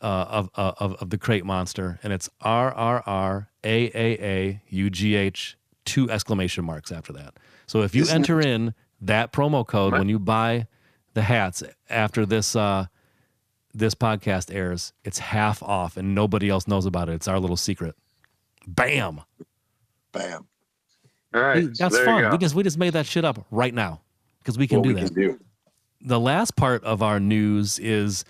uh, 0.00 0.06
of, 0.28 0.50
uh, 0.54 0.72
of 0.78 0.94
of 0.94 1.10
the 1.10 1.18
crate 1.18 1.44
monster, 1.44 1.98
and 2.04 2.12
it's 2.12 2.30
R 2.40 2.72
R 2.72 3.02
R 3.04 3.48
A 3.64 3.86
A 3.92 4.24
A 4.24 4.62
U 4.68 4.88
G 4.88 5.16
H 5.16 5.56
two 5.84 6.08
exclamation 6.08 6.64
marks 6.64 6.92
after 6.92 7.12
that. 7.12 7.34
So 7.66 7.82
if 7.82 7.92
you 7.94 8.02
Isn't 8.02 8.14
enter 8.14 8.40
in 8.40 8.72
that 9.00 9.32
promo 9.32 9.66
code 9.66 9.92
What? 9.92 9.98
when 9.98 10.08
you 10.08 10.20
buy 10.20 10.68
the 11.14 11.22
hats 11.22 11.64
after 11.88 12.24
this 12.24 12.54
uh, 12.54 12.86
this 13.74 13.94
podcast 13.96 14.54
airs, 14.54 14.92
it's 15.04 15.18
half 15.18 15.60
off, 15.62 15.96
and 15.96 16.14
nobody 16.14 16.48
else 16.48 16.68
knows 16.68 16.86
about 16.86 17.08
it. 17.08 17.14
It's 17.14 17.26
our 17.28 17.40
little 17.40 17.56
secret. 17.56 17.96
Bam. 18.66 19.22
Bam. 20.12 20.46
All 21.34 21.40
right, 21.42 21.64
so 21.76 21.84
That's 21.84 21.94
there 21.96 22.00
you 22.04 22.04
fun. 22.06 22.22
go. 22.22 22.30
We 22.30 22.38
just 22.38 22.54
we 22.54 22.62
just 22.62 22.78
made 22.78 22.92
that 22.92 23.06
shit 23.06 23.24
up 23.24 23.44
right 23.50 23.74
now 23.74 24.02
because 24.38 24.56
we 24.56 24.68
can 24.68 24.78
What 24.78 24.84
do 24.84 24.94
we 24.94 25.00
that. 25.00 25.06
can 25.12 25.14
do. 25.14 25.40
The 26.02 26.18
last 26.18 26.56
part 26.56 26.82
of 26.84 27.02
our 27.02 27.20
news 27.20 27.78
is 27.78 28.24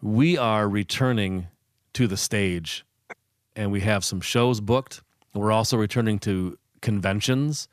we 0.00 0.38
are 0.38 0.66
returning 0.66 1.48
to 1.92 2.06
the 2.06 2.16
stage, 2.16 2.86
and 3.54 3.70
we 3.70 3.80
have 3.80 4.02
some 4.02 4.22
shows 4.22 4.60
booked. 4.60 5.02
We're 5.34 5.52
also 5.52 5.76
returning 5.76 6.18
to 6.20 6.58
conventions 6.80 7.68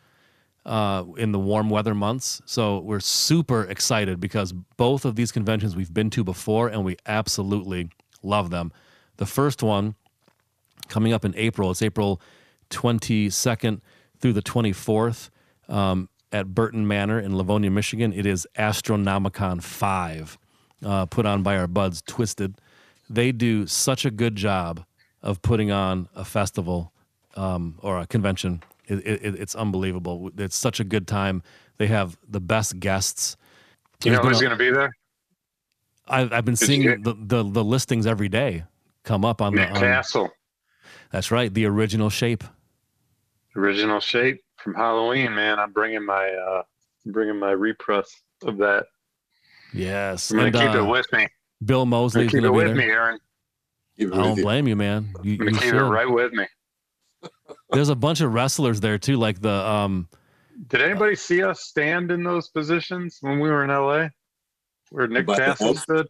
uh, 0.66 1.06
in 1.18 1.32
the 1.32 1.40
warm 1.40 1.70
weather 1.70 1.96
months. 1.96 2.42
So 2.46 2.80
we're 2.80 3.00
super 3.00 3.64
excited 3.64 4.20
because 4.20 4.52
both 4.76 5.06
of 5.06 5.16
these 5.16 5.32
conventions 5.32 5.74
we've 5.74 5.94
been 5.94 6.10
to 6.12 6.26
before, 6.26 6.68
and 6.68 6.84
we 6.84 6.98
absolutely 7.06 7.90
love 8.24 8.50
them. 8.50 8.74
The 9.18 9.26
first 9.26 9.64
one 9.64 9.96
coming 10.90 11.14
up 11.14 11.24
in 11.24 11.34
April. 11.38 11.72
It's 11.72 11.82
April 11.82 12.22
22nd 12.72 13.80
through 14.20 14.34
the 14.34 14.42
24th 14.42 15.30
um, 15.70 16.10
at 16.34 16.54
Burton 16.54 16.88
Manor 16.88 17.20
in 17.20 17.38
Livonia, 17.38 17.72
Michigan. 17.72 18.12
It 18.12 18.26
is 18.26 18.48
Astronomicon 18.58 19.62
5, 19.62 20.38
uh, 20.84 21.06
put 21.06 21.26
on 21.26 21.44
by 21.44 21.56
our 21.56 21.68
buds 21.68 22.02
Twisted. 22.02 22.56
They 23.10 23.32
do 23.32 23.68
such 23.68 24.04
a 24.04 24.12
good 24.12 24.36
job 24.36 24.84
of 25.22 25.42
putting 25.42 25.72
on 25.72 26.10
a 26.16 26.26
festival 26.26 26.92
um, 27.36 27.76
or 27.82 28.00
a 28.00 28.08
convention. 28.08 28.64
It, 28.88 29.06
it, 29.06 29.36
it's 29.36 29.56
unbelievable. 29.56 30.32
It's 30.38 30.58
such 30.58 30.80
a 30.80 30.84
good 30.84 31.08
time. 31.08 31.44
They 31.78 31.88
have 31.88 32.18
the 32.28 32.42
best 32.42 32.80
guests. 32.80 33.38
you 34.04 34.12
know 34.12 34.20
who's 34.20 34.42
going 34.42 34.52
to 34.52 34.58
be 34.58 34.72
there? 34.72 34.92
I've, 36.08 36.34
I've 36.34 36.46
been 36.46 36.56
Did 36.56 36.66
seeing 36.66 37.02
the, 37.04 37.16
the, 37.18 37.44
the 37.44 37.64
listings 37.64 38.06
every 38.06 38.28
day 38.28 38.64
come 39.04 39.24
up 39.24 39.42
on 39.42 39.56
the. 39.56 39.70
On- 39.70 39.76
Castle, 39.76 40.32
that's 41.12 41.32
right, 41.32 41.54
the 41.54 41.66
original 41.66 42.10
shape. 42.10 42.44
original 43.56 44.00
shape 44.02 44.42
from 44.64 44.74
Halloween. 44.74 45.36
Man, 45.36 45.60
I'm 45.60 45.72
bringing 45.72 46.06
my 46.06 46.30
uh, 46.30 46.64
I'm 47.06 47.12
bringing 47.12 47.38
my 47.38 47.52
repress 47.52 48.10
of 48.44 48.58
that. 48.58 48.86
Yes, 49.74 50.32
I'm 50.32 50.38
gonna 50.38 50.48
and, 50.48 50.56
keep 50.56 50.82
uh, 50.82 50.84
it 50.84 50.90
with 50.90 51.06
me. 51.12 51.28
Bill 51.64 51.84
I'm 51.84 51.90
Moseley's 51.90 52.32
gonna 52.32 52.42
keep 52.42 52.48
it 52.48 52.52
with 52.52 52.68
there. 52.68 52.76
me, 52.76 52.86
Aaron. 52.86 53.20
Give 53.98 54.14
I 54.14 54.18
don't 54.18 54.30
with 54.32 54.38
you. 54.40 54.44
blame 54.44 54.68
you, 54.68 54.76
man. 54.76 55.14
You, 55.22 55.38
I'm 55.40 55.48
you 55.48 55.52
keep 55.52 55.62
should. 55.62 55.76
it 55.76 55.84
right 55.84 56.10
with 56.10 56.34
me. 56.34 56.48
There's 57.72 57.90
a 57.90 57.96
bunch 57.96 58.22
of 58.22 58.34
wrestlers 58.34 58.80
there 58.80 58.98
too, 58.98 59.18
like 59.18 59.42
the 59.42 59.52
um. 59.52 60.08
Did 60.68 60.82
anybody 60.82 61.16
see 61.16 61.44
us 61.44 61.62
stand 61.62 62.12
in 62.12 62.24
those 62.24 62.50
positions 62.50 63.18
when 63.22 63.40
we 63.40 63.50
were 63.50 63.64
in 63.64 63.70
LA? 63.70 64.10
Where 64.92 65.08
Nick 65.08 65.26
By 65.26 65.36
the 65.36 65.42
Castle 65.42 65.76
stood? 65.76 66.08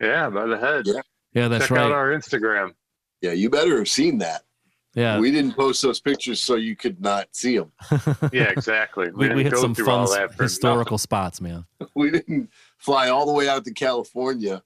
Yeah, 0.00 0.28
by 0.30 0.46
the 0.46 0.58
head. 0.58 0.82
Yeah. 0.84 1.00
Yeah, 1.32 1.48
that's 1.48 1.68
Check 1.68 1.78
out 1.78 1.92
our 1.92 2.10
Instagram. 2.10 2.72
Yeah, 3.20 3.32
you 3.32 3.50
better 3.50 3.78
have 3.78 3.88
seen 3.88 4.18
that. 4.18 4.42
Yeah, 4.94 5.18
We 5.20 5.30
didn't 5.30 5.52
post 5.52 5.82
those 5.82 6.00
pictures 6.00 6.40
so 6.40 6.56
you 6.56 6.74
could 6.76 7.00
not 7.00 7.28
see 7.32 7.56
them. 7.58 7.70
Yeah, 8.32 8.50
exactly. 8.50 9.10
we, 9.12 9.24
didn't 9.24 9.36
we 9.36 9.44
hit 9.44 9.56
some 9.56 9.74
fun 9.74 9.88
all 9.88 10.02
s- 10.12 10.16
that 10.16 10.34
for 10.34 10.42
historical 10.44 10.98
spots, 10.98 11.40
man. 11.40 11.64
We 11.94 12.10
didn't 12.10 12.50
fly 12.78 13.08
all 13.08 13.26
the 13.26 13.32
way 13.32 13.48
out 13.48 13.64
to 13.66 13.72
California 13.72 14.62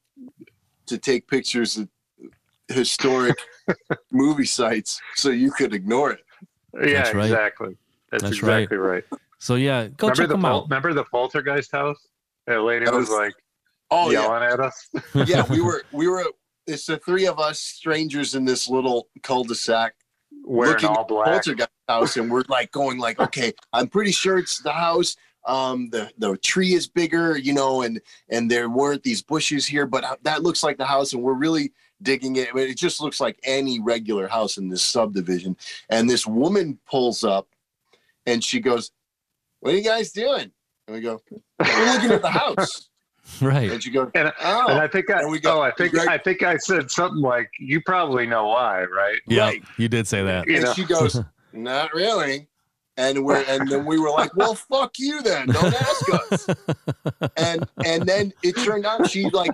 to 0.86 0.98
take 0.98 1.26
pictures 1.28 1.76
of 1.78 1.88
historic 2.68 3.36
movie 4.10 4.44
sites 4.46 5.00
so 5.14 5.30
you 5.30 5.50
could 5.50 5.74
ignore 5.74 6.12
it. 6.12 6.20
Yeah, 6.74 7.02
That's 7.02 7.14
right. 7.14 7.24
exactly. 7.26 7.76
That's, 8.10 8.22
That's 8.24 8.38
exactly 8.38 8.76
right. 8.78 9.04
So 9.38 9.56
yeah, 9.56 9.88
go 9.88 10.08
remember 10.08 10.14
check 10.22 10.28
the 10.28 10.34
them 10.34 10.42
pol- 10.42 10.56
out. 10.60 10.64
remember 10.64 10.94
the 10.94 11.04
poltergeist 11.04 11.70
house? 11.72 12.08
That 12.46 12.60
lady 12.62 12.84
That 12.86 12.94
was, 12.94 13.08
was- 13.08 13.18
like 13.18 13.34
Oh 13.90 14.10
yeah, 14.10 14.22
yelling 14.22 14.42
at 14.42 14.60
us. 14.60 14.88
yeah. 15.14 15.44
We 15.50 15.60
were 15.60 15.82
we 15.92 16.08
were. 16.08 16.24
It's 16.66 16.86
the 16.86 16.96
three 16.96 17.26
of 17.26 17.38
us 17.38 17.60
strangers 17.60 18.34
in 18.34 18.44
this 18.46 18.68
little 18.70 19.08
cul-de-sac 19.22 19.94
Wearing 20.44 20.74
looking 20.74 20.88
all 20.90 21.00
at 21.00 21.08
black. 21.08 21.26
poltergeist 21.26 21.70
house, 21.88 22.16
and 22.16 22.30
we're 22.30 22.44
like 22.48 22.70
going 22.70 22.98
like, 22.98 23.18
okay, 23.26 23.52
I'm 23.72 23.88
pretty 23.88 24.12
sure 24.12 24.38
it's 24.38 24.60
the 24.60 24.72
house. 24.72 25.16
um, 25.46 25.88
the 25.90 26.10
the 26.18 26.36
tree 26.38 26.72
is 26.74 26.86
bigger, 26.86 27.36
you 27.36 27.52
know, 27.52 27.82
and 27.82 28.00
and 28.30 28.50
there 28.50 28.68
weren't 28.70 29.02
these 29.02 29.22
bushes 29.22 29.66
here, 29.66 29.86
but 29.86 30.04
that 30.22 30.42
looks 30.42 30.62
like 30.62 30.78
the 30.78 30.84
house, 30.84 31.12
and 31.12 31.22
we're 31.22 31.34
really 31.34 31.72
digging 32.02 32.36
it. 32.36 32.54
It 32.54 32.76
just 32.76 33.00
looks 33.00 33.20
like 33.20 33.38
any 33.44 33.80
regular 33.80 34.28
house 34.28 34.58
in 34.58 34.68
this 34.68 34.82
subdivision. 34.82 35.56
And 35.88 36.08
this 36.08 36.26
woman 36.26 36.78
pulls 36.86 37.24
up, 37.24 37.48
and 38.26 38.42
she 38.42 38.60
goes, 38.60 38.90
"What 39.60 39.74
are 39.74 39.76
you 39.76 39.82
guys 39.84 40.12
doing?" 40.12 40.50
And 40.86 40.96
we 40.96 41.00
go, 41.00 41.20
"We're 41.30 41.92
looking 41.92 42.10
at 42.12 42.22
the 42.22 42.30
house." 42.30 42.90
Right. 43.40 43.70
And 43.70 43.82
she 43.82 43.90
goes, 43.90 44.10
And, 44.14 44.32
"Oh." 44.42 44.66
and 44.68 44.78
I 44.78 44.86
think 44.86 45.10
I, 45.10 45.24
we 45.24 45.40
go. 45.40 45.58
oh, 45.58 45.62
I 45.62 45.70
think 45.72 45.92
Greg- 45.92 46.08
I 46.08 46.18
think 46.18 46.42
I 46.42 46.56
said 46.58 46.90
something 46.90 47.20
like, 47.22 47.50
"You 47.58 47.80
probably 47.80 48.26
know 48.26 48.48
why, 48.48 48.84
right?" 48.84 49.18
Yeah, 49.26 49.44
Right. 49.46 49.64
you 49.78 49.88
did 49.88 50.06
say 50.06 50.22
that. 50.22 50.46
You 50.46 50.56
and 50.56 50.64
know? 50.66 50.72
she 50.74 50.84
goes, 50.84 51.20
"Not 51.52 51.94
really." 51.94 52.48
And 52.96 53.24
we're 53.24 53.42
and 53.48 53.68
then 53.68 53.86
we 53.86 53.98
were 53.98 54.10
like, 54.10 54.36
"Well, 54.36 54.54
fuck 54.54 54.92
you 54.98 55.22
then. 55.22 55.48
Don't 55.48 55.74
ask 55.74 56.32
us." 56.32 56.46
And 57.36 57.66
and 57.84 58.02
then 58.04 58.32
it 58.42 58.56
turned 58.62 58.86
out 58.86 59.10
she 59.10 59.28
like 59.30 59.50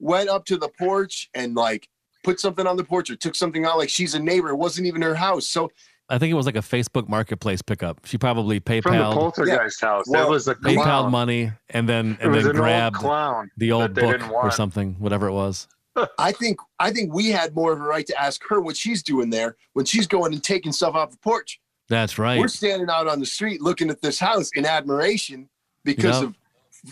went 0.00 0.28
up 0.28 0.44
to 0.46 0.56
the 0.56 0.68
porch 0.78 1.28
and 1.34 1.54
like 1.54 1.88
put 2.24 2.40
something 2.40 2.66
on 2.66 2.76
the 2.76 2.84
porch 2.84 3.10
or 3.10 3.16
took 3.16 3.34
something 3.34 3.64
out 3.64 3.78
like 3.78 3.90
she's 3.90 4.14
a 4.14 4.18
neighbor. 4.18 4.48
It 4.48 4.56
wasn't 4.56 4.86
even 4.86 5.02
her 5.02 5.14
house. 5.14 5.46
So 5.46 5.70
I 6.10 6.18
think 6.18 6.30
it 6.32 6.34
was 6.34 6.44
like 6.46 6.56
a 6.56 6.60
Facebook 6.60 7.08
Marketplace 7.08 7.62
pickup. 7.62 8.04
She 8.04 8.18
probably 8.18 8.58
PayPal 8.60 8.82
From 8.82 8.92
the 8.96 9.02
PayPal 9.04 9.14
poltergeist 9.14 9.80
house, 9.80 10.04
Well, 10.08 10.24
that 10.24 10.30
was 10.30 10.48
a 10.48 10.54
PayPal 10.56 11.10
money 11.10 11.52
and 11.70 11.88
then 11.88 12.12
It 12.20 12.24
and 12.24 12.32
was 12.32 12.44
then 12.44 12.50
an 12.50 12.56
grabbed 12.60 12.96
old 12.96 13.04
clown. 13.04 13.50
the 13.56 13.72
old 13.72 13.94
book 13.94 14.20
or 14.30 14.50
something, 14.50 14.96
whatever 14.98 15.28
it 15.28 15.32
was. 15.32 15.68
I 16.18 16.32
think 16.32 16.58
I 16.78 16.90
think 16.92 17.12
we 17.14 17.30
had 17.30 17.54
more 17.54 17.72
of 17.72 17.80
a 17.80 17.84
right 17.84 18.06
to 18.06 18.20
ask 18.20 18.42
her 18.48 18.60
what 18.60 18.76
she's 18.76 19.02
doing 19.02 19.30
there 19.30 19.56
when 19.74 19.84
she's 19.86 20.06
going 20.06 20.32
and 20.32 20.42
taking 20.42 20.72
stuff 20.72 20.94
off 20.94 21.10
the 21.12 21.16
porch. 21.18 21.60
That's 21.88 22.18
right. 22.18 22.38
We're 22.38 22.48
standing 22.48 22.88
out 22.90 23.08
on 23.08 23.18
the 23.20 23.26
street 23.26 23.60
looking 23.60 23.90
at 23.90 24.00
this 24.00 24.18
house 24.18 24.50
in 24.54 24.64
admiration 24.66 25.48
because 25.84 26.22
Yep. 26.22 26.28
of 26.30 26.34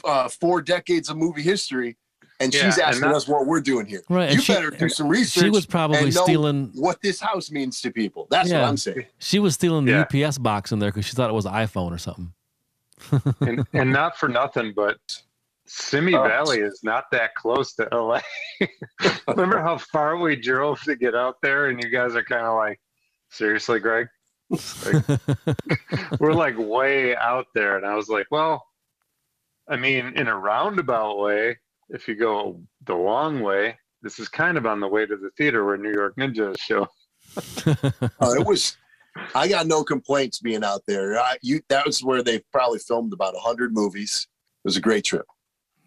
uh, 0.04 0.28
four 0.28 0.60
decades 0.62 1.08
of 1.08 1.16
movie 1.16 1.42
history, 1.42 1.96
and 2.40 2.52
Yeah, 2.54 2.64
she's 2.66 2.78
and 2.78 2.86
asking 2.88 3.08
that- 3.08 3.14
us 3.16 3.26
what 3.28 3.46
we're 3.46 3.60
doing 3.60 3.86
here. 3.86 4.02
Right, 4.08 4.32
You 4.32 4.40
she- 4.40 4.52
better 4.52 4.70
do 4.70 4.88
some 4.88 5.08
research. 5.08 5.44
She 5.44 5.50
was 5.50 5.66
probably 5.66 5.98
and 5.98 6.14
know 6.14 6.22
stealing 6.24 6.70
what 6.74 7.00
this 7.02 7.20
house 7.20 7.50
means 7.50 7.80
to 7.82 7.90
people. 7.90 8.26
That's 8.30 8.50
Yeah. 8.50 8.60
what 8.62 8.68
I'm 8.68 8.76
saying. 8.76 9.06
she 9.18 9.38
was 9.38 9.54
stealing 9.54 9.84
the 9.84 9.92
Yeah. 9.92 10.00
UPS 10.02 10.38
box 10.38 10.70
in 10.72 10.78
there 10.78 10.90
because 10.90 11.04
she 11.06 11.14
thought 11.14 11.30
it 11.30 11.34
was 11.34 11.46
an 11.46 11.52
iPhone 11.52 11.90
or 11.92 11.98
something. 11.98 12.32
and, 13.40 13.66
and 13.72 13.92
not 13.92 14.16
for 14.18 14.28
nothing, 14.28 14.72
but 14.74 14.98
Simi 15.66 16.14
Oh. 16.14 16.22
Valley 16.24 16.60
is 16.60 16.80
not 16.82 17.04
that 17.12 17.34
close 17.34 17.74
to 17.74 17.86
LA. 17.92 18.20
Remember 19.28 19.60
how 19.60 19.76
far 19.78 20.16
we 20.16 20.34
drove 20.34 20.80
to 20.82 20.96
get 20.96 21.14
out 21.14 21.36
there, 21.42 21.66
and 21.66 21.82
you 21.82 21.90
guys 21.90 22.16
are 22.16 22.24
kind 22.24 22.46
of 22.46 22.56
like, 22.56 22.80
seriously, 23.30 23.78
Greg? 23.78 24.06
We're 26.18 26.32
like 26.32 26.54
way 26.58 27.14
out 27.16 27.46
there, 27.54 27.76
and 27.76 27.86
I 27.86 27.94
was 27.94 28.08
like, 28.08 28.26
well, 28.30 28.64
I 29.68 29.76
mean, 29.76 30.14
in 30.16 30.26
a 30.28 30.36
roundabout 30.36 31.18
way, 31.18 31.58
if 31.90 32.06
you 32.08 32.14
go 32.14 32.60
the 32.86 32.94
long 32.94 33.40
way, 33.40 33.76
this 34.02 34.18
is 34.18 34.28
kind 34.28 34.56
of 34.56 34.66
on 34.66 34.80
the 34.80 34.88
way 34.88 35.06
to 35.06 35.16
the 35.16 35.30
theater 35.36 35.64
where 35.64 35.76
New 35.76 35.92
York 35.92 36.14
Ninja 36.16 36.52
is 36.54 36.60
show. 36.60 36.86
Uh, 37.66 38.34
it 38.38 38.46
was. 38.46 38.76
I 39.34 39.48
got 39.48 39.66
no 39.66 39.82
complaints 39.82 40.38
being 40.38 40.62
out 40.62 40.82
there. 40.86 41.18
I, 41.18 41.36
you, 41.42 41.60
that 41.68 41.84
was 41.86 42.04
where 42.04 42.22
they 42.22 42.40
probably 42.52 42.78
filmed 42.78 43.12
about 43.12 43.34
hundred 43.36 43.72
movies. 43.72 44.28
It 44.64 44.68
was 44.68 44.76
a 44.76 44.80
great 44.80 45.04
trip. 45.04 45.26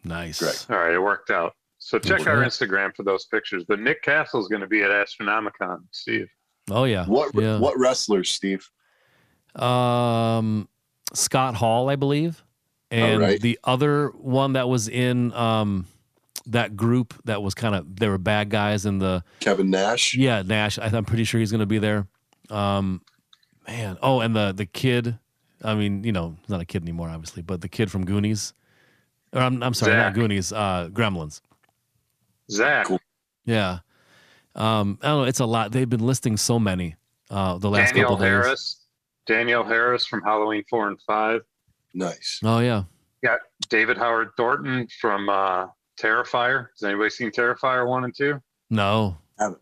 nice. 0.04 0.40
Great. 0.40 0.66
All 0.70 0.84
right, 0.84 0.94
it 0.94 1.00
worked 1.00 1.30
out. 1.30 1.54
So 1.78 1.98
check 1.98 2.28
our 2.28 2.38
Instagram 2.44 2.96
for 2.96 3.04
those 3.04 3.26
pictures. 3.26 3.64
But 3.68 3.80
Nick 3.80 4.04
Castle's 4.04 4.48
going 4.48 4.62
to 4.62 4.68
be 4.68 4.84
at 4.84 4.92
Astronomicon, 4.92 5.80
Steve. 5.92 6.28
Oh 6.70 6.84
yeah. 6.84 7.06
What 7.06 7.34
Yeah. 7.34 7.58
what 7.60 7.78
wrestlers, 7.80 8.30
Steve? 8.30 8.68
Um, 9.56 10.68
Scott 11.14 11.56
Hall, 11.56 11.90
I 11.90 11.96
believe, 11.96 12.44
and 12.92 13.22
right. 13.22 13.42
the 13.42 13.58
other 13.64 14.10
one 14.10 14.54
that 14.54 14.68
was 14.70 14.88
in 14.88 15.34
um 15.34 15.86
that 16.48 16.76
group 16.76 17.14
that 17.26 17.42
was 17.42 17.54
kind 17.54 17.76
of 17.76 17.96
they 17.96 18.08
were 18.08 18.18
bad 18.18 18.50
guys 18.50 18.86
in 18.86 19.00
the 19.00 19.24
Kevin 19.40 19.70
Nash. 19.70 20.16
yeah 20.16 20.42
Nash. 20.42 20.78
I, 20.78 20.86
I'm 20.86 21.06
pretty 21.06 21.24
sure 21.24 21.40
he's 21.40 21.52
going 21.52 21.60
to 21.60 21.66
be 21.66 21.78
there. 21.78 22.08
Um, 22.50 23.02
man. 23.68 23.98
Oh, 24.02 24.20
and 24.20 24.36
the 24.36 24.52
the 24.52 24.66
kid. 24.66 25.18
I 25.64 25.76
mean, 25.76 26.04
you 26.04 26.12
know, 26.12 26.36
he's 26.42 26.50
not 26.50 26.60
a 26.60 26.66
kid 26.66 26.82
anymore, 26.82 27.10
obviously, 27.10 27.44
but 27.44 27.62
the 27.62 27.70
kid 27.70 27.92
from 27.92 28.04
Goonies. 28.06 28.54
Or 29.34 29.42
I'm 29.42 29.62
I'm 29.62 29.74
sorry, 29.74 29.94
not 29.94 30.14
Goonies. 30.14 30.52
Uh, 30.52 30.90
Gremlins. 30.92 31.42
Zach, 32.50 32.88
Yeah. 33.46 33.80
Um, 34.56 35.00
I 35.02 35.08
don't 35.08 35.22
know. 35.22 35.24
It's 35.24 35.40
a 35.40 35.46
lot. 35.46 35.72
They've 35.72 35.90
been 35.90 36.06
listing 36.06 36.36
so 36.36 36.60
many 36.60 36.96
uh, 37.30 37.58
the 37.58 37.70
last 37.70 37.90
Danielle 37.90 38.10
couple 38.10 38.18
days. 38.18 38.30
Harris, 38.30 38.86
Danielle 39.26 39.64
Harris 39.64 40.06
from 40.06 40.22
Halloween 40.22 40.64
four 40.70 40.90
and 40.90 41.00
five, 41.02 41.42
Nice. 41.94 42.40
Oh 42.44 42.60
yeah. 42.60 42.84
Yeah, 43.24 43.38
David 43.70 43.98
Howard 43.98 44.30
Thornton 44.38 44.88
from 45.00 45.30
uh, 45.30 45.68
Terrifier. 46.00 46.68
Has 46.74 46.84
anybody 46.84 47.10
seen 47.12 47.30
Terrifier 47.32 47.88
one 47.88 48.04
and 48.04 48.16
two? 48.16 48.42
No. 48.70 49.18
Haven't. 49.40 49.60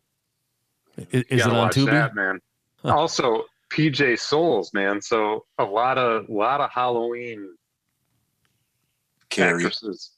I- 0.97 1.01
Is, 1.11 1.25
it 1.29 1.41
on 1.43 1.55
watch 1.57 1.75
Tubi? 1.75 1.91
that, 1.91 2.15
man. 2.15 2.39
Huh. 2.83 2.95
Also, 2.97 3.43
PJ 3.73 4.17
Soles, 4.19 4.73
man. 4.73 5.01
So 5.01 5.45
a 5.57 5.63
lot 5.63 5.97
of 5.97 6.29
lot 6.29 6.61
of 6.61 6.69
Halloween 6.71 7.53
Carrie. 9.29 9.55
actresses. 9.55 10.11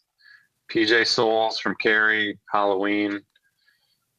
PJ 0.71 1.05
Soles 1.07 1.59
from 1.59 1.75
Carrie, 1.81 2.39
Halloween, 2.51 3.19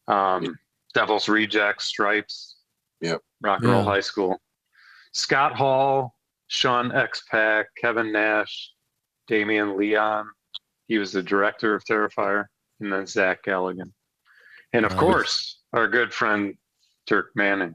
um, 0.09 0.59
Devil's 0.95 1.29
Rejects, 1.29 1.87
Stripes, 1.87 2.57
Yep. 3.01 3.21
Rock 3.41 3.61
and 3.63 3.71
Roll 3.71 3.85
High 3.85 4.01
School. 4.01 4.41
Scott 5.13 5.55
Hall, 5.55 6.15
Sean 6.53 6.93
X-Pac, 6.93 7.67
Kevin 7.79 8.13
Nash, 8.13 8.73
Damien 9.27 9.75
Leone. 9.79 10.27
He 10.87 10.99
was 10.99 11.11
the 11.11 11.23
director 11.23 11.75
of 11.75 11.83
Terrifier, 11.85 12.45
and 12.81 12.93
then 12.93 13.07
Zach 13.07 13.43
Galligan. 13.43 13.91
And 14.75 14.85
of 14.85 14.93
Nice. 14.93 15.01
course, 15.01 15.61
our 15.73 15.89
good 15.89 16.13
friend 16.13 16.55
Dirk 17.07 17.31
Manning. 17.35 17.75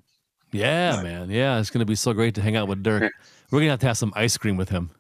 Yeah, 0.51 1.01
man. 1.01 1.31
Yeah, 1.31 1.59
it's 1.59 1.71
gonna 1.71 1.85
be 1.85 1.95
so 1.95 2.13
great 2.13 2.35
to 2.35 2.41
hang 2.41 2.55
out 2.55 2.67
with 2.67 2.83
Dirk. 2.83 3.11
We're 3.49 3.59
gonna 3.61 3.71
have 3.71 3.79
to 3.79 3.87
have 3.87 3.97
some 3.97 4.13
ice 4.15 4.37
cream 4.37 4.57
with 4.57 4.69
him. 4.69 4.91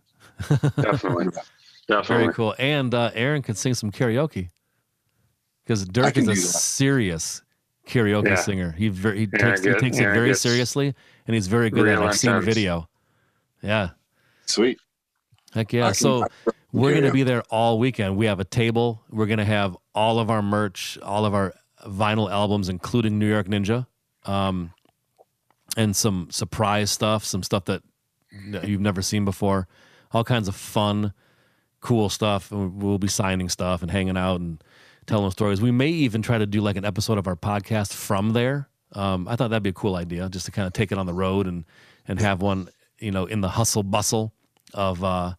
Definitely. 0.49 1.27
Definitely. 1.87 2.23
Very 2.25 2.33
cool. 2.33 2.55
And 2.57 2.93
uh, 2.95 3.11
Aaron 3.13 3.41
could 3.43 3.57
sing 3.57 3.73
some 3.75 3.91
karaoke 3.91 4.49
because 5.63 5.85
Dirk 5.85 6.17
is 6.17 6.27
a 6.27 6.35
serious 6.35 7.43
karaoke 7.87 8.29
Yeah. 8.29 8.35
singer. 8.35 8.71
He 8.71 8.89
very, 8.89 9.19
he 9.19 9.27
takes 9.27 9.63
he 9.63 9.73
takes 9.75 9.97
it 9.99 10.03
very 10.03 10.33
seriously, 10.33 10.95
and 11.27 11.35
he's 11.35 11.47
very 11.47 11.69
good 11.69 11.87
at 11.87 11.91
real 11.91 12.01
like 12.01 12.15
seeing 12.15 12.33
intense. 12.35 12.55
video. 12.55 12.89
Yeah, 13.61 13.89
Sweet. 14.45 14.79
heck 15.53 15.73
yeah. 15.73 15.87
can- 15.87 15.93
So 15.95 16.27
we're 16.71 16.93
gonna 16.93 17.11
be 17.11 17.23
there 17.23 17.41
all 17.49 17.79
weekend. 17.79 18.17
We 18.17 18.25
have 18.27 18.39
a 18.39 18.45
table. 18.45 19.01
We're 19.09 19.25
gonna 19.25 19.45
have 19.45 19.75
all 19.95 20.19
of 20.19 20.29
our 20.29 20.41
merch, 20.41 20.97
all 21.01 21.25
of 21.25 21.33
our 21.33 21.53
vinyl 21.85 22.29
albums, 22.31 22.69
including 22.69 23.17
New 23.19 23.27
York 23.29 23.47
Ninja, 23.47 23.87
um, 24.25 24.71
and 25.75 25.95
some 25.95 26.29
surprise 26.31 26.91
stuff, 26.91 27.23
some 27.23 27.43
stuff 27.43 27.65
that 27.65 27.81
you've 28.63 28.81
never 28.81 29.01
seen 29.01 29.25
before. 29.25 29.67
All 30.11 30.23
kinds 30.23 30.47
of 30.47 30.55
fun, 30.55 31.13
cool 31.81 32.09
stuff. 32.09 32.51
And 32.51 32.81
We'll 32.81 32.97
be 32.97 33.07
signing 33.07 33.49
stuff 33.49 33.81
and 33.81 33.91
hanging 33.91 34.17
out 34.17 34.39
and 34.39 34.63
telling 35.05 35.31
stories. 35.31 35.61
We 35.61 35.71
may 35.71 35.89
even 35.89 36.21
try 36.21 36.37
to 36.37 36.45
do 36.45 36.61
like 36.61 36.75
an 36.77 36.85
episode 36.85 37.17
of 37.17 37.27
our 37.27 37.35
podcast 37.35 37.93
from 37.93 38.31
there. 38.33 38.69
Um, 38.93 39.27
I 39.27 39.35
thought 39.35 39.49
that'd 39.49 39.63
be 39.63 39.69
a 39.69 39.73
cool 39.73 39.95
idea, 39.95 40.29
just 40.29 40.45
to 40.45 40.51
kind 40.51 40.65
of 40.67 40.73
take 40.73 40.91
it 40.91 40.97
on 40.97 41.05
the 41.05 41.13
road 41.13 41.47
and 41.47 41.65
and 42.07 42.19
have 42.21 42.41
one, 42.41 42.69
you 42.99 43.11
know, 43.11 43.25
in 43.25 43.41
the 43.41 43.49
hustle 43.49 43.83
bustle 43.83 44.33
of 44.73 45.03
uh, 45.03 45.33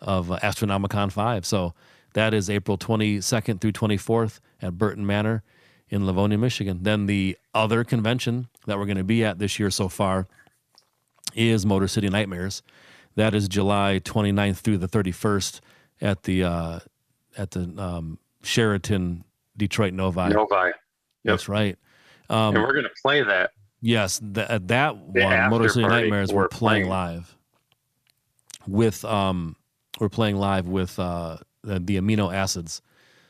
of 0.00 0.28
Astronomicon 0.28 1.10
5. 1.10 1.46
So 1.46 1.74
that 2.14 2.34
is 2.34 2.50
April 2.50 2.76
22nd 2.76 3.60
through 3.60 3.72
24th 3.72 4.40
at 4.60 4.76
Burton 4.76 5.06
Manor 5.06 5.42
in 5.88 6.06
Livonia, 6.06 6.38
Michigan. 6.38 6.80
Then 6.82 7.06
the 7.06 7.36
other 7.54 7.84
convention 7.84 8.48
that 8.66 8.78
we're 8.78 8.86
going 8.86 8.96
to 8.96 9.04
be 9.04 9.24
at 9.24 9.38
this 9.38 9.58
year 9.58 9.70
so 9.70 9.88
far 9.88 10.26
is 11.34 11.64
Motor 11.64 11.88
City 11.88 12.08
Nightmares. 12.08 12.62
That 13.14 13.34
is 13.34 13.48
July 13.48 14.00
29th 14.02 14.58
through 14.58 14.78
the 14.78 14.88
31st 14.88 15.60
at 16.00 16.22
the 16.24 16.44
uh, 16.44 16.80
at 17.36 17.52
the 17.52 17.72
um, 17.78 18.18
Sheraton 18.42 19.24
Detroit 19.56 19.92
Novi. 19.92 20.28
Novi. 20.28 20.72
That's 21.24 21.48
right. 21.48 21.76
Um, 22.28 22.54
and 22.56 22.64
we're 22.64 22.72
going 22.72 22.84
to 22.84 23.02
play 23.02 23.22
that. 23.22 23.50
Yes, 23.82 24.20
that 24.22 24.68
that 24.68 25.12
The 25.12 25.24
one, 25.24 25.50
Motor 25.50 25.68
City 25.68 25.86
Nightmares, 25.88 26.32
we're 26.32 26.42
we're 26.42 26.48
playing 26.48 26.86
playing. 26.86 26.88
live 26.88 27.36
with 28.66 29.04
um, 29.04 29.56
we're 29.98 30.08
playing 30.08 30.36
live 30.36 30.68
with 30.68 30.98
uh, 31.00 31.38
the, 31.62 31.80
the 31.80 31.96
amino 31.96 32.32
acids, 32.32 32.80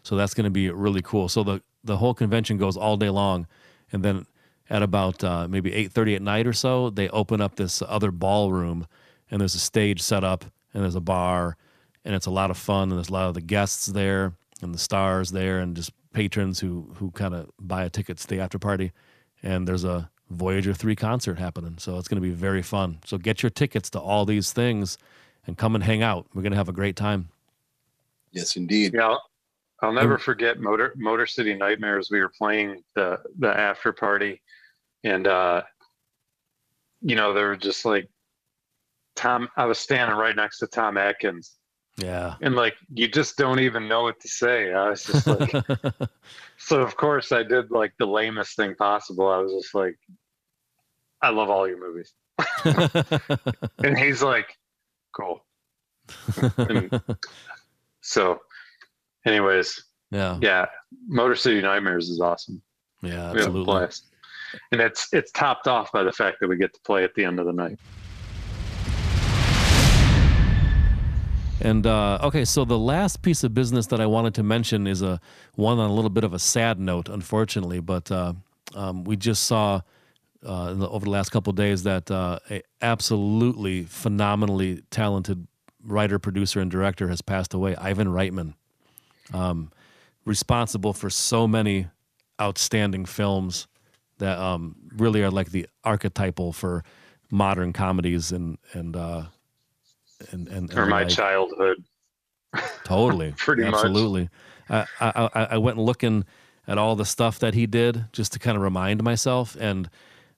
so 0.02 0.14
that's 0.14 0.34
going 0.34 0.44
to 0.44 0.50
be 0.50 0.70
really 0.70 1.00
cool. 1.02 1.30
So 1.30 1.42
the 1.42 1.62
the 1.84 1.96
whole 1.96 2.12
convention 2.14 2.58
goes 2.58 2.76
all 2.76 2.98
day 2.98 3.08
long, 3.08 3.46
and 3.92 4.04
then 4.04 4.26
at 4.68 4.82
about 4.82 5.24
uh, 5.24 5.48
maybe 5.48 5.72
eight 5.72 5.90
thirty 5.90 6.14
at 6.14 6.20
night 6.22 6.46
or 6.46 6.52
so, 6.52 6.90
they 6.90 7.08
open 7.08 7.40
up 7.40 7.56
this 7.56 7.82
other 7.88 8.10
ballroom, 8.10 8.86
and 9.30 9.40
there's 9.40 9.54
a 9.54 9.58
stage 9.58 10.02
set 10.02 10.22
up, 10.22 10.44
and 10.74 10.82
there's 10.82 10.94
a 10.94 11.00
bar, 11.00 11.56
and 12.04 12.14
it's 12.14 12.26
a 12.26 12.30
lot 12.30 12.50
of 12.50 12.58
fun, 12.58 12.90
and 12.90 12.98
there's 12.98 13.08
a 13.08 13.12
lot 13.12 13.28
of 13.28 13.34
the 13.34 13.40
guests 13.40 13.86
there, 13.86 14.34
and 14.60 14.74
the 14.74 14.78
stars 14.78 15.30
there, 15.30 15.60
and 15.60 15.76
just 15.76 15.92
patrons 16.12 16.60
who 16.60 16.92
who 16.96 17.10
kind 17.12 17.32
of 17.34 17.50
buy 17.58 17.84
a 17.84 17.90
ticket 17.90 18.18
to 18.18 18.26
the 18.26 18.38
after 18.38 18.58
party, 18.58 18.92
and 19.42 19.66
there's 19.66 19.84
a 19.84 20.10
Voyager 20.34 20.72
3 20.74 20.94
concert 20.96 21.38
happening. 21.38 21.76
So 21.78 21.98
it's 21.98 22.08
going 22.08 22.20
to 22.20 22.26
be 22.26 22.34
very 22.34 22.62
fun. 22.62 22.98
So 23.04 23.18
get 23.18 23.42
your 23.42 23.50
tickets 23.50 23.90
to 23.90 24.00
all 24.00 24.24
these 24.24 24.52
things 24.52 24.98
and 25.46 25.56
come 25.58 25.74
and 25.74 25.82
hang 25.84 26.02
out. 26.02 26.26
We're 26.34 26.42
gonna 26.42 26.56
have 26.56 26.68
a 26.68 26.72
great 26.72 26.94
time. 26.96 27.28
Yes, 28.30 28.56
indeed. 28.56 28.92
Yeah, 28.94 29.08
I'll, 29.08 29.22
I'll 29.82 29.92
never 29.92 30.16
forget 30.18 30.60
Motor 30.60 30.92
Motor 30.96 31.26
City 31.26 31.54
Nightmares. 31.54 32.10
We 32.10 32.20
were 32.20 32.28
playing 32.36 32.82
the 32.94 33.18
the 33.40 33.48
after 33.48 33.92
party, 33.92 34.40
and 35.02 35.26
uh, 35.26 35.62
you 37.00 37.16
know 37.16 37.32
they 37.34 37.42
were 37.42 37.56
just 37.56 37.84
like 37.84 38.08
Tom. 39.16 39.48
I 39.56 39.64
was 39.66 39.78
standing 39.78 40.16
right 40.16 40.36
next 40.36 40.58
to 40.60 40.68
Tom 40.68 40.96
Atkins, 40.96 41.56
Yeah. 41.98 42.36
and 42.40 42.54
like 42.54 42.74
you 42.94 43.08
just 43.08 43.36
don't 43.36 43.58
even 43.58 43.88
know 43.88 44.04
what 44.04 44.20
to 44.20 44.28
say. 44.28 44.72
I 44.72 44.90
was 44.90 45.04
just 45.04 45.26
like, 45.26 45.50
so 46.56 46.80
of 46.80 46.96
course 46.96 47.32
I 47.32 47.42
did 47.42 47.72
like 47.72 47.92
the 47.98 48.06
lamest 48.06 48.54
thing 48.54 48.76
possible. 48.76 49.28
I 49.28 49.38
was 49.38 49.52
just 49.52 49.74
like, 49.74 49.98
I 51.22 51.30
love 51.30 51.50
all 51.50 51.68
your 51.68 51.78
movies, 51.78 52.12
and 53.84 53.96
he's 53.98 54.22
like, 54.22 54.56
cool. 55.12 55.44
So, 58.02 58.40
anyways, 59.24 59.84
yeah. 60.10 60.38
yeah, 60.42 60.66
Motor 61.06 61.36
City 61.36 61.62
Nightmares 61.62 62.10
is 62.10 62.20
awesome. 62.20 62.60
Yeah. 63.02 63.10
We 63.10 63.16
have 63.16 63.34
a 63.34 63.38
Absolutely. 63.38 63.64
blast. 63.64 64.06
And 64.70 64.80
it's 64.80 65.08
it's 65.12 65.32
topped 65.32 65.66
off 65.66 65.90
by 65.92 66.02
the 66.02 66.12
fact 66.12 66.38
that 66.40 66.48
we 66.48 66.56
get 66.56 66.74
to 66.74 66.80
play 66.80 67.04
at 67.04 67.14
the 67.14 67.24
end 67.24 67.40
of 67.40 67.46
the 67.46 67.52
night. 67.52 67.78
And 71.60 71.86
uh, 71.86 72.18
okay, 72.22 72.44
so 72.44 72.64
the 72.64 72.78
last 72.78 73.22
piece 73.22 73.44
of 73.44 73.54
business 73.54 73.86
that 73.86 74.00
I 74.00 74.06
wanted 74.06 74.34
to 74.34 74.42
mention 74.42 74.86
is 74.86 75.00
a 75.00 75.20
one 75.54 75.78
on 75.78 75.88
a 75.88 75.94
little 75.94 76.10
bit 76.10 76.24
of 76.24 76.34
a 76.34 76.38
sad 76.38 76.78
note, 76.78 77.08
unfortunately. 77.08 77.80
But 77.80 78.10
uh, 78.10 78.34
um, 78.74 79.04
we 79.04 79.16
just 79.16 79.44
saw 79.44 79.80
uh, 80.46 80.70
in 80.72 80.78
the, 80.80 80.88
over 80.88 81.04
the 81.04 81.10
last 81.10 81.30
couple 81.30 81.50
of 81.50 81.56
days 81.56 81.82
that 81.84 82.10
uh, 82.10 82.38
a 82.50 82.62
absolutely 82.80 83.84
phenomenally 83.84 84.82
talented 84.90 85.46
writer, 85.84 86.18
producer, 86.18 86.60
and 86.60 86.70
director 86.70 87.08
has 87.08 87.20
passed 87.20 87.54
away. 87.54 87.76
Ivan 87.76 88.08
Reitman, 88.08 88.54
um, 89.32 89.70
responsible 90.24 90.92
for 90.92 91.10
so 91.10 91.46
many 91.46 91.88
outstanding 92.40 93.04
films 93.04 93.66
that 94.18 94.38
um, 94.38 94.76
really 94.96 95.22
are 95.22 95.30
like 95.30 95.50
the 95.50 95.66
archetypal 95.84 96.52
for 96.52 96.84
modern 97.30 97.72
comedies 97.72 98.32
and 98.32 98.58
and 98.72 98.96
uh, 98.96 99.24
and 100.30 100.48
and, 100.48 100.72
and 100.72 100.90
my 100.90 101.04
childhood. 101.04 101.82
Totally. 102.84 103.32
Pretty 103.36 103.64
much. 103.64 103.74
Absolutely. 103.74 104.28
I, 104.68 104.86
I, 105.00 105.28
I 105.34 105.44
I 105.52 105.58
went 105.58 105.78
looking 105.78 106.24
at 106.66 106.78
all 106.78 106.96
the 106.96 107.04
stuff 107.04 107.38
that 107.40 107.54
he 107.54 107.66
did 107.66 108.06
just 108.12 108.32
to 108.32 108.38
kind 108.38 108.56
of 108.56 108.62
remind 108.62 109.02
myself. 109.02 109.56
And 109.58 109.90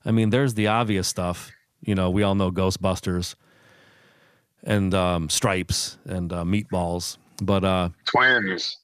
I 0.04 0.10
mean, 0.10 0.30
there's 0.30 0.54
the 0.54 0.66
obvious 0.68 1.08
stuff. 1.08 1.50
You 1.82 1.94
know, 1.94 2.10
we 2.10 2.22
all 2.22 2.34
know 2.34 2.50
Ghostbusters 2.50 3.34
and 4.62 4.94
um, 4.94 5.28
Stripes 5.28 5.98
and 6.04 6.32
uh, 6.32 6.44
Meatballs. 6.44 7.18
But 7.42 7.64
uh, 7.64 7.88
Twins. 8.06 8.78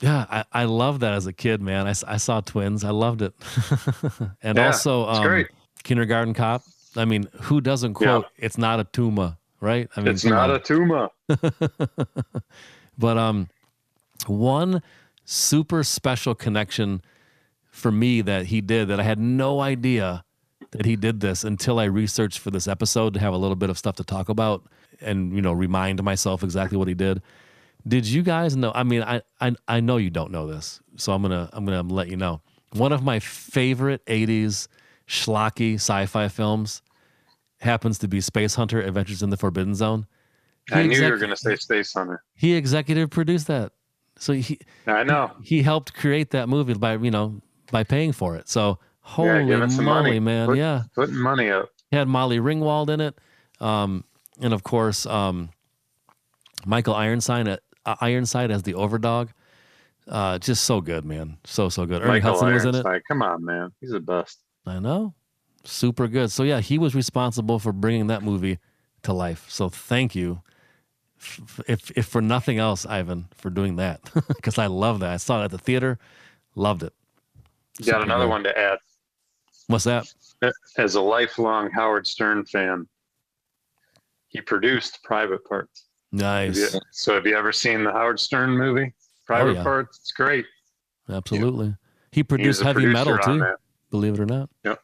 yeah, 0.00 0.26
I, 0.30 0.44
I 0.52 0.64
love 0.64 1.00
that 1.00 1.12
as 1.14 1.26
a 1.26 1.32
kid, 1.32 1.60
man. 1.60 1.86
I, 1.86 1.94
I 2.06 2.16
saw 2.16 2.40
Twins. 2.40 2.82
I 2.84 2.90
loved 2.90 3.22
it. 3.22 3.34
and 4.42 4.58
Yeah, 4.58 4.66
also 4.66 5.06
um. 5.06 5.44
Kindergarten 5.82 6.32
Cop. 6.34 6.62
I 6.96 7.04
mean, 7.04 7.28
who 7.42 7.60
doesn't 7.60 7.90
Yeah. 8.00 8.06
quote, 8.06 8.26
it's 8.38 8.56
not 8.56 8.80
a 8.80 8.84
tumor, 8.84 9.36
right? 9.60 9.88
I 9.96 10.00
mean, 10.00 10.08
It's 10.14 10.24
not 10.24 10.48
on. 10.50 10.56
a 10.56 10.58
tumor. 10.60 11.08
But 12.96 13.18
um, 13.18 13.48
one 14.26 14.80
super 15.24 15.82
special 15.82 16.34
connection 16.34 17.02
for 17.70 17.90
me 17.90 18.20
that 18.20 18.46
he 18.46 18.60
did 18.60 18.86
that 18.88 19.00
I 19.00 19.02
had 19.02 19.18
no 19.18 19.60
idea 19.60 20.24
that 20.74 20.86
he 20.86 20.96
did 20.96 21.20
this 21.20 21.44
until 21.44 21.78
I 21.78 21.84
researched 21.84 22.38
for 22.38 22.50
this 22.50 22.66
episode 22.68 23.14
to 23.14 23.20
have 23.20 23.32
a 23.32 23.36
little 23.36 23.56
bit 23.56 23.70
of 23.70 23.78
stuff 23.78 23.96
to 23.96 24.04
talk 24.04 24.28
about 24.28 24.64
and 25.00 25.34
you 25.34 25.40
know 25.42 25.52
remind 25.52 26.02
myself 26.02 26.42
exactly 26.42 26.76
what 26.76 26.88
he 26.88 26.94
did. 26.94 27.22
Did 27.86 28.06
you 28.06 28.22
guys 28.22 28.56
know? 28.56 28.72
I 28.74 28.82
mean, 28.82 29.02
I 29.02 29.22
I, 29.40 29.54
I 29.68 29.80
know 29.80 29.98
you 29.98 30.10
don't 30.10 30.30
know 30.30 30.46
this, 30.46 30.80
so 30.96 31.12
I'm 31.12 31.22
gonna 31.22 31.48
I'm 31.52 31.64
gonna 31.64 31.82
let 31.82 32.08
you 32.08 32.16
know. 32.16 32.40
One 32.72 32.92
of 32.92 33.02
my 33.02 33.18
favorite 33.20 34.04
'80s 34.06 34.68
schlocky 35.06 35.74
sci-fi 35.74 36.28
films 36.28 36.82
happens 37.60 37.98
to 37.98 38.08
be 38.08 38.20
Space 38.20 38.54
Hunter: 38.54 38.80
Adventures 38.80 39.22
in 39.22 39.30
the 39.30 39.36
Forbidden 39.36 39.74
Zone. 39.74 40.06
He 40.68 40.74
I 40.74 40.82
knew 40.82 40.88
you 40.88 40.92
exec- 40.92 41.10
were 41.10 41.18
going 41.18 41.30
to 41.30 41.36
say 41.36 41.56
Space 41.56 41.92
Hunter. 41.92 42.22
He 42.34 42.54
executive 42.54 43.10
produced 43.10 43.46
that, 43.48 43.72
so 44.18 44.32
he 44.32 44.58
I 44.86 45.04
know. 45.04 45.32
he 45.42 45.62
helped 45.62 45.94
create 45.94 46.30
that 46.30 46.48
movie 46.48 46.74
by 46.74 46.96
you 46.96 47.10
know 47.10 47.42
by 47.70 47.84
paying 47.84 48.12
for 48.12 48.34
it. 48.34 48.48
So 48.48 48.78
holy 49.04 49.68
some 49.70 49.84
moly, 49.84 50.02
money. 50.08 50.20
man! 50.20 50.48
Put- 50.48 50.58
yeah, 50.58 50.82
Putting 50.94 51.16
money 51.16 51.50
up. 51.50 51.68
he 51.90 51.96
had 51.96 52.08
Molly 52.08 52.38
Ringwald 52.38 52.88
in 52.88 53.00
it, 53.00 53.18
um, 53.60 54.04
and 54.40 54.52
of 54.52 54.62
course 54.64 55.06
um, 55.06 55.50
Michael 56.66 56.94
Ironside 56.94 57.48
uh, 57.48 57.58
Ironside 58.00 58.50
as 58.50 58.62
the 58.62 58.72
Overdog. 58.74 59.28
Uh, 60.06 60.38
just 60.38 60.64
so 60.64 60.80
good, 60.82 61.04
man. 61.04 61.38
So 61.44 61.68
so 61.68 61.86
good. 61.86 62.02
Ernie 62.02 62.08
Michael 62.20 62.32
Hudson 62.32 62.52
was 62.52 62.64
in 62.64 62.74
it. 62.74 63.02
Come 63.08 63.22
on, 63.22 63.44
man. 63.44 63.72
He's 63.80 63.90
the 63.90 64.00
best. 64.00 64.38
I 64.66 64.78
know, 64.78 65.14
super 65.64 66.08
good. 66.08 66.30
So 66.30 66.42
yeah, 66.42 66.60
he 66.60 66.78
was 66.78 66.94
responsible 66.94 67.58
for 67.58 67.72
bringing 67.72 68.06
that 68.08 68.22
movie 68.22 68.58
to 69.02 69.12
life. 69.12 69.46
So 69.48 69.68
thank 69.68 70.14
you. 70.14 70.40
If 71.66 71.90
if 71.96 72.06
for 72.06 72.20
nothing 72.20 72.58
else, 72.58 72.84
Ivan, 72.84 73.28
for 73.34 73.48
doing 73.50 73.76
that, 73.76 74.00
because 74.28 74.58
I 74.58 74.66
love 74.66 75.00
that. 75.00 75.10
I 75.10 75.16
saw 75.16 75.40
it 75.40 75.44
at 75.46 75.50
the 75.50 75.58
theater, 75.58 75.98
loved 76.54 76.82
it. 76.82 76.92
You 77.78 77.86
got 77.86 77.92
Super 78.00 78.04
another 78.04 78.24
good. 78.24 78.30
one 78.30 78.44
to 78.44 78.58
add. 78.58 78.78
What's 79.66 79.84
that? 79.84 80.06
As 80.76 80.94
a 80.94 81.00
lifelong 81.00 81.70
Howard 81.70 82.06
Stern 82.06 82.44
fan, 82.44 82.86
he 84.28 84.40
produced 84.40 85.02
Private 85.04 85.44
Parts. 85.44 85.86
Have 86.12 86.20
Nice. 86.20 86.74
you- 86.74 86.80
so 86.90 87.14
have 87.14 87.26
you 87.26 87.36
ever 87.36 87.52
seen 87.52 87.82
the 87.84 87.92
Howard 87.92 88.20
Stern 88.20 88.50
movie? 88.50 88.94
Private 89.26 89.50
Oh, 89.50 89.54
yeah. 89.54 89.62
Parts. 89.62 89.98
It's 90.00 90.12
great. 90.12 90.46
Absolutely. 91.08 91.68
He 92.12 92.20
He 92.20 92.22
produced 92.22 92.60
a 92.60 92.64
heavy 92.64 92.86
metal 92.86 93.18
too, 93.18 93.38
that. 93.40 93.56
believe 93.90 94.14
it 94.14 94.20
or 94.20 94.26
not. 94.26 94.48
Yep. 94.64 94.80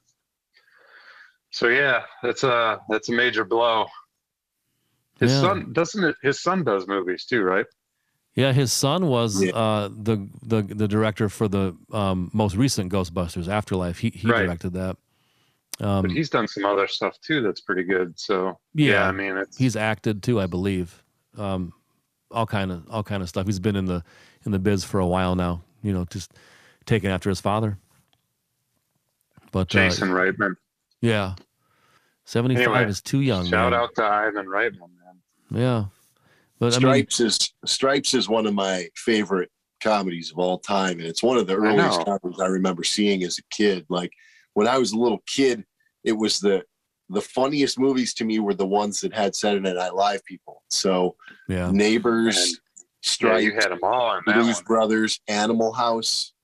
So 1.51 1.69
yeah, 1.69 2.05
that's 2.23 2.43
a 2.45 2.81
that's 2.89 3.09
a 3.09 3.13
major 3.13 3.45
blow. 3.45 3.87
His 5.19 5.33
Yeah. 5.33 5.41
son 5.41 5.73
doesn't 5.73 6.03
it? 6.03 6.17
His 6.23 6.41
son 6.43 6.65
does 6.65 6.87
movies 6.87 7.25
too, 7.27 7.43
right? 7.43 7.67
Yeah, 8.35 8.53
his 8.53 8.73
son 8.73 9.07
was 9.07 9.43
Yeah. 9.43 9.53
uh, 9.53 9.89
the 9.89 10.29
the 10.43 10.63
the 10.63 10.87
director 10.89 11.29
for 11.29 11.49
the 11.49 11.77
um, 11.93 12.31
most 12.33 12.55
recent 12.57 12.93
Ghostbusters 12.93 13.49
Afterlife. 13.49 13.99
He 13.99 14.11
he 14.11 14.29
Right. 14.31 14.45
directed 14.45 14.73
that. 14.75 14.97
Um, 15.81 16.03
But 16.03 16.11
he's 16.13 16.31
done 16.31 16.47
some 16.47 16.65
other 16.65 16.87
stuff 16.87 17.19
too 17.21 17.43
that's 17.43 17.61
pretty 17.61 17.83
good. 17.85 18.19
So 18.19 18.59
yeah, 18.75 18.93
Yeah. 18.93 19.09
I 19.09 19.13
mean 19.13 19.37
it's 19.37 19.57
he's 19.57 19.77
acted 19.77 20.23
too, 20.23 20.41
I 20.41 20.47
believe. 20.47 21.03
Um, 21.37 21.73
all 22.31 22.47
kind 22.47 22.71
of 22.71 22.89
all 22.89 23.03
kind 23.03 23.23
of 23.23 23.29
stuff. 23.29 23.47
He's 23.47 23.59
been 23.59 23.77
in 23.77 23.87
the 23.87 24.05
in 24.47 24.53
the 24.53 24.59
biz 24.59 24.85
for 24.85 25.01
a 25.01 25.07
while 25.07 25.35
now. 25.35 25.63
You 25.83 25.93
know, 25.93 26.05
just 26.05 26.33
taking 26.87 27.11
after 27.11 27.29
his 27.31 27.41
father. 27.41 27.79
But 29.53 29.63
uh, 29.63 29.65
Jason 29.65 30.11
Reitman. 30.11 30.55
yeah, 31.01 31.35
seventy 32.25 32.55
five 32.57 32.67
Anyway, 32.69 32.91
is 32.91 33.01
too 33.03 33.21
young. 33.21 33.47
Shout 33.47 33.73
man. 33.73 33.81
out 33.81 33.95
to 33.97 34.05
Ivan 34.05 34.47
Reitman, 34.47 34.79
man. 35.03 35.17
Yeah, 35.51 35.85
but 36.61 36.67
I 36.67 36.77
mean, 36.77 36.81
Stripes 36.81 37.21
is 37.21 37.53
Stripes 37.65 38.15
is 38.15 38.29
one 38.29 38.47
of 38.47 38.55
my 38.55 38.89
favorite 38.95 39.51
comedies 39.83 40.31
of 40.31 40.39
all 40.39 40.59
time, 40.59 40.99
and 40.99 41.09
it's 41.09 41.23
one 41.23 41.37
of 41.39 41.47
the 41.47 41.57
earliest 41.57 41.99
know. 42.01 42.05
comedies 42.05 42.41
I 42.41 42.47
remember 42.47 42.85
seeing 42.85 43.25
as 43.25 43.39
a 43.39 43.43
kid. 43.55 43.87
Like 43.89 44.13
when 44.55 44.69
I 44.69 44.79
was 44.79 44.93
a 44.93 44.99
little 44.99 45.23
kid, 45.27 45.65
it 46.05 46.13
was 46.13 46.39
the 46.39 46.63
the 47.09 47.21
funniest 47.21 47.77
movies 47.79 48.15
to 48.15 48.25
me 48.25 48.39
were 48.39 48.55
the 48.55 48.67
ones 48.67 49.01
that 49.01 49.13
had 49.13 49.35
Saturday 49.35 49.73
Night 49.75 49.95
Live 49.95 50.25
people. 50.25 50.63
So 50.71 51.17
yeah, 51.49 51.71
Neighbors, 51.73 52.37
And- 52.37 52.47
Yeah, 52.47 52.87
Stripes, 53.03 53.45
you 53.45 53.53
had 53.55 53.71
them 53.71 53.79
all 53.83 54.17
in 54.17 54.23
that 54.27 54.35
Blues 54.35 54.57
one. 54.57 54.65
Brothers, 54.67 55.21
Animal 55.27 55.73
House. 55.73 56.35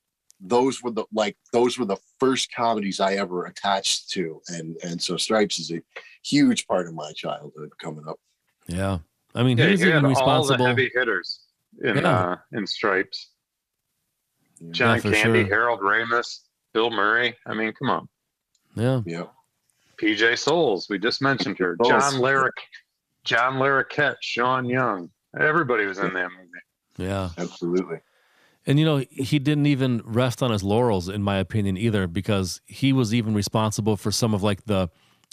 Those 0.41 0.83
were 0.83 0.91
the 0.91 1.05
like 1.13 1.37
those 1.53 1.79
were 1.79 1.85
the 1.85 1.97
first 2.19 2.53
comedies 2.55 2.99
I 3.01 3.15
ever 3.15 3.45
attached 3.47 4.11
to, 4.13 4.41
and 4.49 4.77
and 4.83 5.01
so 5.01 5.17
Stripes 5.17 5.59
is 5.59 5.71
a 5.71 5.81
huge 6.25 6.67
part 6.67 6.87
of 6.89 6.95
my 6.95 7.13
childhood 7.13 7.71
coming 7.79 8.07
up. 8.09 8.19
yeah. 8.67 8.99
I 9.37 9.43
mean, 9.43 9.59
Yeah, 9.59 9.67
he's 9.69 9.81
you 9.83 9.91
had 9.93 9.99
even 9.99 10.15
all 10.17 10.45
the 10.47 10.57
heavy 10.57 10.91
hitters 10.95 11.41
in 11.83 11.97
Yeah. 11.99 12.09
uh, 12.11 12.37
in 12.53 12.67
Stripes. 12.67 13.31
John 14.71 15.01
for 15.01 15.13
Candy, 15.13 15.43
sure. 15.47 15.55
Harold 15.55 15.81
Ramis, 15.81 16.41
Bill 16.73 16.91
Murray. 16.91 17.37
I 17.47 17.55
mean, 17.55 17.73
come 17.75 17.91
on. 17.91 18.09
Yeah, 18.75 19.03
Yeah, 19.07 19.25
PJ 20.01 20.39
Soles, 20.39 20.89
we 20.89 20.99
just 20.99 21.21
mentioned 21.23 21.59
her. 21.59 21.77
Soles. 21.83 21.89
John 21.91 22.21
Larrock, 22.21 22.51
John 23.25 23.55
Larroquette, 23.55 24.17
Sean 24.23 24.65
Young. 24.67 25.11
Everybody 25.39 25.85
was 25.85 25.99
in 25.99 26.13
that 26.15 26.31
movie. 26.31 27.09
yeah. 27.11 27.31
absolutely. 27.37 27.99
And 28.69 28.79
you 28.81 28.85
know, 28.85 29.05
he 29.11 29.39
didn't 29.39 29.67
even 29.67 30.03
rest 30.05 30.43
on 30.43 30.51
his 30.51 30.63
laurels, 30.65 31.09
in 31.09 31.23
my 31.23 31.37
opinion, 31.37 31.77
either, 31.77 32.07
because 32.09 32.61
he 32.67 32.93
was 32.93 33.15
even 33.15 33.33
responsible 33.35 33.97
for 33.97 34.11
some 34.11 34.35
of 34.35 34.43
like 34.43 34.65
the 34.65 34.89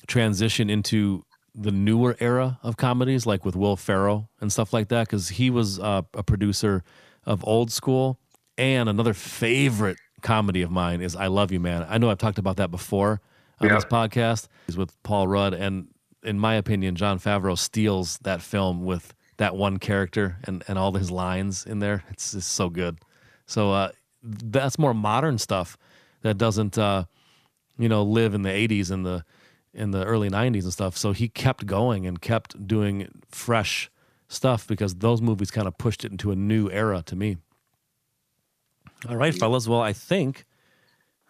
transition 0.06 0.70
into 0.70 1.24
the 1.56 1.72
newer 1.72 2.16
era 2.20 2.60
of 2.64 2.78
comedies, 2.78 3.26
like 3.26 3.46
with 3.46 3.56
Will 3.56 3.76
Ferrell 3.76 4.30
and 4.42 4.52
stuff 4.52 4.74
like 4.74 4.88
that. 4.90 5.08
Because 5.08 5.30
he 5.30 5.50
was 5.50 5.80
uh, 5.80 6.02
a 6.14 6.24
producer 6.24 6.84
of 7.26 7.44
Old 7.48 7.72
School, 7.72 8.20
and 8.58 8.90
another 8.90 9.14
favorite 9.14 9.98
comedy 10.22 10.62
of 10.62 10.72
mine 10.72 11.02
is 11.02 11.16
I 11.16 11.28
Love 11.28 11.52
You 11.52 11.60
Man. 11.60 11.86
I 11.88 11.98
know 11.98 12.10
I've 12.10 12.18
talked 12.18 12.38
about 12.40 12.58
that 12.58 12.72
before 12.72 13.22
on 13.60 13.68
Yeah. 13.68 13.76
this 13.76 13.86
podcast. 13.86 14.48
Is 14.68 14.78
with 14.78 15.02
Paul 15.04 15.28
Rudd, 15.28 15.54
and 15.54 15.88
in 16.24 16.40
my 16.40 16.56
opinion, 16.56 16.96
Jon 16.96 17.20
Favreau 17.20 17.58
steals 17.58 18.18
that 18.24 18.42
film 18.42 18.84
with 18.86 19.14
that 19.38 19.56
one 19.56 19.78
character 19.78 20.38
and, 20.46 20.64
and 20.68 20.78
all 20.78 20.94
his 20.94 21.12
lines 21.12 21.66
in 21.66 21.80
there. 21.80 22.04
It's 22.12 22.32
just 22.34 22.52
so 22.54 22.70
good. 22.70 23.00
So 23.46 23.72
uh, 23.72 23.90
that's 24.24 24.78
more 24.80 24.94
modern 24.94 25.38
stuff 25.38 25.76
that 26.22 26.38
doesn't, 26.38 26.78
uh, 26.78 27.06
you 27.78 27.90
know, 27.90 28.04
live 28.04 28.34
in 28.36 28.44
the 28.44 28.50
80s 28.50 28.90
and 28.92 29.06
the 29.06 29.26
in 29.74 29.92
the 29.92 30.04
early 30.06 30.30
90s 30.30 30.64
and 30.64 30.74
stuff. 30.74 30.98
So 30.98 31.12
he 31.12 31.28
kept 31.28 31.66
going 31.66 32.06
and 32.06 32.22
kept 32.22 32.68
doing 32.68 33.08
fresh 33.30 33.90
stuff 34.28 34.68
because 34.68 34.96
those 34.96 35.22
movies 35.22 35.52
kind 35.52 35.68
of 35.68 35.78
pushed 35.78 36.06
it 36.06 36.12
into 36.12 36.32
a 36.32 36.36
new 36.36 36.70
era 36.70 37.04
to 37.06 37.16
me. 37.16 37.38
All 39.10 39.18
right, 39.18 39.34
fellas. 39.34 39.68
Well, 39.68 39.82
I 39.82 39.94
think 39.94 40.46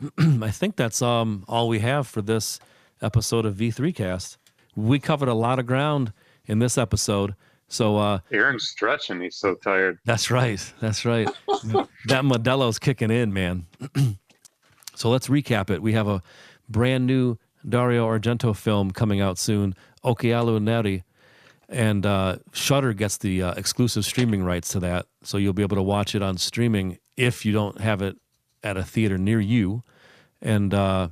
I 0.20 0.52
think 0.52 0.76
that's 0.76 1.02
um 1.02 1.44
all 1.48 1.68
we 1.68 1.80
have 1.80 2.08
for 2.08 2.22
this 2.22 2.60
episode 3.02 3.46
of 3.46 3.56
V3 3.56 3.96
Cast. 3.96 4.38
We 4.76 5.00
covered 5.00 5.30
a 5.30 5.34
lot 5.34 5.60
of 5.60 5.66
ground 5.66 6.14
in 6.46 6.60
this 6.60 6.78
episode. 6.78 7.36
So 7.68 7.98
uh 7.98 8.20
Aaron's 8.32 8.68
stretching, 8.68 9.22
he's 9.22 9.38
so 9.38 9.56
tired. 9.56 10.00
That's 10.06 10.30
right. 10.30 10.74
That's 10.80 11.06
right. 11.06 11.28
that 12.06 12.24
Modelo's 12.24 12.80
kicking 12.80 13.12
in, 13.12 13.34
man. 13.34 13.66
so 14.96 15.10
let's 15.10 15.28
recap 15.28 15.70
it. 15.70 15.82
We 15.82 15.94
have 15.94 16.08
a 16.08 16.22
brand 16.70 17.08
new 17.08 17.38
Dario 17.68 18.08
Argento 18.08 18.56
film 18.56 18.92
coming 18.92 19.22
out 19.22 19.38
soon, 19.38 19.76
Occhiali 20.04 20.62
Neri, 20.62 21.04
and 21.70 22.06
uh, 22.06 22.38
Shudder 22.52 22.94
gets 22.94 23.18
the 23.18 23.42
uh, 23.42 23.54
exclusive 23.54 24.06
streaming 24.06 24.44
rights 24.44 24.70
to 24.70 24.80
that, 24.82 25.08
so 25.24 25.38
you'll 25.38 25.54
be 25.54 25.64
able 25.64 25.78
to 25.78 25.84
watch 25.84 26.14
it 26.14 26.22
on 26.22 26.38
streaming 26.38 26.98
if 27.18 27.46
you 27.46 27.54
don't 27.54 27.80
have 27.80 28.02
it 28.02 28.18
at 28.64 28.78
a 28.78 28.84
theater 28.84 29.18
near 29.18 29.40
you. 29.40 29.84
And 30.42 30.74
uh, 30.74 31.10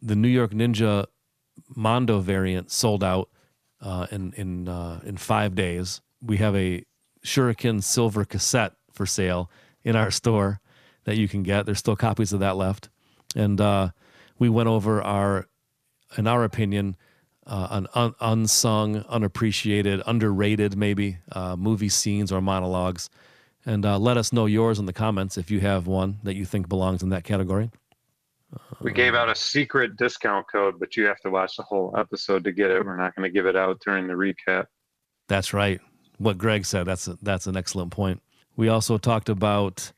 the 0.00 0.16
New 0.16 0.28
York 0.28 0.50
Ninja 0.50 1.06
Mondo 1.74 2.18
variant 2.20 2.70
sold 2.70 3.04
out 3.04 3.28
uh, 3.80 4.06
in 4.10 4.32
in 4.36 4.68
uh, 4.68 5.00
in 5.04 5.16
five 5.16 5.54
days. 5.54 6.00
We 6.20 6.38
have 6.38 6.56
a 6.56 6.84
Shuriken 7.24 7.82
silver 7.82 8.24
cassette 8.24 8.72
for 8.92 9.06
sale 9.06 9.50
in 9.84 9.96
our 9.96 10.10
store 10.10 10.60
that 11.04 11.16
you 11.16 11.28
can 11.28 11.42
get. 11.42 11.66
There's 11.66 11.78
still 11.78 11.96
copies 11.96 12.32
of 12.32 12.40
that 12.40 12.56
left, 12.56 12.88
and 13.34 13.60
uh, 13.60 13.90
we 14.38 14.48
went 14.48 14.68
over 14.68 15.02
our, 15.02 15.46
in 16.16 16.26
our 16.26 16.44
opinion, 16.44 16.96
uh, 17.46 17.68
an 17.70 17.86
un- 17.94 18.14
unsung, 18.20 18.98
unappreciated, 19.08 20.02
underrated 20.06 20.76
maybe 20.76 21.18
uh, 21.32 21.56
movie 21.56 21.88
scenes 21.88 22.30
or 22.30 22.40
monologues. 22.40 23.10
And 23.64 23.86
uh, 23.86 23.98
let 23.98 24.16
us 24.16 24.32
know 24.32 24.46
yours 24.46 24.78
in 24.78 24.86
the 24.86 24.92
comments 24.92 25.38
if 25.38 25.50
you 25.50 25.60
have 25.60 25.86
one 25.86 26.18
that 26.24 26.34
you 26.34 26.44
think 26.44 26.68
belongs 26.68 27.02
in 27.02 27.10
that 27.10 27.24
category. 27.24 27.70
We 28.80 28.92
gave 28.92 29.14
out 29.14 29.28
a 29.28 29.34
secret 29.34 29.96
discount 29.96 30.46
code, 30.50 30.78
but 30.78 30.96
you 30.96 31.06
have 31.06 31.20
to 31.20 31.30
watch 31.30 31.56
the 31.56 31.62
whole 31.62 31.94
episode 31.96 32.44
to 32.44 32.52
get 32.52 32.70
it. 32.70 32.84
We're 32.84 32.96
not 32.96 33.14
going 33.14 33.28
to 33.28 33.32
give 33.32 33.46
it 33.46 33.56
out 33.56 33.80
during 33.80 34.06
the 34.06 34.14
recap. 34.14 34.66
That's 35.28 35.54
right. 35.54 35.80
What 36.18 36.38
Greg 36.38 36.66
said. 36.66 36.86
That's 36.86 37.08
a, 37.08 37.16
that's 37.22 37.46
an 37.46 37.56
excellent 37.56 37.92
point. 37.92 38.20
We 38.56 38.68
also 38.68 38.98
talked 38.98 39.28
about 39.28 39.92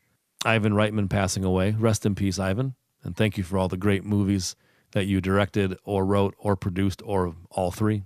Ivan 0.45 0.75
Reitman 0.75 1.11
passing 1.11 1.45
away. 1.45 1.73
Rest 1.73 2.07
in 2.07 2.15
peace, 2.15 2.39
Ivan. 2.39 2.75
And 3.03 3.17
thank 3.17 3.37
you 3.37 3.45
for 3.45 3.59
all 3.59 3.69
the 3.69 3.77
great 3.77 4.05
movies 4.05 4.55
that 4.95 5.07
you 5.07 5.21
directed 5.21 5.77
or 5.85 6.07
wrote 6.07 6.35
or 6.39 6.57
produced 6.57 7.03
or 7.05 7.35
all 7.51 7.71
three. 7.71 8.05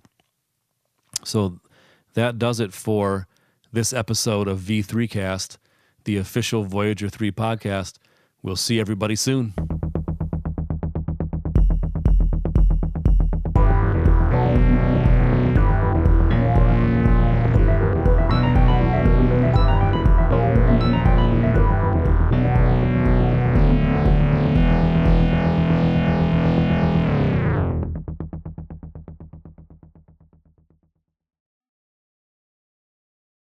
So 1.23 1.61
that 2.15 2.39
does 2.39 2.61
it 2.61 2.73
for 2.73 3.29
this 3.73 3.93
episode 3.93 4.49
of 4.49 4.61
V3Cast, 4.61 5.59
the 6.05 6.17
official 6.17 6.65
Voyager 6.65 7.11
3 7.11 7.31
podcast. 7.31 7.99
We'll 8.43 8.57
see 8.57 8.81
everybody 8.81 9.17
soon. 9.17 9.53